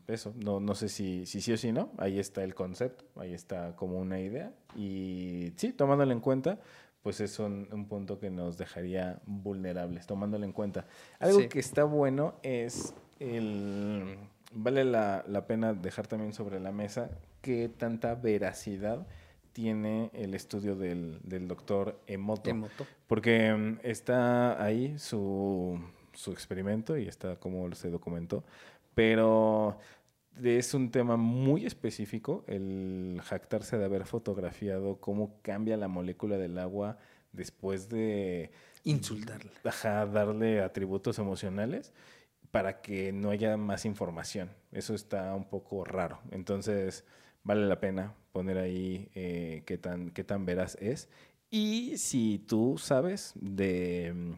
[0.07, 3.33] eso, no, no sé si, si sí o si no, ahí está el concepto, ahí
[3.33, 6.59] está como una idea y sí, tomándolo en cuenta,
[7.03, 10.85] pues es un, un punto que nos dejaría vulnerables, tomándolo en cuenta.
[11.19, 14.17] Algo que está bueno es el
[14.53, 17.09] vale la, la, pena dejar también sobre la mesa
[17.41, 19.07] qué tanta veracidad
[19.53, 22.49] tiene el estudio del, del doctor Emoto.
[22.49, 22.85] Emoto.
[23.07, 25.79] Porque mm, está ahí su,
[26.13, 28.43] su experimento y está como se documentó,
[28.93, 29.77] pero
[30.41, 36.57] es un tema muy específico el jactarse de haber fotografiado cómo cambia la molécula del
[36.57, 36.97] agua
[37.31, 38.51] después de
[38.83, 39.51] insultarla.
[40.11, 41.93] darle atributos emocionales
[42.51, 44.49] para que no haya más información.
[44.71, 46.19] Eso está un poco raro.
[46.31, 47.05] Entonces,
[47.43, 51.09] vale la pena poner ahí eh, qué, tan, qué tan veraz es.
[51.49, 54.33] Y si tú sabes de mm,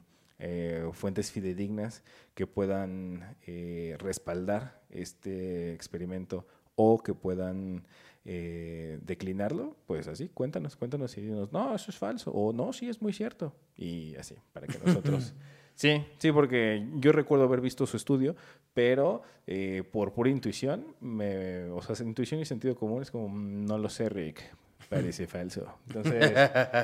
[0.46, 7.86] eh, fuentes fidedignas que puedan eh, respaldar este experimento o que puedan
[8.26, 13.02] declinarlo, pues así, cuéntanos, cuéntanos y dinos, no, eso es falso, o no, sí es
[13.02, 15.34] muy cierto, y así, para que nosotros
[15.76, 18.36] Sí, sí, porque yo recuerdo haber visto su estudio,
[18.74, 23.66] pero eh, por pura intuición, me, o sea, intuición y sentido común es como, mm,
[23.66, 24.42] no lo sé, Rick,
[24.90, 25.80] parece falso.
[25.88, 26.32] Entonces,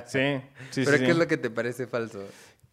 [0.08, 0.42] sí,
[0.72, 2.24] sí, ¿Pero qué es lo que te parece falso?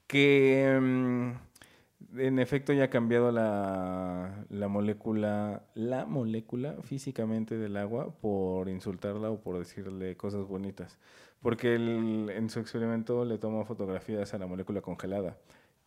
[0.06, 8.14] Que mm, en efecto ya ha cambiado la, la molécula, la molécula físicamente del agua
[8.20, 10.98] por insultarla o por decirle cosas bonitas.
[11.40, 15.36] Porque en su experimento le toma fotografías a la molécula congelada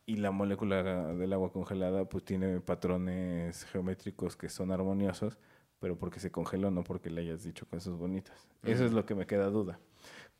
[0.09, 5.37] y la molécula del agua congelada pues tiene patrones geométricos que son armoniosos,
[5.79, 8.47] pero porque se congeló, no porque le hayas dicho cosas bonitas.
[8.63, 9.79] Eso es lo que me queda duda.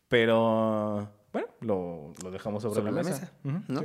[0.07, 3.31] Pero bueno, lo, lo dejamos sobre, la, mesa.
[3.43, 3.83] ¿no?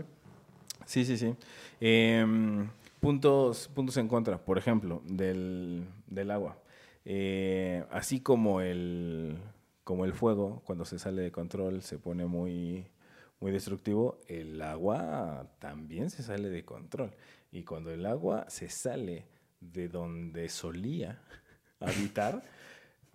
[0.86, 1.34] Sí, sí, sí.
[1.80, 2.68] Em,
[3.00, 6.58] puntos, puntos en contra, por ejemplo, del, del agua.
[7.04, 9.38] Eh, así como el,
[9.82, 12.86] como el fuego, cuando se sale de control, se pone muy
[13.44, 17.12] muy destructivo, el agua también se sale de control.
[17.52, 19.26] Y cuando el agua se sale
[19.60, 21.20] de donde solía
[21.80, 22.42] habitar,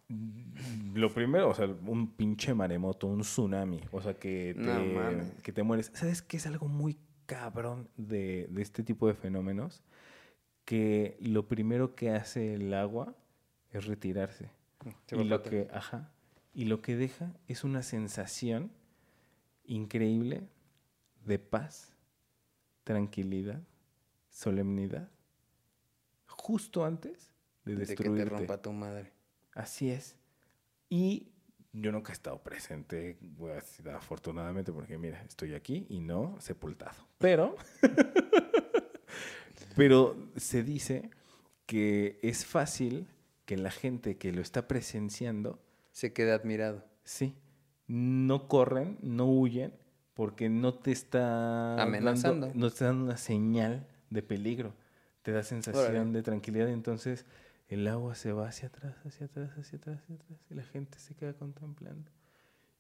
[0.10, 5.64] lo primero, o sea, un pinche maremoto, un tsunami, o sea, que te, que te
[5.64, 5.92] mueres.
[5.94, 9.84] ¿Sabes qué es algo muy cabrón de, de este tipo de fenómenos?
[10.66, 13.16] Que lo primero que hace el agua
[13.72, 14.52] es retirarse.
[15.12, 16.12] y lo que, ajá,
[16.54, 18.72] y lo que deja es una sensación
[19.64, 20.50] increíble
[21.26, 21.94] de paz,
[22.84, 23.62] tranquilidad,
[24.30, 25.10] solemnidad,
[26.26, 27.32] justo antes
[27.64, 28.20] de destruirte.
[28.20, 29.19] De que te rompa tu madre.
[29.60, 30.16] Así es.
[30.90, 31.28] Y
[31.74, 33.18] yo nunca he estado presente,
[33.94, 36.98] afortunadamente, porque mira, estoy aquí y no sepultado.
[37.18, 37.56] Pero,
[39.76, 41.10] pero se dice
[41.66, 43.08] que es fácil
[43.46, 46.86] que la gente que lo está presenciando se quede admirado.
[47.04, 47.36] Sí
[47.90, 49.74] no corren, no huyen,
[50.14, 52.48] porque no te está Amenazando.
[52.48, 54.74] dando, no te dando una señal de peligro.
[55.24, 56.12] Te da sensación Órale.
[56.12, 56.70] de tranquilidad.
[56.70, 57.26] Entonces
[57.70, 60.40] el agua se va hacia atrás, hacia atrás, hacia atrás, hacia atrás.
[60.50, 62.12] Y la gente se queda contemplando.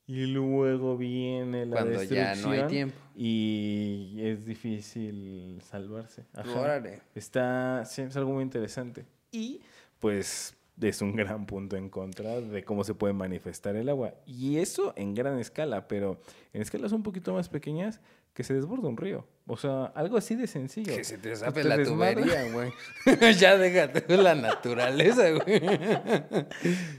[0.07, 2.97] Y luego viene la Cuando ya no hay destrucción tiempo.
[3.15, 6.25] Y es difícil salvarse.
[6.33, 6.81] Ajá.
[7.13, 9.05] Está, sí, es algo muy interesante.
[9.31, 9.61] Y
[9.99, 14.15] pues es un gran punto en contra de cómo se puede manifestar el agua.
[14.25, 16.19] Y eso en gran escala, pero
[16.53, 18.01] en escalas un poquito más pequeñas,
[18.33, 19.27] que se desborda un río.
[19.47, 20.95] O sea, algo así de sencillo.
[20.95, 22.71] Que se te te la tubería, güey.
[23.37, 25.61] ya déjate la naturaleza, güey.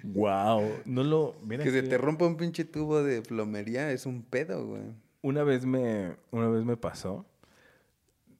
[0.02, 1.36] Wow, no lo...
[1.44, 4.82] mira que se te rompa un pinche tubo de plomería es un pedo, güey.
[5.22, 7.24] Una vez me, una vez me pasó.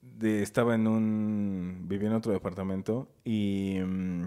[0.01, 1.85] De, estaba en un.
[1.87, 4.25] Vivía en otro departamento y mm,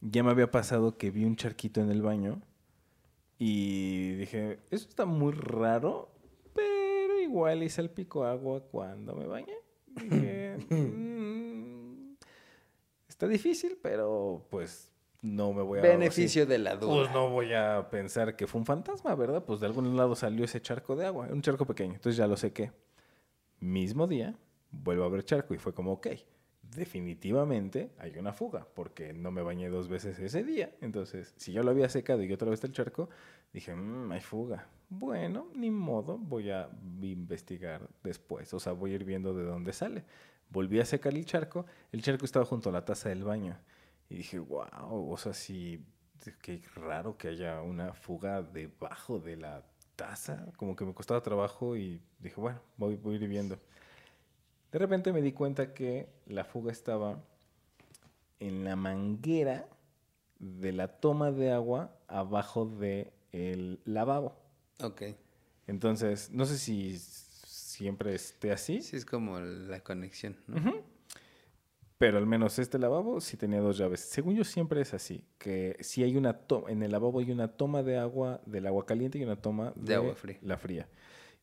[0.00, 2.42] ya me había pasado que vi un charquito en el baño
[3.44, 6.11] y dije, eso está muy raro,
[7.32, 9.54] igual y salpico agua cuando me bañe.
[9.86, 12.14] Dije, "Mm,
[13.08, 14.90] está difícil, pero pues
[15.22, 15.82] no me voy a.
[15.82, 16.92] Beneficio de la duda.
[17.04, 19.44] Pues no voy a pensar que fue un fantasma, ¿verdad?
[19.44, 21.94] Pues de algún lado salió ese charco de agua, un charco pequeño.
[21.94, 22.70] Entonces ya lo sé que
[23.60, 24.34] mismo día
[24.70, 26.08] vuelvo a ver charco y fue como, ok,
[26.62, 30.72] definitivamente hay una fuga, porque no me bañé dos veces ese día.
[30.80, 33.08] Entonces, si yo lo había secado y otra vez está el charco,
[33.52, 34.66] dije, "Mm, hay fuga.
[34.94, 36.68] Bueno, ni modo, voy a
[37.00, 38.52] investigar después.
[38.52, 40.04] O sea, voy a ir viendo de dónde sale.
[40.50, 41.64] Volví a secar el charco.
[41.92, 43.56] El charco estaba junto a la taza del baño.
[44.10, 45.82] Y dije, wow, o sea, sí,
[46.42, 49.64] qué raro que haya una fuga debajo de la
[49.96, 50.44] taza.
[50.58, 53.58] Como que me costaba trabajo y dije, bueno, voy, a ir viendo.
[54.72, 57.18] De repente me di cuenta que la fuga estaba
[58.40, 59.66] en la manguera
[60.38, 64.41] de la toma de agua abajo del lavabo.
[64.82, 65.02] Ok.
[65.66, 68.82] Entonces, no sé si siempre esté así.
[68.82, 70.36] Sí, es como la conexión.
[71.98, 74.00] Pero al menos este lavabo sí tenía dos llaves.
[74.00, 77.48] Según yo siempre es así, que si hay una toma, en el lavabo hay una
[77.56, 80.38] toma de agua, del agua caliente y una toma de, De agua fría.
[80.42, 80.88] la fría.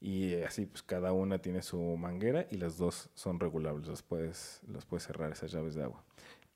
[0.01, 4.01] Y eh, así pues cada una tiene su manguera y las dos son regulables, las
[4.03, 6.03] puedes, las puedes cerrar esas llaves de agua.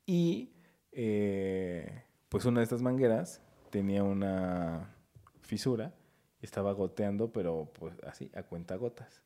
[0.06, 0.52] Y
[0.92, 4.94] eh, pues una de estas mangueras tenía una
[5.42, 5.94] fisura
[6.46, 9.22] estaba goteando, pero pues así, a cuenta gotas.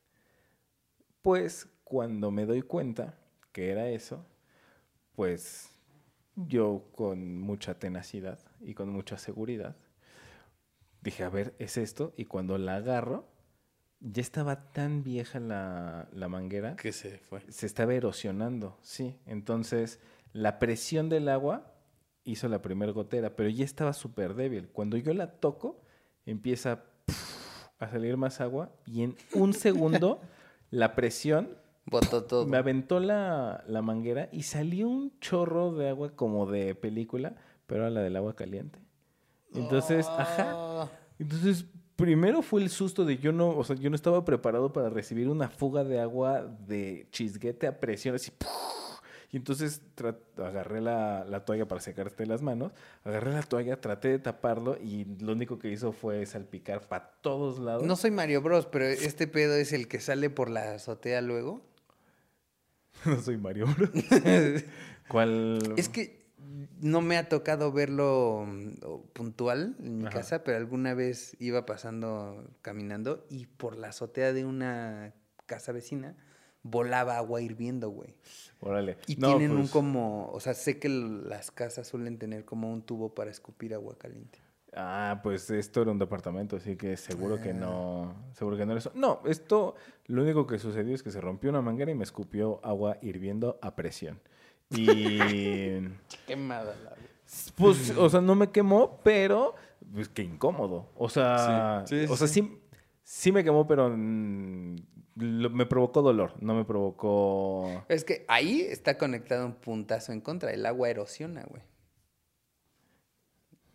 [1.22, 3.18] Pues cuando me doy cuenta
[3.52, 4.26] que era eso,
[5.16, 5.70] pues
[6.36, 9.76] yo con mucha tenacidad y con mucha seguridad
[11.02, 12.14] dije, a ver, es esto.
[12.18, 13.28] Y cuando la agarro,
[14.00, 17.42] ya estaba tan vieja la, la manguera Que se fue.
[17.50, 19.16] se estaba erosionando, sí.
[19.26, 20.00] Entonces,
[20.34, 21.74] la presión del agua
[22.24, 24.68] hizo la primera gotera, pero ya estaba súper débil.
[24.70, 25.82] Cuando yo la toco,
[26.26, 26.84] empieza
[27.80, 30.20] a salir más agua y en un segundo
[30.72, 31.50] la presión
[31.86, 32.46] Botó todo.
[32.46, 37.82] me aventó la, la manguera y salió un chorro de agua como de película, pero
[37.82, 38.80] era la del agua caliente.
[39.54, 40.52] Entonces, ajá.
[40.54, 40.90] Ah.
[41.18, 41.66] Entonces,
[41.96, 45.28] primero fue el susto de yo no, o sea, yo no estaba preparado para recibir
[45.28, 48.32] una fuga de agua de chisguete a presión, así.
[49.30, 49.82] Y entonces
[50.38, 52.72] agarré la, la toalla para secarte las manos,
[53.04, 57.60] agarré la toalla, traté de taparlo y lo único que hizo fue salpicar para todos
[57.60, 57.84] lados.
[57.84, 61.62] No soy Mario Bros, pero este pedo es el que sale por la azotea luego.
[63.06, 63.90] No soy Mario Bros.
[65.08, 65.60] ¿Cuál?
[65.78, 66.26] Es que
[66.80, 70.18] no me ha tocado verlo mm, puntual en mi Ajá.
[70.18, 75.14] casa, pero alguna vez iba pasando caminando y por la azotea de una
[75.46, 76.16] casa vecina
[76.70, 78.14] volaba agua hirviendo, güey.
[78.60, 78.98] Órale.
[79.08, 82.72] Y No, tienen un pues, como, o sea, sé que las casas suelen tener como
[82.72, 84.40] un tubo para escupir agua caliente.
[84.74, 87.54] Ah, pues esto era un departamento, así que seguro que Ah.
[87.54, 88.92] no, seguro que no era eso.
[88.94, 89.76] No, esto,
[90.08, 93.58] lo único que sucedió es que se rompió una manguera y me escupió agua hirviendo
[93.62, 94.20] a presión.
[94.70, 95.18] Y
[96.28, 96.94] Quemada la
[97.58, 99.54] pues, o sea, no me quemó, pero
[99.94, 100.90] pues qué incómodo.
[100.96, 102.42] O sea, Sí, sí, o sea, sí.
[102.42, 102.60] sí,
[103.04, 104.76] sí me quemó, pero mm,
[105.18, 107.86] lo- me provocó dolor, no me provocó.
[107.90, 110.52] Es que ahí está conectado un puntazo en contra.
[110.52, 111.62] El agua erosiona, güey.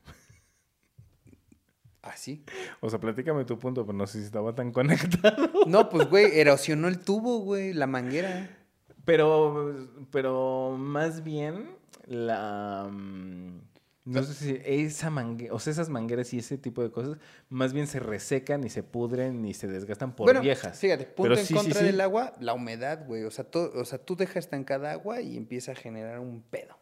[2.02, 2.44] Así.
[2.80, 5.50] O sea, platícame tu punto, pero no sé si estaba tan conectado.
[5.66, 8.58] No, pues, güey, erosionó el tubo, güey, la manguera.
[9.04, 11.76] Pero, pero más bien
[12.06, 13.60] la mm,
[14.04, 17.72] no sé si esa manguera, o sea, esas mangueras y ese tipo de cosas, más
[17.72, 20.76] bien se resecan y se pudren y se desgastan por bueno, viejas.
[20.78, 21.86] fíjate, punto Pero en sí, contra sí.
[21.86, 23.22] del agua, la humedad, güey.
[23.22, 26.76] O sea, o sea, tú dejas estancada agua y empieza a generar un pedo.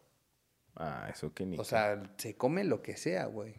[0.75, 1.59] Ah, eso que ni.
[1.59, 3.53] O sea, se come lo que sea, güey.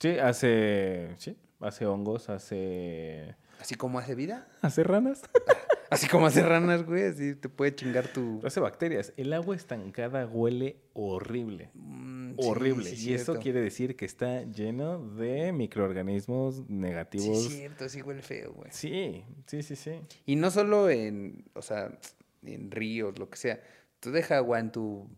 [0.00, 4.48] sí, hace, sí, hace hongos, hace Así como hace vida.
[4.62, 5.22] ¿Hace ranas?
[5.90, 7.02] Así como hace ranas, güey.
[7.04, 8.40] Así te puede chingar tu.
[8.44, 9.12] Hace bacterias.
[9.16, 11.70] El agua estancada huele horrible.
[11.74, 12.84] Mm, sí, horrible.
[12.84, 13.42] sí, y eso cierto.
[13.42, 17.38] quiere decir que está lleno de microorganismos Sí, negativos.
[17.46, 18.70] es cierto, sí huele feo, güey.
[18.72, 20.00] Sí, sí, sí, sí.
[20.26, 21.98] Y no solo en, o sea,
[22.44, 23.60] en ríos, lo que sea.
[23.98, 25.10] Tú deja agua en tu,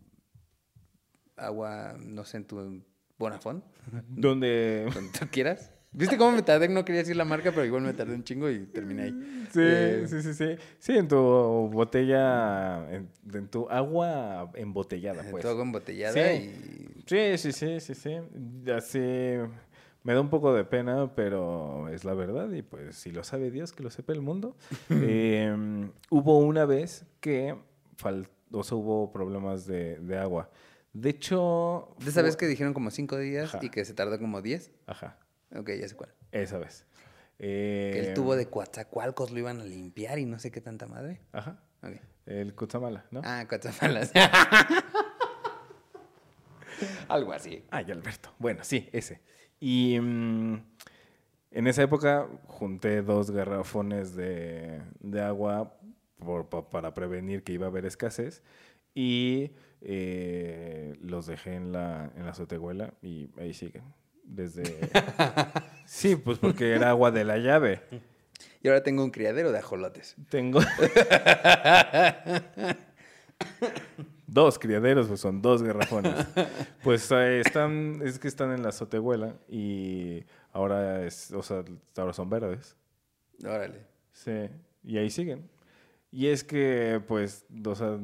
[1.37, 2.83] agua, no sé, en tu
[3.19, 3.63] Bonafont,
[4.09, 4.89] Donde...
[4.93, 5.71] donde tú quieras.
[5.93, 6.67] ¿Viste cómo me tardé?
[6.69, 9.45] No quería decir la marca, pero igual me tardé un chingo y terminé ahí.
[9.51, 10.55] Sí, Eh, sí, sí, sí.
[10.79, 11.17] Sí, en tu
[11.71, 15.43] botella, en, en tu agua embotellada, pues.
[15.43, 16.99] Tu agua embotellada Sí.
[16.99, 17.03] y...
[17.05, 18.71] Sí, sí, sí, sí, sí.
[18.71, 18.99] Así
[20.03, 23.51] me da un poco de pena, pero es la verdad y pues si lo sabe
[23.51, 24.55] Dios, que lo sepa el mundo.
[24.89, 27.55] Eh, hubo una vez que
[28.51, 30.49] o sea, hubo problemas de, de agua.
[30.93, 31.95] De hecho...
[32.03, 33.59] ¿De esa vez que dijeron como cinco días Ajá.
[33.65, 34.71] y que se tardó como diez?
[34.85, 35.17] Ajá,
[35.55, 36.13] Ok, ya sé cuál.
[36.31, 36.85] esa vez.
[37.37, 40.87] Que Eh, el tubo de Coatzacoalcos lo iban a limpiar y no sé qué tanta
[40.87, 41.19] madre.
[41.31, 41.93] Ajá, Ok.
[42.27, 43.21] el Cutzamala, ¿no?
[43.23, 44.11] Ah, Coatzacoalcos.
[47.07, 47.63] Algo así.
[47.69, 48.33] Ay, Alberto.
[48.39, 49.21] Bueno, sí, ese.
[49.59, 50.63] Y mm,
[51.51, 55.77] en esa época junté dos garrafones de, de agua
[56.19, 58.43] por- pa- para prevenir que iba a haber escasez
[58.95, 59.51] y
[59.81, 63.83] eh, los dejé en la, en la azotehuela y ahí siguen.
[64.23, 64.89] Desde...
[65.85, 67.81] sí, pues porque era agua de la llave.
[68.61, 70.15] Y ahora tengo un criadero de ajolotes.
[70.29, 70.59] Tengo...
[74.27, 76.13] dos criaderos, pues son dos garrafones.
[76.83, 81.63] Pues eh, están, es que están en la azotehuela y ahora es, o sea,
[81.97, 82.75] ahora son verdes.
[83.43, 83.85] Órale.
[84.11, 84.49] Sí,
[84.83, 85.49] y ahí siguen.
[86.15, 87.97] Y es que, pues, o sea,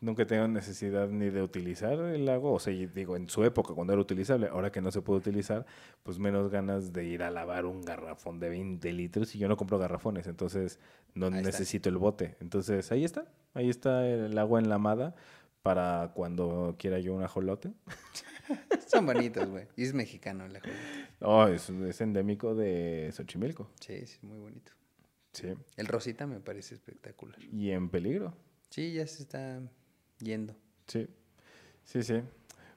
[0.00, 3.74] nunca he tenido necesidad ni de utilizar el agua, o sea, digo, en su época,
[3.74, 5.66] cuando era utilizable, ahora que no se puede utilizar,
[6.02, 9.58] pues menos ganas de ir a lavar un garrafón de 20 litros y yo no
[9.58, 10.80] compro garrafones, entonces
[11.14, 11.46] no Ahí está.
[11.48, 12.36] necesito el bote.
[12.40, 15.14] Entonces, ahí está, ahí está el agua enlamada
[15.62, 17.70] para cuando quiera yo un ajolote.
[18.86, 19.66] Son bonitos, güey.
[19.76, 20.80] Y es mexicano el ajolote.
[21.20, 24.72] Oh, es, es endémico de Xochimilco, Sí, sí, muy bonito.
[25.32, 27.38] Sí, El rosita me parece espectacular.
[27.42, 28.34] y en peligro.
[28.70, 29.60] Sí, ya se está
[30.18, 30.54] yendo.
[30.86, 31.06] Sí,
[31.84, 32.20] sí, sí.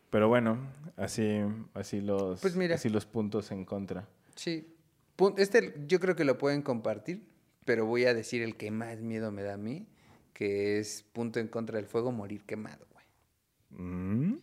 [0.09, 0.57] Pero bueno,
[0.97, 1.39] así,
[1.73, 2.75] así los, Pues mira.
[2.75, 4.07] así los puntos en contra.
[4.35, 4.71] Sí.
[5.37, 7.25] Este yo creo que lo pueden compartir,
[7.65, 9.87] pero voy a decir el que más miedo me da a mí,
[10.33, 13.05] que es punto en contra del fuego, morir quemado, güey.
[13.81, 14.37] Mm,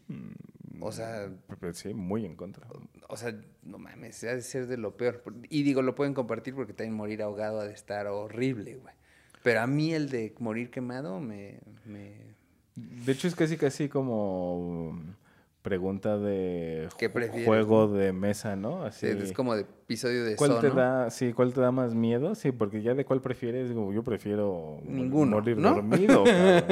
[0.83, 1.31] O sea,
[1.73, 2.67] sí, muy en contra.
[3.09, 5.23] o sea, no mames, ha de ser de lo peor.
[5.49, 8.95] Y digo, lo pueden compartir porque también morir ahogado ha de estar horrible, güey.
[9.43, 11.59] Pero a mí el de morir quemado me...
[11.85, 12.33] me...
[12.75, 14.99] De hecho, es casi, casi como
[15.63, 18.83] pregunta de ¿Qué ju- prefieres, juego de mesa, ¿no?
[18.83, 19.07] Así.
[19.07, 22.35] Es como de episodio de ¿Cuál te da, sí, cuál te da más miedo?
[22.35, 25.75] Sí, porque ya de cuál prefieres, digo, yo prefiero Ninguno, morir ¿no?
[25.75, 26.25] dormido.
[26.25, 26.65] cabrón.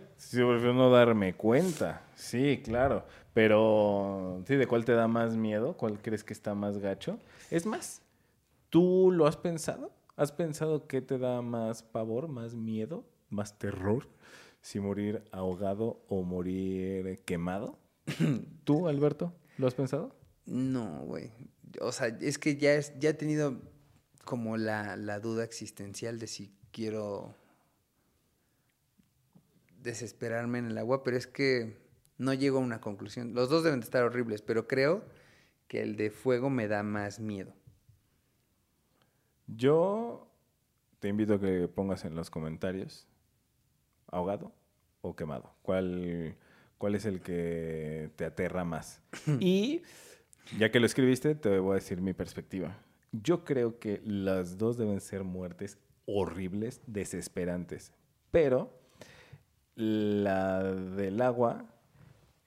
[0.18, 2.02] Sí, yo prefiero no darme cuenta.
[2.16, 3.04] Sí, claro.
[3.38, 5.76] Pero, sí, ¿de cuál te da más miedo?
[5.76, 7.20] ¿Cuál crees que está más gacho?
[7.52, 8.02] Es más,
[8.68, 9.92] ¿tú lo has pensado?
[10.16, 14.08] ¿Has pensado qué te da más pavor, más miedo, más terror?
[14.60, 17.78] Si morir ahogado o morir quemado.
[18.64, 20.16] ¿Tú, Alberto, lo has pensado?
[20.44, 21.30] No, güey.
[21.80, 23.62] O sea, es que ya, es, ya he tenido
[24.24, 27.36] como la, la duda existencial de si quiero
[29.80, 31.87] desesperarme en el agua, pero es que
[32.18, 33.32] no llego a una conclusión.
[33.34, 35.04] Los dos deben de estar horribles, pero creo
[35.68, 37.54] que el de fuego me da más miedo.
[39.46, 40.28] Yo
[40.98, 43.06] te invito a que pongas en los comentarios
[44.08, 44.52] ahogado
[45.00, 45.54] o quemado.
[45.62, 46.36] ¿Cuál,
[46.76, 49.00] cuál es el que te aterra más?
[49.40, 49.82] y
[50.58, 52.76] ya que lo escribiste, te voy a decir mi perspectiva.
[53.12, 57.92] Yo creo que las dos deben ser muertes horribles, desesperantes.
[58.30, 58.78] Pero
[59.76, 61.64] la del agua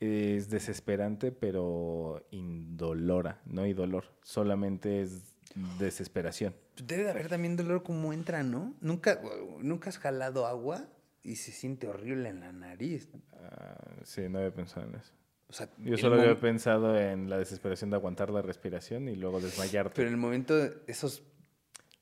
[0.01, 4.05] es desesperante, pero indolora, no hay dolor.
[4.23, 5.35] Solamente es
[5.79, 6.55] desesperación.
[6.83, 8.73] Debe de haber también dolor como entra, ¿no?
[8.81, 9.21] Nunca,
[9.59, 10.87] nunca has jalado agua
[11.23, 13.09] y se siente horrible en la nariz.
[13.33, 15.11] Ah, sí, no había pensado en eso.
[15.49, 19.39] O sea, Yo solo había pensado en la desesperación de aguantar la respiración y luego
[19.41, 19.91] desmayarte.
[19.95, 20.55] Pero en el momento,
[20.87, 21.23] esos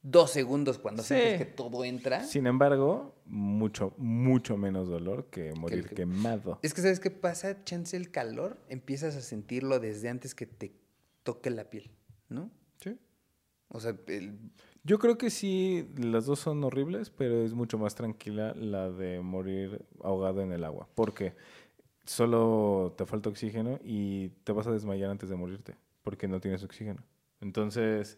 [0.01, 1.13] dos segundos cuando Sí.
[1.15, 2.23] sientes que todo entra.
[2.23, 6.59] Sin embargo, mucho, mucho menos dolor que morir que- quemado.
[6.61, 7.63] Es que, ¿sabes qué pasa?
[7.65, 10.73] Chance el calor, empiezas a sentirlo desde antes que te
[11.23, 11.91] toque la piel,
[12.29, 12.49] ¿no?
[12.81, 12.97] Sí.
[13.67, 14.39] O sea, el-
[14.85, 19.19] Yo creo que sí, las dos son horribles, pero es mucho más tranquila la de
[19.19, 20.87] morir ahogado en el agua.
[20.95, 21.35] Porque
[22.05, 26.63] solo te falta oxígeno y te vas a desmayar antes de morirte, porque no tienes
[26.63, 27.03] oxígeno.
[27.41, 28.17] Entonces,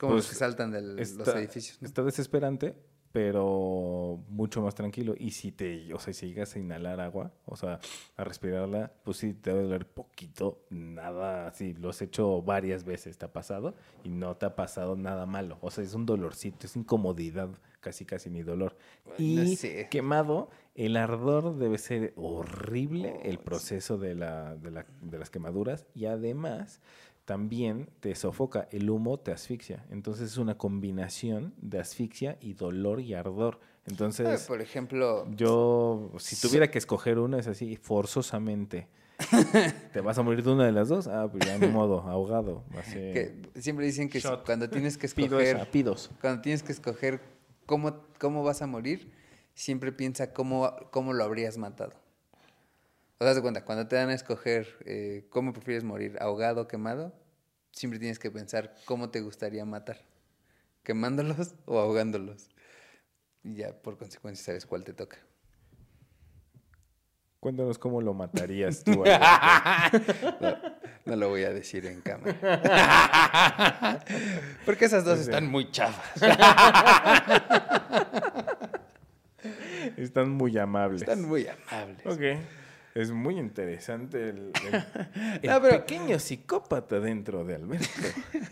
[0.00, 1.80] Como los Pues, que saltan de los edificios.
[1.82, 1.86] ¿no?
[1.86, 2.74] está desesperante,
[3.12, 5.14] pero mucho más tranquilo.
[5.18, 7.78] Y si te, o sea, si llegas a inhalar agua, o sea,
[8.16, 11.74] a respirarla, pues sí te a doler poquito, nada así.
[11.74, 13.74] Lo has hecho varias veces, te ha pasado,
[14.04, 15.58] y no te ha pasado nada malo.
[15.60, 17.50] O sea, es un dolorcito, es incomodidad,
[17.80, 18.76] casi casi ni dolor.
[19.18, 19.56] Y
[19.90, 25.86] quemado, el ardor debe ser horrible, el proceso de, la, de, la- de las quemaduras,
[25.94, 26.80] y además
[27.30, 29.84] también te sofoca, el humo te asfixia.
[29.88, 33.60] Entonces es una combinación de asfixia y dolor y ardor.
[33.86, 38.88] Entonces, Por ejemplo, yo, si tuviera que escoger una, es así, forzosamente.
[39.92, 41.06] ¿Te vas a morir de una de las dos?
[41.06, 42.64] Ah, pues ya, ni modo, ahogado.
[42.76, 42.94] Así.
[42.94, 44.44] que siempre dicen que Shot.
[44.44, 46.10] cuando tienes que escoger, pidos.
[46.20, 47.20] cuando tienes que escoger
[47.64, 49.12] cómo, cómo vas a morir,
[49.54, 51.92] siempre piensa cómo, cómo lo habrías matado.
[53.20, 56.66] O sea, de cuenta, cuando te dan a escoger eh, cómo prefieres morir, ahogado o
[56.66, 57.12] quemado,
[57.72, 59.98] siempre tienes que pensar cómo te gustaría matar.
[60.82, 62.50] ¿Quemándolos o ahogándolos?
[63.42, 65.18] Y ya por consecuencia sabes cuál te toca.
[67.40, 69.02] Cuéntanos cómo lo matarías tú.
[69.02, 70.58] No,
[71.06, 72.36] no lo voy a decir en cámara.
[74.66, 76.20] Porque esas dos están muy chafas.
[79.96, 81.00] Están muy amables.
[81.00, 82.06] Están muy amables.
[82.06, 82.20] Ok.
[82.94, 87.86] Es muy interesante el, el- el No, pero- pequeño psicópata dentro de Alberto.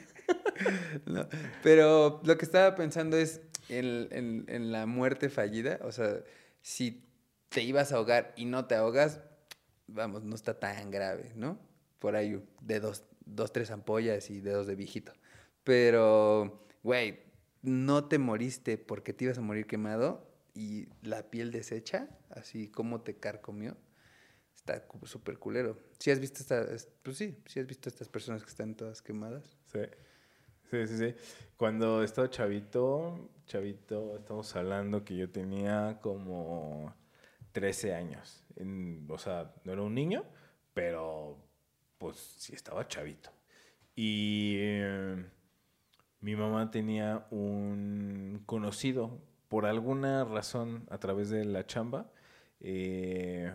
[1.07, 1.27] No,
[1.63, 5.79] pero lo que estaba pensando es en, en- en la muerte fallida.
[5.83, 6.19] O sea,
[6.61, 7.05] si
[7.49, 9.21] te ibas a ahogar y no te ahogas,
[9.87, 11.59] vamos, no está tan grave, ¿no?
[12.01, 15.13] Por ahí de dos, dos tres ampollas y dedos de viejito.
[15.65, 17.21] Pero, güey,
[17.63, 23.01] no te moriste porque te ibas a morir quemado y la piel deshecha, así como
[23.01, 23.77] te carcomió.
[24.59, 25.79] Está súper culero.
[25.99, 29.57] Si has visto estas, pues sí, si has visto estas personas que están todas quemadas.
[29.73, 29.81] Sí.
[30.71, 31.15] Sí, sí, sí.
[31.57, 36.95] Cuando estaba chavito, chavito, estamos hablando que yo tenía como
[37.53, 38.45] 13 años.
[39.09, 40.25] O sea, no era un niño,
[40.75, 41.39] pero
[41.99, 43.31] pues sí estaba chavito.
[43.97, 45.25] Y eh,
[46.21, 52.11] mi mamá tenía un conocido, por alguna razón, a través de la chamba.
[52.61, 53.53] eh,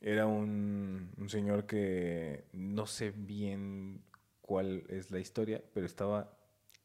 [0.00, 4.02] era un, un señor que no sé bien
[4.40, 6.32] cuál es la historia, pero estaba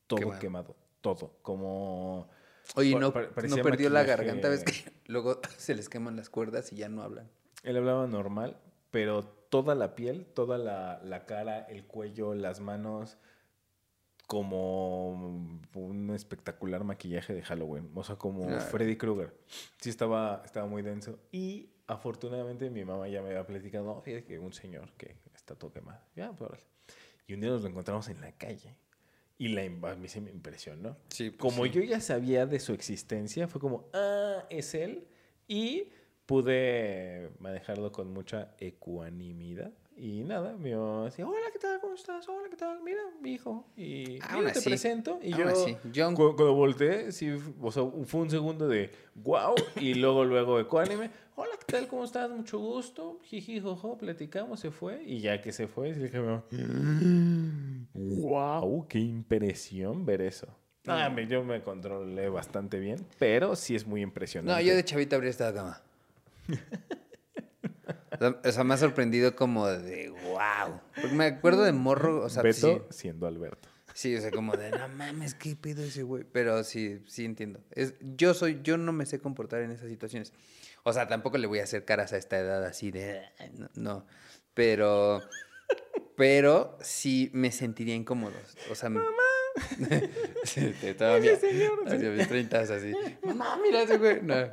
[0.08, 0.40] todo Quemado.
[0.40, 2.30] quemado, todo, como...
[2.76, 3.14] Oye, no, no
[3.62, 4.74] perdió la garganta, ves que
[5.08, 7.30] luego se les queman las cuerdas y ya no hablan.
[7.64, 8.58] Él hablaba normal,
[8.92, 13.18] pero toda la piel, toda la, la cara, el cuello, las manos,
[14.28, 17.92] como un espectacular maquillaje de Halloween.
[17.94, 18.60] O sea, como.
[18.60, 19.34] Freddy Krueger.
[19.80, 21.20] Sí, estaba, estaba muy denso.
[21.32, 25.56] Y afortunadamente mi mamá ya me había platicado, no, fíjate que un señor que está
[25.56, 26.02] todo quemado.
[26.16, 26.68] Ya, pues.
[27.28, 28.76] Y un día nos lo encontramos en la calle.
[29.38, 30.98] Y la, a mí se me impresionó.
[31.10, 31.72] Sí, pues Como sí.
[31.72, 35.08] yo ya sabía de su existencia, fue como, ah, es él.
[35.48, 35.90] Y
[36.26, 39.72] pude manejarlo con mucha ecuanimidad.
[39.96, 41.80] Y nada, mamá decía, hola, ¿qué tal?
[41.80, 42.28] ¿Cómo estás?
[42.28, 42.82] Hola, ¿qué tal?
[42.84, 43.66] Mira, mi hijo.
[43.78, 45.20] Y mira, te presento.
[45.22, 45.46] Y yo,
[45.92, 49.56] yo- cuando volteé, sí, f- o sea, fue un segundo de wow.
[49.80, 51.12] Y luego, luego, ecuánime.
[51.36, 51.88] Hola, ¿qué tal?
[51.88, 52.30] ¿Cómo estás?
[52.30, 53.20] Mucho gusto.
[53.24, 55.04] Jiji, jojo, platicamos, se fue.
[55.04, 56.20] Y ya que se fue, dije,
[57.94, 60.48] wow, qué impresión ver eso.
[60.88, 64.62] Ah, me- yo me controlé bastante bien, pero sí es muy impresionante.
[64.62, 65.82] No, yo de chavita habría estado cama.
[68.30, 70.80] O sea, me ha sorprendido como de wow.
[70.96, 73.68] Porque me acuerdo de morro, o sea, Beto sí, siendo Alberto.
[73.94, 76.24] sí, o sea, como de no mames, qué pedo ese güey.
[76.32, 77.60] Pero sí, sí entiendo.
[77.72, 80.34] Es, yo soy, yo no me sé comportar en esas situaciones.
[80.84, 83.70] O sea, tampoco le voy a hacer caras a esta edad así de "Ay, no,
[83.76, 84.06] no.
[84.54, 85.22] Pero,
[86.16, 88.36] pero sí me sentiría incómodo.
[88.72, 89.08] O sea, mamá.
[90.44, 91.34] Sí, te- todavía.
[91.34, 92.92] Así, a mis 30 así.
[93.24, 94.22] Mamá, mira ese güey.
[94.22, 94.36] No.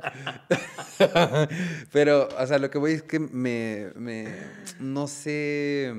[1.91, 4.27] Pero, o sea, lo que voy es que me, me
[4.79, 5.93] no sé,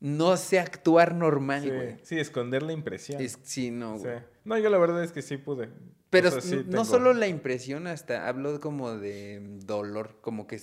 [0.00, 1.96] no sé actuar normal, Sí, güey.
[2.02, 3.20] sí, esconder la impresión.
[3.20, 4.04] Es, sí, no, Sí.
[4.04, 4.18] güey.
[4.44, 5.68] No, yo la verdad es que sí pude.
[6.10, 10.18] Pero O sea, sí n- no tengo- solo la impresión, hasta hablo como de dolor,
[10.20, 10.60] como que,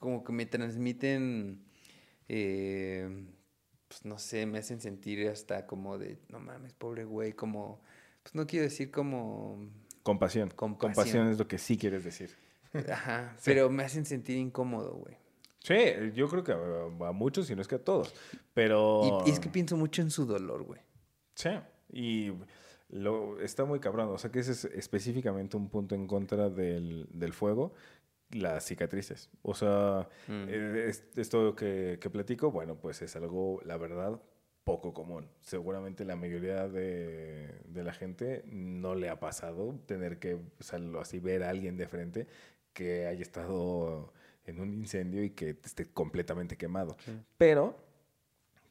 [0.00, 1.62] como que me transmiten,
[2.28, 3.26] eh,
[3.90, 7.80] pues no sé, me hacen sentir hasta como de, no mames, pobre güey, como,
[8.22, 9.58] pues no quiero decir como,
[10.04, 10.50] Compasión.
[10.50, 10.94] Compasión.
[10.94, 12.30] Compasión es lo que sí quieres decir.
[12.90, 15.16] ajá, pero me hacen sentir incómodo, güey.
[15.58, 15.74] Sí,
[16.14, 18.14] yo creo que a, a muchos, si no es que a todos.
[18.54, 19.22] Pero.
[19.26, 20.80] Y, y es que pienso mucho en su dolor, güey.
[21.34, 21.50] Sí,
[21.92, 22.32] y
[22.88, 24.08] lo, está muy cabrón.
[24.08, 27.74] O sea que ese es específicamente un punto en contra del, del fuego,
[28.30, 29.28] las cicatrices.
[29.42, 30.44] O sea, Mm.
[30.48, 34.20] eh, es- esto que, que platico, bueno, pues es algo, la verdad,
[34.64, 35.26] poco común.
[35.40, 40.78] Seguramente la mayoría de, de la gente no le ha pasado tener que, o sea,
[41.00, 42.26] así ver a alguien de frente
[42.72, 44.12] que haya estado
[44.46, 46.96] en un incendio y que esté completamente quemado.
[47.36, 47.76] Pero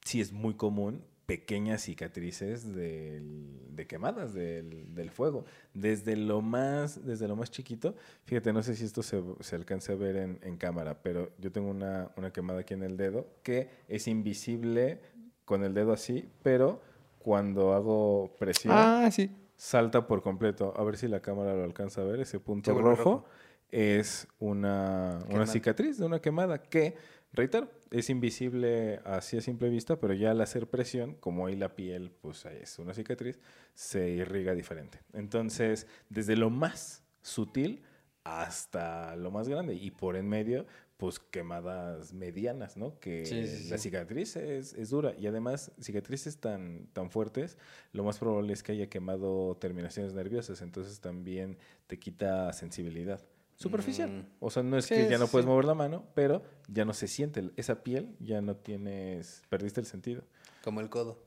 [0.05, 5.45] sí es muy común pequeñas cicatrices del- de quemadas del, del fuego.
[5.73, 7.95] Desde lo, más, desde lo más chiquito,
[8.25, 11.51] fíjate, no sé si esto se, se alcanza a ver en, en cámara, pero yo
[11.51, 14.99] tengo una, una quemada aquí en el dedo que es invisible
[15.45, 16.81] con el dedo así, pero
[17.19, 19.29] cuando hago presión Ah, sí.
[19.55, 20.73] salta por completo.
[20.75, 22.19] A ver si la cámara lo alcanza a ver.
[22.21, 23.25] Ese punto rojo, rojo.
[23.69, 26.95] es una, una cicatriz de una quemada que,
[27.33, 31.75] reitero, es invisible así a simple vista, pero ya al hacer presión, como ahí la
[31.75, 33.39] piel pues es una cicatriz,
[33.73, 34.99] se irriga diferente.
[35.13, 37.83] Entonces, desde lo más sutil
[38.23, 40.65] hasta lo más grande y por en medio,
[40.97, 42.99] pues quemadas medianas, ¿no?
[42.99, 47.57] Que Sí, sí, la cicatriz es, es dura y además cicatrices tan, tan fuertes,
[47.93, 51.57] lo más probable es que haya quemado terminaciones nerviosas, entonces también
[51.87, 53.21] te quita sensibilidad.
[53.59, 54.09] Superficial.
[54.09, 54.25] Mm.
[54.39, 55.49] O sea, no es Sí, que ya no puedes sí.
[55.49, 59.85] mover la mano, pero ya no se siente esa piel, ya no tienes, perdiste el
[59.85, 60.23] sentido.
[60.63, 61.21] Como el codo.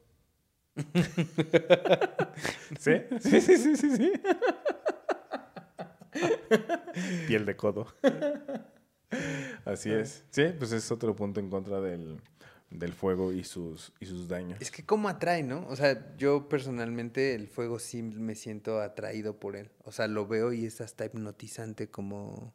[2.81, 2.93] ¿Sí?
[3.21, 4.13] Sí, sí, sí, sí, sí.
[7.27, 7.87] Piel de codo.
[9.67, 10.25] Así es.
[10.31, 12.21] Sí, pues es otro punto en contra del,
[12.79, 14.61] del fuego y sus, y sus daños.
[14.61, 15.67] Es que cómo atrae, ¿no?
[15.69, 19.71] O sea, yo personalmente el fuego sí me siento atraído por él.
[19.85, 22.55] O sea, lo veo y es hasta hipnotizante como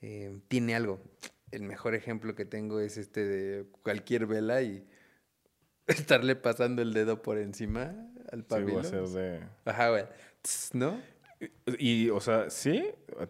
[0.00, 1.00] eh, tiene algo.
[1.50, 4.86] El mejor ejemplo que tengo es este de cualquier vela y
[5.86, 7.94] estarle pasando el dedo por encima
[8.30, 8.80] al Sí, pabilo.
[8.80, 9.40] hacer de...
[9.64, 10.04] Ajá, güey.
[10.72, 11.00] ¿No?
[11.78, 12.84] Y, o sea, sí,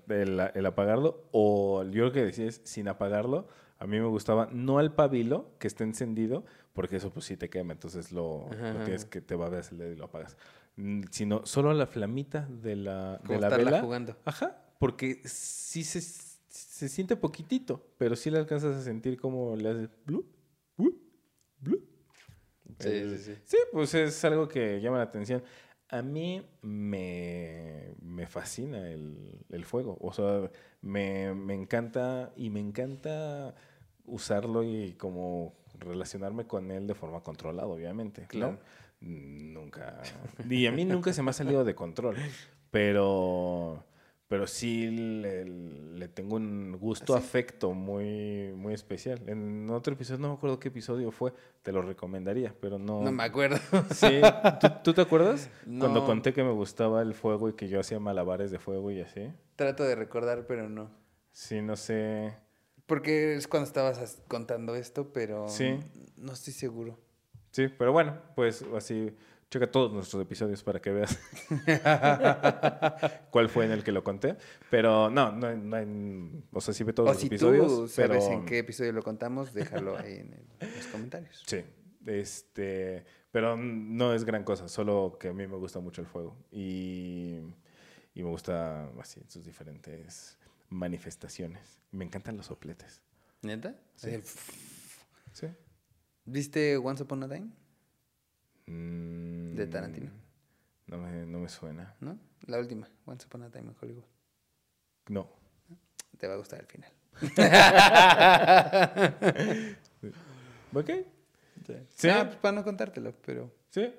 [0.09, 3.49] el, el apagarlo, o yo lo que decía es sin apagarlo.
[3.83, 7.51] A mí me gustaba no al pabilo que esté encendido, porque eso pues sí te
[7.51, 10.37] quema, entonces lo, lo Ajá, tienes que te va a ver y lo apagas.
[10.77, 13.81] Mm, Sino solo a la flamita de la, Como de la estarla vela.
[13.81, 14.17] jugando.
[14.25, 19.69] Ajá, porque sí se, se siente poquitito, pero sí le alcanzas a sentir como le
[19.71, 20.27] haces blup,
[20.77, 20.97] blup,
[21.59, 21.83] blup.
[22.79, 23.35] Sí, sí, sí.
[23.45, 25.43] Sí, pues es algo que llama la atención.
[25.89, 29.99] A mí me, me fascina el, el fuego.
[30.01, 30.51] O sea,
[30.81, 33.55] me, me encanta y me encanta
[34.13, 38.23] usarlo y como relacionarme con él de forma controlada, obviamente.
[38.23, 38.29] ¿no?
[38.29, 38.59] Claro.
[39.01, 40.01] Nunca.
[40.49, 42.17] Y a mí nunca se me ha salido de control.
[42.71, 43.85] Pero.
[44.29, 47.25] Pero sí le, le tengo un gusto, ¿Ah, sí?
[47.27, 49.21] afecto muy, muy especial.
[49.27, 53.03] En otro episodio, no me acuerdo qué episodio fue, te lo recomendaría, pero no.
[53.03, 53.59] No me acuerdo.
[53.91, 54.23] Sí,
[54.59, 55.51] ¿Tú, tú te acuerdas?
[55.65, 56.07] Cuando No.
[56.07, 59.31] conté que me gustaba el fuego y que yo hacía malabares de fuego y así.
[59.57, 60.91] Trato de recordar, pero no.
[61.33, 62.35] Sí, no sé.
[62.87, 65.79] Porque es cuando estabas as- contando esto, pero Sí.
[66.17, 66.99] no estoy seguro.
[67.53, 69.15] Sí, pero bueno, pues así,
[69.51, 71.19] checa todos nuestros episodios para que veas
[73.31, 74.37] cuál fue en el que lo conté.
[74.71, 77.67] Pero no, no, hay- no hay- o sea, sí ve todos O los si episodios.
[77.67, 81.43] tú sabes pero, en qué episodio lo contamos, déjalo ahí en, el- en los comentarios.
[81.47, 81.63] Sí,
[82.07, 86.37] este, pero no es gran cosa, solo que a mí me gusta mucho el fuego
[86.51, 87.39] y,
[88.15, 90.39] y me gusta así sus diferentes
[90.73, 91.79] manifestaciones.
[91.91, 93.03] Me encantan los sopletes.
[93.43, 93.75] ¿Neta?
[93.97, 94.11] Sí.
[94.11, 94.25] El-
[95.33, 95.47] ¿Sí?
[96.25, 97.51] ¿Viste Once Upon a Time?
[98.67, 100.11] Mm, De Tarantino.
[100.87, 101.95] No me, no me suena.
[102.01, 102.19] ¿No?
[102.47, 104.05] La última, Once Upon a Time en Hollywood.
[105.09, 105.29] No.
[106.19, 106.93] Te va a gustar el final.
[110.75, 110.91] ¿Ok?
[111.67, 111.75] Sí.
[111.97, 112.09] Sí.
[112.09, 113.53] Ah, pues para no contártelo, pero...
[113.71, 113.93] Sí.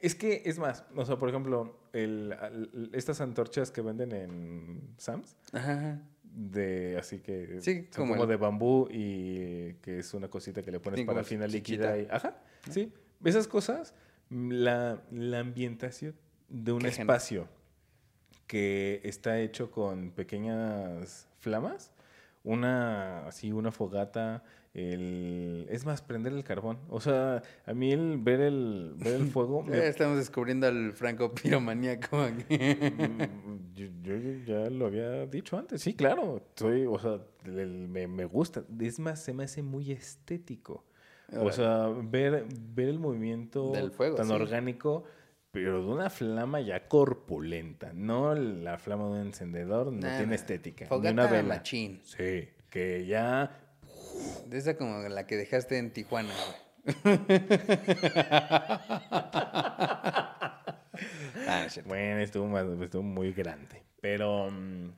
[0.00, 5.36] Es que es más, o sea, por ejemplo, el, estas antorchas que venden en Sam's,
[5.52, 10.62] Ajá, de así que Sí, son como el- de bambú y que es una cosita
[10.62, 12.36] que le pones Sí, parafina líquida y ajá
[12.70, 12.92] sí.
[13.24, 13.94] Esas cosas
[14.30, 16.14] la, la ambientación
[16.48, 17.48] de un espacio
[18.46, 21.92] que está hecho con pequeñas flamas
[22.42, 24.42] una así una fogata
[24.74, 29.26] el es más prender el carbón o sea a mí el ver el ver el
[29.30, 32.56] fuego me- estamos descubriendo al franco piromaníaco aquí.
[32.58, 35.80] Mm, yo, yo ya lo había dicho antes.
[35.82, 36.42] Sí, claro.
[36.56, 38.64] Soy, o sea, el- me, me gusta.
[38.80, 40.84] Es más, se me hace muy estético.
[41.36, 42.44] O sea, ver,
[42.74, 44.32] ver el movimiento Del fuego, tan sí.
[44.32, 45.04] orgánico,
[45.50, 47.92] pero de una flama ya corpulenta.
[47.94, 50.86] No la flama de un encendedor, no Nah, tiene estética.
[50.90, 51.54] ni una vela.
[51.56, 52.00] machín.
[52.04, 53.63] Sí, que ya.
[54.46, 56.64] De esa como la que dejaste en Tijuana, güey.
[61.48, 61.66] ah.
[61.86, 63.82] Bueno, estuvo, más- estuvo muy grande.
[64.00, 64.90] Pero mm,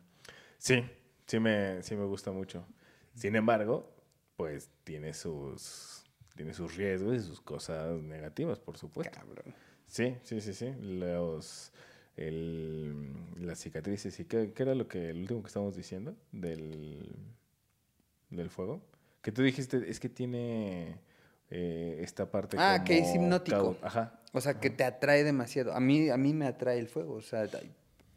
[0.59, 0.85] sí,
[1.27, 2.67] sí me, sí me gusta mucho.
[3.15, 3.91] Sin embargo,
[4.37, 6.03] pues tiene sus
[6.35, 9.11] tiene sus riesgos y sus cosas negativas, por supuesto.
[9.19, 9.55] Cabrón.
[9.87, 10.75] Sí, sí, sí, sí.
[10.81, 11.73] Los,
[12.17, 14.21] el, las cicatrices.
[14.21, 17.09] ¿Y qué, qué era lo que, el último que estábamos diciendo del,
[18.29, 18.83] del fuego?
[19.27, 21.01] Que tú dijiste, es que tiene
[21.51, 23.77] eh, esta parte Ah, que es como hipnótico.
[23.83, 24.21] Ajá.
[24.33, 25.73] O sea, que te atrae demasiado.
[25.75, 27.15] A mí, a mí me atrae el fuego.
[27.15, 27.49] O sea,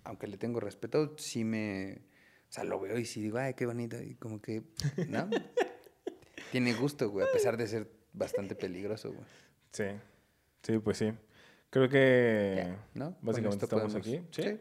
[0.03, 2.03] aunque le tengo respeto, sí me...
[2.47, 3.99] O sea, lo veo y sí digo, ay, qué bonito.
[3.99, 4.61] Y como que,
[5.07, 5.27] ¿no?
[6.51, 9.25] Tiene gusto, güey, a pesar de ser bastante peligroso, güey.
[9.71, 9.85] Sí,
[10.61, 11.11] sí, pues sí.
[11.71, 13.17] Creo que ¿no?
[13.23, 14.21] Básicamente estamos podemos- aquí.
[14.29, 14.43] ¿sí?
[14.43, 14.59] sí.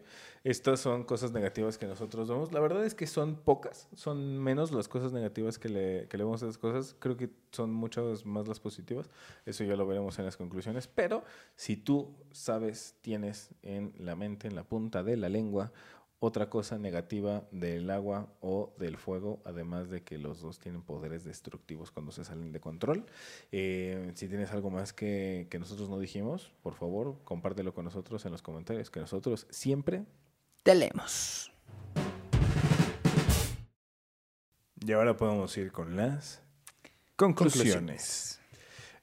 [0.49, 2.53] Estas son cosas negativas que nosotros vemos.
[2.53, 6.25] La verdad es que son pocas, son menos las cosas negativas que le, que le
[6.25, 6.97] vemos a esas cosas.
[6.99, 9.11] Creo que son muchas más las positivas.
[9.45, 10.89] Eso ya lo veremos en las conclusiones.
[10.89, 11.23] Pero
[11.55, 15.71] si tú sabes, tienes en la mente, en la punta de la lengua,
[16.19, 21.25] otra cosa negativa del agua o del fuego, además de que los dos tienen poderes
[21.25, 23.05] destructivos cuando se salen de control.
[23.53, 28.25] Eh, si tienes algo más que, que nosotros no dijimos, por favor, compártelo con nosotros
[28.25, 30.07] en los comentarios, que nosotros siempre...
[34.87, 36.43] Y ahora podemos ir con las
[37.17, 38.39] conclusiones.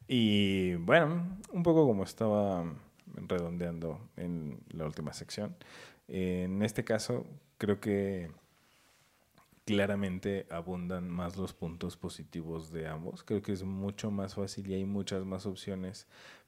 [0.08, 2.72] Y bueno, un poco como estaba
[3.16, 5.56] redondeando en la última sección,
[6.08, 7.26] en este caso
[7.58, 8.30] creo que
[9.66, 13.24] claramente abundan más los puntos positivos de ambos.
[13.24, 16.06] Creo que es mucho más fácil y hay muchas más opciones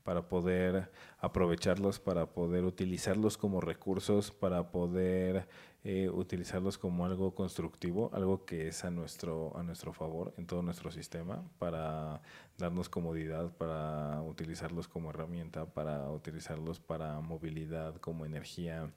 [0.08, 0.90] para poder
[1.20, 5.50] aprovecharlos, para poder utilizarlos como recursos, para poder
[5.84, 10.62] eh, utilizarlos como algo constructivo, algo que es a nuestro, a nuestro favor en todo
[10.62, 12.22] nuestro sistema, para
[12.58, 18.90] darnos comodidad, para utilizarlos como herramienta, para utilizarlos para movilidad, como energía.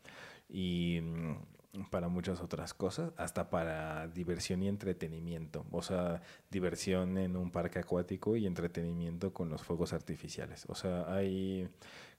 [0.49, 1.37] Y mm,
[1.91, 5.65] para muchas otras cosas, hasta para diversión y entretenimiento.
[5.71, 10.65] O sea, diversión en un parque acuático y entretenimiento con los fuegos artificiales.
[10.69, 11.69] O sea, hay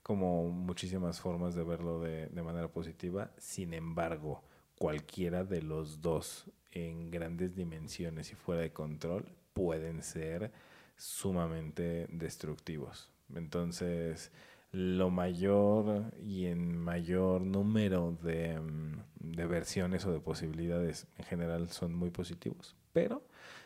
[0.03, 3.32] como muchísimas formas de verlo de, manera positiva.
[3.38, 4.44] Sin embargo,
[4.78, 10.52] cualquiera de los dos en grandes dimensiones y fuera de control pueden ser
[10.95, 13.11] sumamente destructivos.
[13.36, 14.32] Entonces,
[14.72, 21.69] lo mayor y en mayor número de, mm, de versiones o de posibilidades en general
[21.69, 22.76] son muy positivos.
[22.93, 23.23] Pero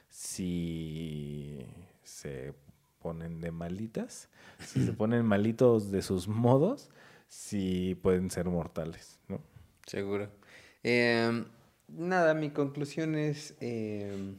[0.10, 1.66] si
[2.04, 2.54] se
[3.02, 4.30] ponen de malitas,
[4.66, 6.90] si se ponen malitos de sus modos,
[7.28, 9.42] sí pueden ser mortales, ¿no?
[9.86, 10.30] Seguro.
[10.84, 11.46] Em,
[11.88, 14.38] nada, mi conclusión es, em,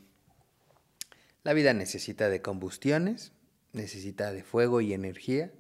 [1.45, 3.33] la vida necesita de combustiones,
[3.73, 5.53] necesita de fuego y energía,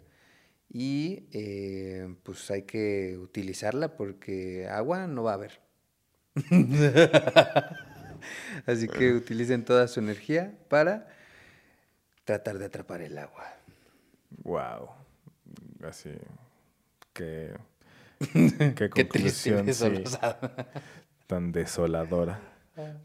[0.69, 5.61] y eh, pues hay que utilizarla porque agua no va a haber.
[8.67, 11.09] Así que utilicen toda su energía para
[12.25, 13.45] tratar de atrapar el agua.
[14.43, 14.91] Wow.
[15.85, 16.11] Así
[17.13, 17.55] que
[18.33, 20.37] qué Qué conclusión sí, desolado.
[21.27, 22.41] tan desoladora.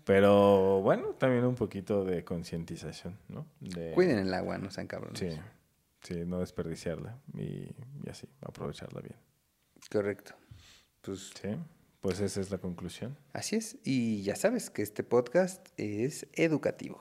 [0.04, 3.46] Pero bueno, también un poquito de concientización, ¿no?
[3.62, 5.18] De, Cuiden el agua, no sean cabrones.
[5.18, 5.30] Sí,
[6.02, 7.69] sí, no desperdiciarla y,
[8.03, 9.15] y así, aprovecharla bien.
[9.91, 10.34] Correcto.
[11.02, 11.49] Pues Sí,
[12.02, 13.18] pues esa es la conclusión.
[13.34, 16.99] Así es, y ya sabes que este podcast es educativo.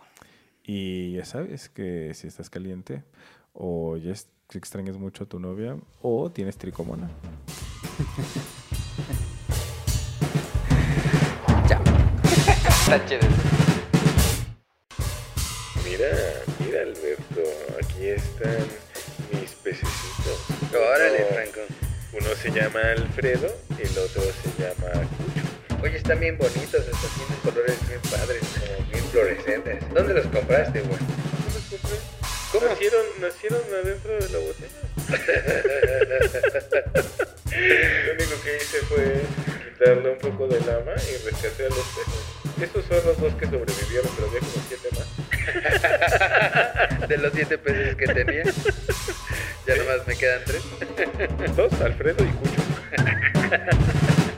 [0.63, 3.03] Y ya sabes que si estás caliente
[3.53, 7.11] o ya es- si extrañas mucho a tu novia o tienes tricomona.
[11.69, 11.83] Chao.
[12.25, 13.21] Está chido.
[15.85, 16.09] Mira,
[16.61, 17.43] mira Alberto,
[17.83, 18.67] aquí están
[19.71, 20.39] mis pececitos.
[20.75, 21.61] Órale, Franco.
[22.13, 23.47] Uno se llama Alfredo,
[23.79, 25.45] el otro se llama Cucho.
[25.83, 29.79] Oye, están bien bonitos, estos tienen colores bien padres, como bien fluorescentes.
[29.95, 30.99] ¿Dónde los compraste, güey?
[32.53, 32.67] ¿Cómo?
[32.67, 34.81] Nacieron, nacieron adentro de la botella.
[38.07, 39.23] Lo único que hice fue
[39.71, 42.25] quitarle un poco de lama y rescaté a los peces.
[42.61, 45.07] Estos son los dos que sobrevivieron, pero había como siete más.
[47.09, 48.45] De los siete peces que tenía,
[49.71, 50.65] Ya nomás me quedan tres.
[51.55, 52.61] Dos, Alfredo y Cucho.